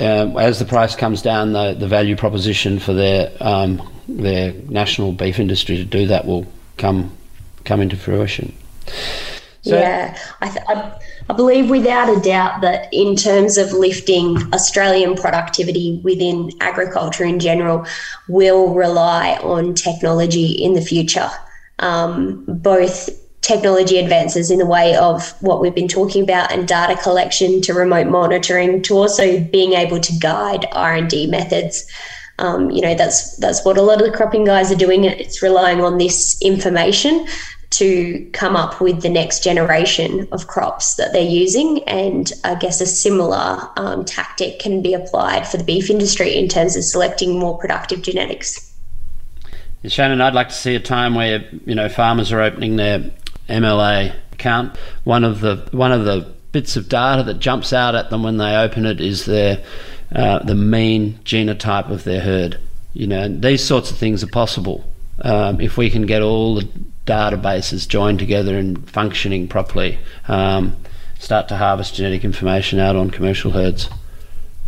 um, 0.00 0.36
as 0.36 0.58
the 0.58 0.64
price 0.64 0.96
comes 0.96 1.22
down, 1.22 1.52
the, 1.52 1.74
the 1.74 1.86
value 1.86 2.16
proposition 2.16 2.80
for 2.80 2.92
their 2.92 3.30
um, 3.38 3.88
their 4.08 4.52
national 4.68 5.12
beef 5.12 5.38
industry 5.38 5.76
to 5.76 5.84
do 5.84 6.08
that 6.08 6.26
will 6.26 6.44
come 6.76 7.16
come 7.62 7.80
into 7.80 7.96
fruition. 7.96 8.52
So, 9.62 9.78
yeah, 9.78 10.18
I, 10.40 10.48
th- 10.48 10.64
I, 10.66 10.98
I, 11.28 11.32
believe 11.34 11.70
without 11.70 12.08
a 12.08 12.20
doubt 12.20 12.60
that 12.62 12.88
in 12.92 13.16
terms 13.16 13.58
of 13.58 13.72
lifting 13.72 14.36
Australian 14.52 15.14
productivity 15.14 16.00
within 16.02 16.50
agriculture 16.60 17.24
in 17.24 17.40
general, 17.40 17.86
will 18.28 18.74
rely 18.74 19.38
on 19.42 19.74
technology 19.74 20.52
in 20.52 20.74
the 20.74 20.80
future. 20.80 21.30
Um, 21.78 22.44
both 22.46 23.10
technology 23.46 23.98
advances 23.98 24.50
in 24.50 24.58
the 24.58 24.66
way 24.66 24.96
of 24.96 25.30
what 25.40 25.60
we've 25.60 25.74
been 25.74 25.88
talking 25.88 26.22
about 26.22 26.50
and 26.50 26.66
data 26.66 27.00
collection 27.00 27.60
to 27.62 27.72
remote 27.72 28.08
monitoring 28.08 28.82
to 28.82 28.94
also 28.94 29.40
being 29.40 29.72
able 29.74 30.00
to 30.00 30.12
guide 30.18 30.66
R&D 30.72 31.28
methods. 31.28 31.86
Um, 32.38 32.70
you 32.70 32.82
know 32.82 32.94
that's 32.94 33.36
that's 33.38 33.64
what 33.64 33.78
a 33.78 33.82
lot 33.82 34.02
of 34.02 34.10
the 34.10 34.14
cropping 34.14 34.44
guys 34.44 34.70
are 34.70 34.76
doing. 34.76 35.04
It's 35.04 35.42
relying 35.42 35.80
on 35.80 35.96
this 35.96 36.38
information 36.42 37.26
to 37.78 38.28
come 38.32 38.56
up 38.56 38.80
with 38.80 39.02
the 39.02 39.08
next 39.08 39.42
generation 39.42 40.26
of 40.32 40.46
crops 40.46 40.94
that 40.94 41.12
they're 41.12 41.22
using. 41.22 41.82
And 41.84 42.32
I 42.44 42.54
guess 42.54 42.80
a 42.80 42.86
similar 42.86 43.58
um, 43.76 44.04
tactic 44.04 44.58
can 44.58 44.82
be 44.82 44.94
applied 44.94 45.46
for 45.46 45.56
the 45.56 45.64
beef 45.64 45.90
industry 45.90 46.34
in 46.34 46.48
terms 46.48 46.76
of 46.76 46.84
selecting 46.84 47.38
more 47.38 47.58
productive 47.58 48.02
genetics. 48.02 48.74
Shannon, 49.84 50.20
I'd 50.20 50.34
like 50.34 50.48
to 50.48 50.54
see 50.54 50.74
a 50.74 50.80
time 50.80 51.14
where 51.14 51.48
you 51.64 51.74
know 51.74 51.88
farmers 51.88 52.32
are 52.32 52.40
opening 52.40 52.76
their 52.76 53.10
MLA 53.48 54.14
account. 54.32 54.76
One 55.04 55.22
of 55.22 55.40
the 55.40 55.68
one 55.70 55.92
of 55.92 56.04
the 56.04 56.34
bits 56.52 56.76
of 56.76 56.88
data 56.88 57.22
that 57.24 57.38
jumps 57.38 57.72
out 57.72 57.94
at 57.94 58.10
them 58.10 58.22
when 58.22 58.38
they 58.38 58.56
open 58.56 58.86
it 58.86 59.00
is 59.00 59.26
their 59.26 59.62
uh, 60.14 60.40
the 60.40 60.54
mean 60.54 61.20
genotype 61.24 61.90
of 61.90 62.04
their 62.04 62.20
herd. 62.20 62.58
You 62.94 63.06
know, 63.06 63.28
these 63.28 63.62
sorts 63.62 63.90
of 63.90 63.98
things 63.98 64.24
are 64.24 64.28
possible 64.28 64.84
um, 65.22 65.60
if 65.60 65.76
we 65.76 65.90
can 65.90 66.06
get 66.06 66.22
all 66.22 66.56
the 66.56 66.68
databases 67.06 67.88
joined 67.88 68.18
together 68.18 68.58
and 68.58 68.88
functioning 68.90 69.48
properly, 69.48 69.98
um, 70.28 70.76
start 71.18 71.48
to 71.48 71.56
harvest 71.56 71.94
genetic 71.94 72.24
information 72.24 72.78
out 72.78 72.96
on 72.96 73.10
commercial 73.10 73.52
herds. 73.52 73.88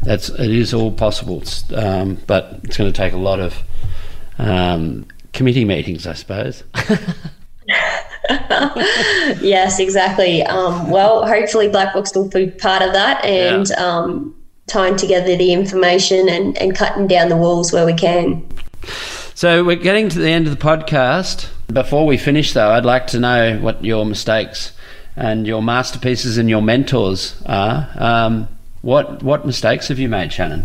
That's 0.02 0.28
it 0.28 0.50
is 0.50 0.72
all 0.72 0.92
possible, 0.92 1.42
um, 1.74 2.18
but 2.26 2.60
it's 2.62 2.76
going 2.76 2.90
to 2.90 2.96
take 2.96 3.12
a 3.12 3.18
lot 3.18 3.40
of 3.40 3.62
um, 4.38 5.06
committee 5.32 5.64
meetings, 5.64 6.06
I 6.06 6.12
suppose. 6.14 6.62
yes, 9.40 9.80
exactly. 9.80 10.42
Um, 10.44 10.90
well, 10.90 11.26
hopefully, 11.26 11.68
Black 11.68 11.92
Box 11.94 12.14
will 12.14 12.28
be 12.28 12.48
part 12.48 12.82
of 12.82 12.92
that 12.92 13.24
and 13.24 13.68
yeah. 13.68 13.76
Um, 13.76 14.34
tying 14.68 14.96
together 14.96 15.34
the 15.34 15.52
information 15.52 16.28
and, 16.28 16.56
and 16.58 16.76
cutting 16.76 17.06
down 17.06 17.30
the 17.30 17.36
walls 17.36 17.72
where 17.72 17.86
we 17.86 17.94
can. 17.94 18.46
So 19.38 19.62
we're 19.62 19.76
getting 19.76 20.08
to 20.08 20.18
the 20.18 20.30
end 20.30 20.48
of 20.48 20.58
the 20.58 20.60
podcast. 20.60 21.48
Before 21.72 22.04
we 22.04 22.16
finish, 22.16 22.54
though, 22.54 22.70
I'd 22.70 22.84
like 22.84 23.06
to 23.08 23.20
know 23.20 23.56
what 23.58 23.84
your 23.84 24.04
mistakes 24.04 24.72
and 25.14 25.46
your 25.46 25.62
masterpieces 25.62 26.38
and 26.38 26.50
your 26.50 26.60
mentors 26.60 27.40
are. 27.46 27.88
Um, 27.94 28.48
what 28.82 29.22
what 29.22 29.46
mistakes 29.46 29.86
have 29.86 30.00
you 30.00 30.08
made, 30.08 30.32
Shannon? 30.32 30.64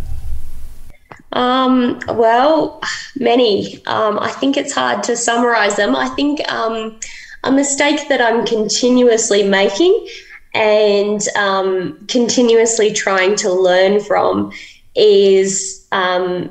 Um, 1.34 2.00
well, 2.08 2.82
many. 3.16 3.76
Um, 3.86 4.18
I 4.18 4.32
think 4.32 4.58
it's 4.58 4.74
hard 4.74 5.04
to 5.04 5.16
summarize 5.16 5.76
them. 5.76 5.96
I 5.96 6.10
think 6.16 6.40
um, 6.52 7.00
a 7.44 7.52
mistake 7.52 8.10
that 8.10 8.22
I'm 8.22 8.44
continuously 8.44 9.44
making 9.48 10.08
and 10.56 11.22
um, 11.38 12.04
continuously 12.08 12.92
trying 12.92 13.36
to 13.36 13.54
learn 13.54 14.00
from 14.00 14.52
is 14.96 15.88
um, 15.92 16.50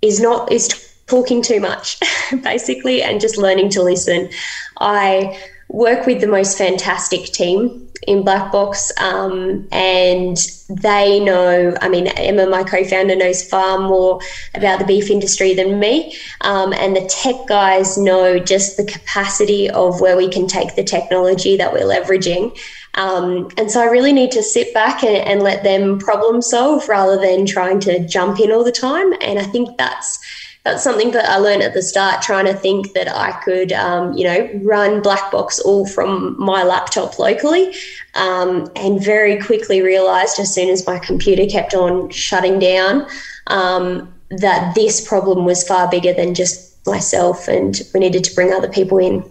is 0.00 0.20
not 0.20 0.52
is 0.52 0.85
talking 1.06 1.42
too 1.42 1.60
much, 1.60 2.00
basically, 2.42 3.02
and 3.02 3.20
just 3.20 3.36
learning 3.36 3.70
to 3.70 3.82
listen. 3.82 4.30
I 4.78 5.40
work 5.68 6.06
with 6.06 6.20
the 6.20 6.26
most 6.26 6.56
fantastic 6.56 7.26
team 7.26 7.88
in 8.06 8.22
Black 8.22 8.52
Box, 8.52 8.92
um, 9.00 9.66
and 9.72 10.36
they 10.68 11.18
know. 11.20 11.74
I 11.80 11.88
mean, 11.88 12.08
Emma, 12.08 12.46
my 12.46 12.62
co-founder, 12.62 13.16
knows 13.16 13.48
far 13.48 13.78
more 13.78 14.20
about 14.54 14.78
the 14.78 14.84
beef 14.84 15.10
industry 15.10 15.54
than 15.54 15.78
me, 15.78 16.16
um, 16.42 16.72
and 16.72 16.94
the 16.94 17.06
tech 17.06 17.36
guys 17.48 17.98
know 17.98 18.38
just 18.38 18.76
the 18.76 18.84
capacity 18.84 19.68
of 19.70 20.00
where 20.00 20.16
we 20.16 20.28
can 20.28 20.46
take 20.46 20.76
the 20.76 20.84
technology 20.84 21.56
that 21.56 21.72
we're 21.72 21.80
leveraging. 21.80 22.56
Um, 22.94 23.50
and 23.58 23.70
so 23.70 23.82
I 23.82 23.86
really 23.86 24.12
need 24.12 24.30
to 24.32 24.42
sit 24.42 24.72
back 24.72 25.04
and, 25.04 25.16
and 25.16 25.42
let 25.42 25.62
them 25.62 25.98
problem 25.98 26.40
solve 26.40 26.88
rather 26.88 27.20
than 27.20 27.44
trying 27.44 27.78
to 27.80 28.06
jump 28.06 28.40
in 28.40 28.50
all 28.50 28.64
the 28.64 28.72
time. 28.72 29.12
And 29.20 29.38
I 29.38 29.42
think 29.42 29.76
that's 29.76 30.18
that's 30.66 30.82
something 30.82 31.12
that 31.12 31.28
I 31.28 31.36
learned 31.36 31.62
at 31.62 31.74
the 31.74 31.82
start, 31.82 32.22
trying 32.22 32.46
to 32.46 32.52
think 32.52 32.92
that 32.94 33.06
I 33.08 33.30
could, 33.44 33.72
um, 33.72 34.14
you 34.14 34.24
know, 34.24 34.50
run 34.64 35.00
Black 35.00 35.30
Box 35.30 35.60
all 35.60 35.86
from 35.86 36.34
my 36.40 36.64
laptop 36.64 37.20
locally, 37.20 37.72
um, 38.14 38.68
and 38.74 39.02
very 39.02 39.40
quickly 39.40 39.80
realised 39.80 40.40
as 40.40 40.52
soon 40.52 40.68
as 40.68 40.84
my 40.84 40.98
computer 40.98 41.46
kept 41.46 41.72
on 41.72 42.10
shutting 42.10 42.58
down 42.58 43.06
um, 43.46 44.12
that 44.30 44.74
this 44.74 45.06
problem 45.06 45.44
was 45.44 45.62
far 45.62 45.88
bigger 45.88 46.12
than 46.12 46.34
just 46.34 46.84
myself, 46.84 47.46
and 47.46 47.82
we 47.94 48.00
needed 48.00 48.24
to 48.24 48.34
bring 48.34 48.52
other 48.52 48.68
people 48.68 48.98
in. 48.98 49.24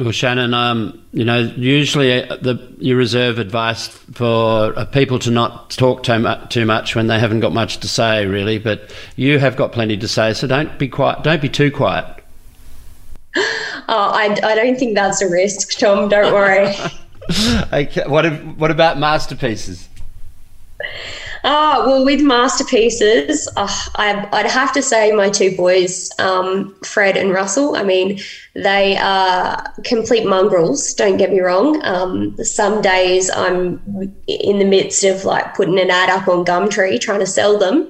Well, 0.00 0.12
Shannon, 0.12 0.54
um, 0.54 0.98
you 1.12 1.26
know, 1.26 1.40
usually 1.40 2.26
uh, 2.26 2.36
the, 2.36 2.74
you 2.78 2.96
reserve 2.96 3.38
advice 3.38 3.86
for 3.88 4.72
uh, 4.78 4.86
people 4.86 5.18
to 5.18 5.30
not 5.30 5.68
talk 5.68 6.04
too 6.04 6.18
much, 6.18 6.48
too 6.48 6.64
much 6.64 6.96
when 6.96 7.06
they 7.06 7.18
haven't 7.18 7.40
got 7.40 7.52
much 7.52 7.80
to 7.80 7.88
say, 7.88 8.24
really. 8.24 8.58
But 8.58 8.94
you 9.16 9.38
have 9.38 9.56
got 9.56 9.72
plenty 9.72 9.98
to 9.98 10.08
say, 10.08 10.32
so 10.32 10.46
don't 10.46 10.78
be 10.78 10.88
quiet. 10.88 11.22
Don't 11.22 11.42
be 11.42 11.50
too 11.50 11.70
quiet. 11.70 12.06
Oh, 13.92 14.12
I, 14.14 14.26
I 14.44 14.54
don't 14.54 14.78
think 14.78 14.94
that's 14.94 15.20
a 15.20 15.28
risk, 15.28 15.76
Tom. 15.76 16.08
Don't 16.08 16.32
worry. 16.32 16.72
okay. 17.72 18.04
What 18.06 18.24
what 18.56 18.70
about 18.70 19.00
masterpieces? 19.00 19.88
Ah, 21.42 21.84
well, 21.86 22.04
with 22.04 22.20
masterpieces, 22.20 23.48
uh, 23.56 23.68
I, 23.96 24.28
would 24.32 24.50
have 24.50 24.72
to 24.74 24.82
say 24.82 25.12
my 25.12 25.30
two 25.30 25.56
boys, 25.56 26.10
um, 26.18 26.74
Fred 26.84 27.16
and 27.16 27.32
Russell. 27.32 27.76
I 27.76 27.82
mean, 27.82 28.20
they 28.54 28.98
are 28.98 29.62
complete 29.84 30.26
mongrels. 30.26 30.92
Don't 30.94 31.16
get 31.16 31.30
me 31.30 31.40
wrong. 31.40 31.82
Um, 31.84 32.36
some 32.44 32.82
days 32.82 33.30
I'm 33.30 33.80
in 34.26 34.58
the 34.58 34.64
midst 34.64 35.02
of 35.04 35.24
like 35.24 35.54
putting 35.54 35.78
an 35.78 35.90
ad 35.90 36.10
up 36.10 36.28
on 36.28 36.44
Gumtree 36.44 37.00
trying 37.00 37.20
to 37.20 37.26
sell 37.26 37.58
them. 37.58 37.88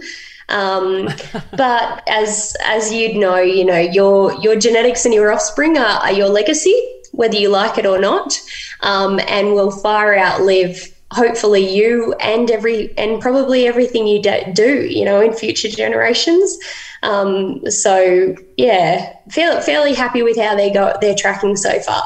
Um, 0.48 1.08
but 1.56 2.02
as 2.08 2.56
as 2.64 2.92
you'd 2.92 3.16
know, 3.16 3.38
you 3.38 3.64
know 3.64 3.78
your 3.78 4.32
your 4.34 4.56
genetics 4.56 5.04
and 5.04 5.14
your 5.14 5.32
offspring 5.32 5.76
are, 5.76 6.00
are 6.02 6.12
your 6.12 6.28
legacy, 6.28 6.76
whether 7.12 7.36
you 7.36 7.48
like 7.48 7.78
it 7.78 7.86
or 7.86 7.98
not, 7.98 8.38
um, 8.80 9.18
and 9.26 9.54
will 9.54 9.72
far 9.72 10.16
outlive 10.16 10.94
hopefully 11.12 11.68
you 11.68 12.14
and 12.20 12.50
every 12.50 12.96
and 12.96 13.20
probably 13.20 13.66
everything 13.66 14.06
you 14.06 14.22
do 14.22 14.82
you 14.82 15.04
know 15.04 15.20
in 15.20 15.32
future 15.32 15.68
generations. 15.68 16.58
Um, 17.02 17.68
so 17.70 18.34
yeah 18.56 19.14
feel, 19.30 19.60
fairly 19.60 19.94
happy 19.94 20.22
with 20.22 20.36
how 20.36 20.54
they 20.54 20.72
got 20.72 21.00
they're 21.00 21.14
tracking 21.14 21.56
so 21.56 21.78
far. 21.80 22.04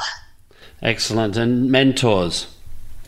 Excellent. 0.83 1.37
And 1.37 1.71
mentors 1.71 2.55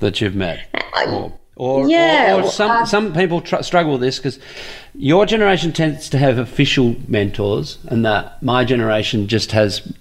that 0.01 0.21
you've 0.21 0.35
met? 0.35 0.69
Uh, 0.75 1.11
or, 1.11 1.39
or 1.57 1.89
yeah 1.89 2.35
or, 2.35 2.43
or 2.43 2.51
some 2.51 2.71
uh, 2.71 2.85
some 2.85 3.13
people 3.15 3.41
tr- 3.41 3.63
struggle 3.63 3.93
with 3.93 4.03
this 4.03 4.19
because 4.19 4.39
your 4.95 5.25
generation 5.27 5.73
tends 5.73 6.09
to 6.11 6.19
have 6.19 6.39
official 6.39 6.97
mentors 7.09 7.79
and 7.87 8.05
that 8.05 8.43
my 8.43 8.65
generation 8.65 9.27
just 9.27 9.53
has 9.53 9.93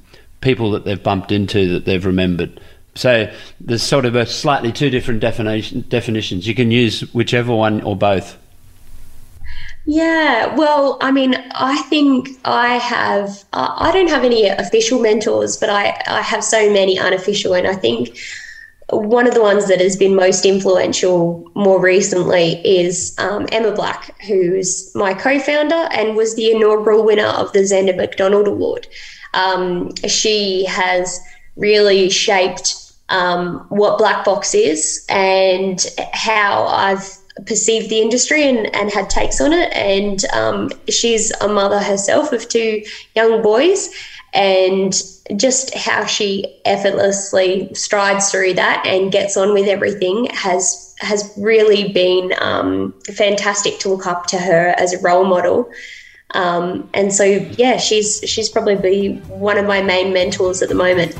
people 0.42 0.72
that 0.72 0.86
they've 0.86 1.02
bumped 1.02 1.32
into 1.32 1.72
that 1.74 1.86
they've 1.86 2.06
remembered 2.06 2.60
so 2.96 3.32
there's 3.60 3.84
sort 3.84 4.06
of 4.06 4.16
a 4.16 4.26
slightly 4.26 4.72
two 4.72 4.90
different 4.90 5.20
definition, 5.20 5.86
definitions. 5.90 6.48
You 6.48 6.56
can 6.56 6.72
use 6.72 7.02
whichever 7.14 7.54
one 7.54 7.82
or 7.82 7.96
both. 7.96 8.38
Yeah, 9.88 10.56
well, 10.56 10.98
I 11.02 11.12
mean, 11.12 11.36
I 11.52 11.80
think 11.84 12.30
I 12.44 12.78
have, 12.78 13.44
I 13.54 13.92
don't 13.94 14.10
have 14.10 14.24
any 14.24 14.48
official 14.48 15.00
mentors, 15.00 15.58
but 15.58 15.70
I, 15.70 16.02
I 16.08 16.22
have 16.22 16.44
so 16.44 16.72
many 16.74 16.98
unofficial. 16.98 17.54
And 17.54 17.68
I 17.68 17.76
think 17.76 18.18
one 18.90 19.28
of 19.28 19.36
the 19.36 19.42
ones 19.42 19.68
that 19.68 19.80
has 19.82 19.96
been 19.96 20.16
most 20.16 20.46
influential 20.46 21.52
more 21.54 21.80
recently 21.80 22.66
is 22.66 23.14
um, 23.20 23.48
Emma 23.52 23.74
Black, 23.74 24.20
who's 24.22 24.94
my 24.96 25.14
co 25.14 25.38
founder 25.38 25.88
and 25.92 26.16
was 26.16 26.36
the 26.36 26.50
inaugural 26.50 27.04
winner 27.04 27.28
of 27.28 27.52
the 27.54 27.60
Zanda 27.60 27.96
McDonald 27.96 28.48
Award. 28.48 28.88
Um, 29.36 29.94
she 30.08 30.66
has 30.66 31.20
really 31.56 32.10
shaped 32.10 32.85
um, 33.10 33.66
what 33.70 33.98
Black 33.98 34.26
Box 34.26 34.54
is 34.54 35.06
and 35.10 35.86
how 36.14 36.66
I've 36.66 37.18
perceived 37.46 37.90
the 37.90 38.02
industry 38.02 38.48
and, 38.48 38.74
and 38.76 38.92
had 38.92 39.10
takes 39.10 39.42
on 39.42 39.54
it. 39.54 39.72
And 39.74 40.24
um, 40.34 40.72
she's 40.90 41.32
a 41.42 41.48
mother 41.48 41.80
herself 41.80 42.32
of 42.32 42.48
two 42.48 42.84
young 43.16 43.42
boys. 43.42 43.90
And 44.34 44.94
just 45.38 45.74
how 45.74 46.06
she 46.06 46.60
effortlessly 46.66 47.74
strides 47.74 48.30
through 48.30 48.54
that 48.56 48.86
and 48.86 49.12
gets 49.12 49.38
on 49.38 49.54
with 49.54 49.68
everything 49.68 50.26
has 50.26 50.94
has 51.00 51.34
really 51.38 51.92
been 51.92 52.34
um, 52.42 52.94
fantastic 53.14 53.80
to 53.80 53.90
look 53.90 54.06
up 54.06 54.28
to 54.28 54.38
her 54.38 54.76
as 54.78 54.94
a 54.94 55.00
role 55.00 55.26
model. 55.26 55.70
Um, 56.32 56.90
and 56.94 57.14
so, 57.14 57.24
yeah, 57.24 57.78
she's 57.78 58.20
she's 58.26 58.50
probably 58.50 59.16
one 59.30 59.58
of 59.58 59.66
my 59.66 59.82
main 59.82 60.14
mentors 60.14 60.62
at 60.62 60.70
the 60.70 60.76
moment. 60.76 61.16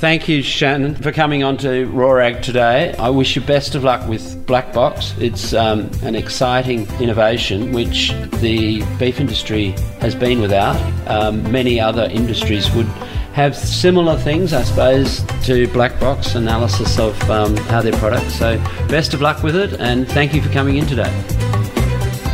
Thank 0.00 0.30
you, 0.30 0.42
Shannon, 0.42 0.94
for 0.94 1.12
coming 1.12 1.44
on 1.44 1.58
to 1.58 1.86
Rawrag 1.88 2.40
today. 2.40 2.94
I 2.94 3.10
wish 3.10 3.36
you 3.36 3.42
best 3.42 3.74
of 3.74 3.84
luck 3.84 4.08
with 4.08 4.46
Black 4.46 4.72
Box. 4.72 5.14
It's 5.18 5.52
um, 5.52 5.90
an 6.02 6.14
exciting 6.14 6.88
innovation 7.02 7.72
which 7.72 8.14
the 8.40 8.82
beef 8.98 9.20
industry 9.20 9.72
has 10.00 10.14
been 10.14 10.40
without. 10.40 10.80
Um, 11.06 11.52
many 11.52 11.78
other 11.78 12.04
industries 12.04 12.74
would 12.74 12.86
have 13.34 13.54
similar 13.54 14.16
things, 14.16 14.54
I 14.54 14.62
suppose, 14.62 15.22
to 15.44 15.68
Black 15.68 16.00
Box 16.00 16.34
analysis 16.34 16.98
of 16.98 17.30
um, 17.30 17.54
how 17.54 17.82
their 17.82 17.92
products. 17.92 18.38
So, 18.38 18.56
best 18.88 19.12
of 19.12 19.20
luck 19.20 19.42
with 19.42 19.54
it, 19.54 19.78
and 19.80 20.08
thank 20.08 20.32
you 20.32 20.40
for 20.40 20.48
coming 20.48 20.78
in 20.78 20.86
today. 20.86 21.10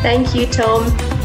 Thank 0.02 0.36
you, 0.36 0.46
Tom. 0.46 1.15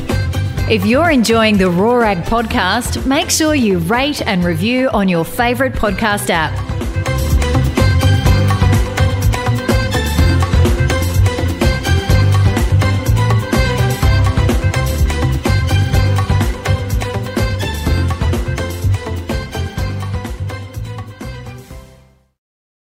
If 0.70 0.86
you're 0.86 1.12
enjoying 1.12 1.58
the 1.58 1.66
Rawrag 1.66 2.24
podcast, 2.24 3.06
make 3.06 3.30
sure 3.30 3.54
you 3.56 3.80
rate 3.80 4.22
and 4.26 4.44
review 4.44 4.90
on 4.90 5.10
your 5.10 5.26
favourite 5.26 5.74
podcast 5.74 6.30
app. 6.30 6.54